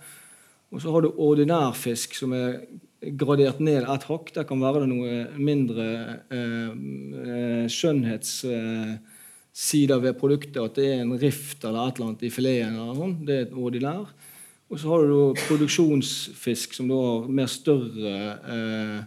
[0.71, 2.61] Og så har du ordinær fisk som er
[3.01, 4.33] gradert ned et hakk.
[4.35, 5.85] Der kan være det noe mindre
[6.29, 6.69] eh,
[7.25, 10.61] eh, skjønnhetssider ved produktet.
[10.61, 12.75] At det er en rift eller et eller annet i fileten.
[12.77, 13.25] eller sånn.
[13.25, 14.05] Det er et ordinær.
[14.71, 18.13] Og så har du produksjonsfisk som da har mer større
[18.55, 18.99] eh,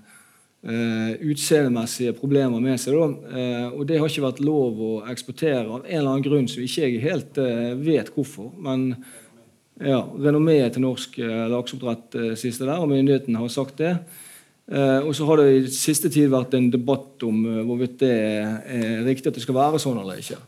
[0.69, 2.95] eh, utseendemessige problemer med seg.
[2.99, 6.63] Eh, og det har ikke vært lov å eksportere av en eller annen grunn som
[6.67, 8.49] ikke jeg helt eh, vet hvorfor.
[8.61, 8.79] Men
[9.83, 13.97] ja, renommeet til norsk eh, lakseoppdrett eh, siste der, og myndighetene har sagt det.
[14.71, 18.13] Eh, og så har det i siste tid vært en debatt om eh, hvorvidt det
[18.15, 20.39] er, er riktig at det skal være sånn eller ikke.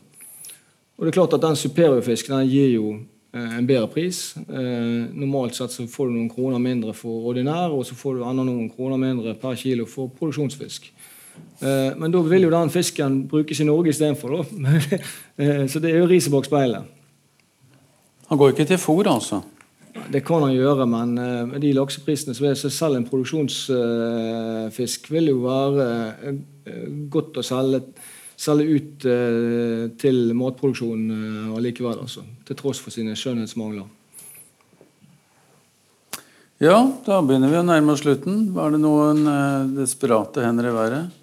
[0.97, 4.31] Og det er klart at Den superiorfisken den gir jo eh, en bedre pris.
[4.39, 8.25] Eh, normalt sett så får du noen kroner mindre for ordinær, og så får du
[8.25, 10.89] enda noen kroner mindre per kilo for produksjonsfisk.
[11.61, 14.39] Eh, men da vil jo den fisken brukes i Norge istedenfor.
[14.39, 14.79] da.
[15.71, 16.96] så det er jo riset bak speilet.
[18.27, 19.41] Han går ikke til fôr, altså?
[20.11, 25.09] Det kan han gjøre, men eh, med de lakseprisene så er så selv en produksjonsfisk
[25.11, 25.87] vil jo være
[26.29, 26.37] eh,
[27.11, 27.81] godt å selge,
[28.37, 32.25] selge ut eh, til matproduksjon allikevel, altså.
[32.47, 33.87] Til tross for sine skjønnhetsmangler.
[36.63, 38.47] Ja, da begynner vi å nærme oss slutten.
[38.55, 39.19] Var det noen
[39.75, 41.13] desperate hender i været?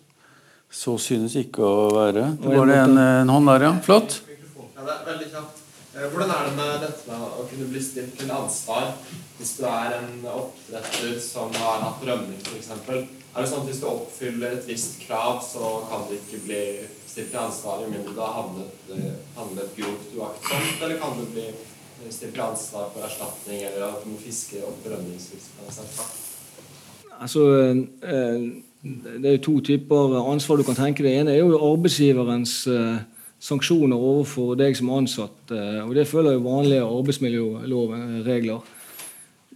[0.71, 2.29] Så synes ikke å være.
[2.39, 3.73] Det var det en, en hånd der, ja.
[3.83, 4.21] Flott.
[4.29, 5.64] Ja, det er veldig kjapt.
[5.97, 8.97] Eh, Hvordan er det med dette med å kunne bli stilt til ansvar
[9.39, 12.73] hvis du er en oppdretter som har hatt rømming f.eks.?
[12.75, 16.65] Er det sånn at hvis du oppfyller et visst krav, så kan du ikke bli
[17.07, 20.83] stilt til ansvar med mindre du har handlet, eh, handlet grovt uaktsomt?
[20.83, 21.47] Eller kan du bli
[22.09, 26.21] stilt til ansvar for erstatning, eller at du må fiske opp rømningsvirksomhet?
[27.23, 27.49] Altså,
[28.03, 28.47] eh,
[28.83, 31.13] det er jo to typer ansvar du kan tenke deg.
[31.13, 33.03] Det ene er jo arbeidsgiverens eh,
[33.45, 35.51] sanksjoner overfor deg som ansatt.
[35.51, 38.61] eh, og Det følger jo vanlige arbeidsmiljølovregler.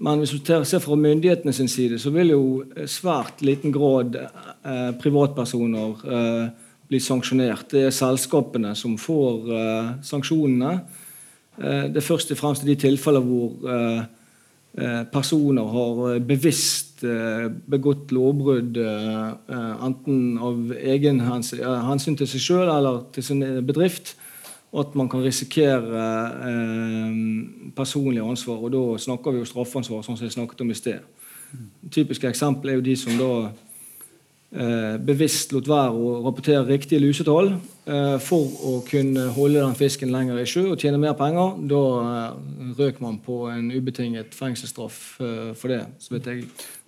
[0.01, 4.93] Men hvis du ser fra myndighetene sin side, så vil jo svært liten grad eh,
[5.01, 6.49] privatpersoner eh,
[6.89, 7.71] bli sanksjonert.
[7.71, 10.71] Det er selskapene som får sanksjonene.
[11.59, 14.07] Det er først og fremst i de tilfeller hvor
[15.13, 22.29] personer har eh, bevisst eh, begått lovbrudd, eh, eh, enten av egen eh, hensyn til
[22.31, 24.15] seg sjøl eller til sin bedrift,
[24.79, 26.05] at man kan risikere
[26.51, 28.61] eh, personlig ansvar.
[28.61, 31.01] Og da snakker vi jo straffansvar, sånn som jeg snakket om i sted.
[31.91, 33.57] Typiske eksempel er jo de som da eh,
[34.49, 40.39] bevisst lot være å rapportere riktige lusetall eh, for å kunne holde den fisken lenger
[40.41, 41.59] i sjø og tjene mer penger.
[41.69, 42.31] Da eh,
[42.79, 45.83] røk man på en ubetinget fengselsstraff eh, for det.
[46.01, 46.39] så vet jeg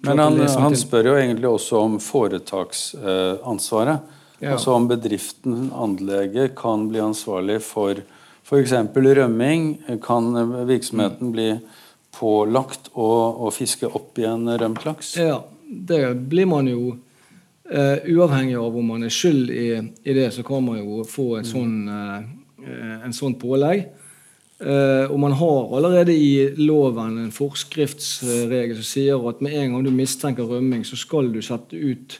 [0.06, 3.98] Men han, han spør jo egentlig også om foretaksansvaret.
[4.40, 4.54] Ja.
[4.54, 8.00] Altså om bedriften, anlegget, kan bli ansvarlig for
[8.40, 8.72] f.eks.
[8.96, 9.84] rømming.
[10.00, 10.32] Kan
[10.64, 11.60] virksomheten bli
[12.16, 15.12] pålagt å, å fiske opp igjen rømt laks?
[15.20, 16.96] Ja, det blir man jo
[17.70, 19.66] eh, Uavhengig av om man er skyld i,
[20.04, 23.86] i det, så kan man jo få et sånn, uh, en sånn pålegg.
[24.60, 29.86] Uh, og man har allerede i loven en forskriftsregel som sier at med en gang
[29.86, 32.18] du mistenker rømming, så skal du sette ut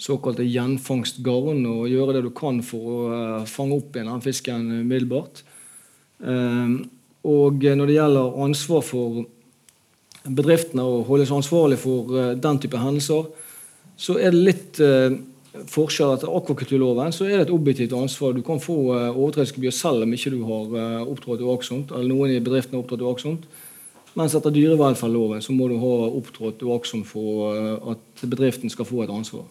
[0.00, 5.42] såkalte gjenfangstgarn og gjøre det du kan for å fange opp igjen den fisken umiddelbart.
[7.28, 9.18] Og når det gjelder ansvar for
[10.24, 13.28] bedriftene å holdes ansvarlig for den type hendelser,
[14.00, 15.18] så er det litt eh,
[15.70, 17.12] forskjell etter akvakulturloven.
[17.12, 18.32] Så er det et objektivt ansvar.
[18.36, 22.36] Du kan få eh, overtredelsesgebyr selv om ikke du har eh, opptrådt uaktsomt, eller noen
[22.36, 23.50] i bedriften har opptrådt uaktsomt.
[24.18, 29.04] Mens etter dyrevelferdsloven så må du ha opptrådt uaktsomt for eh, at bedriften skal få
[29.04, 29.46] et ansvar.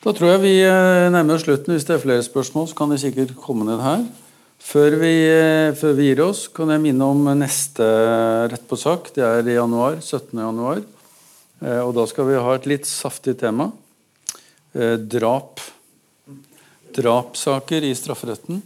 [0.00, 1.74] Da tror jeg vi eh, nærmer oss slutten.
[1.74, 4.06] Hvis det er flere spørsmål, så kan de sikkert komme ned her.
[4.60, 7.84] Før vi, eh, før vi gir oss, kan jeg minne om neste
[8.52, 9.12] Rett på sak.
[9.16, 9.98] Det er i januar.
[10.00, 10.38] 17.
[10.38, 10.84] januar.
[11.60, 13.70] Eh, Og da skal vi ha et litt saftig tema.
[14.72, 15.60] Eh, Drap.
[16.96, 18.62] Drapssaker i strafferetten.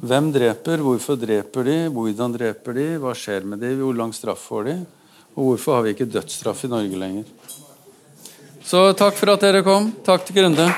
[0.00, 4.44] Hvem dreper, hvorfor dreper de, hvordan dreper de, hva skjer med de, hvor lang straff
[4.46, 4.76] får de,
[5.34, 7.24] og hvorfor har vi ikke dødsstraff i Norge lenger.
[8.62, 9.90] Så takk for at dere kom.
[10.06, 10.68] Takk til Grunde.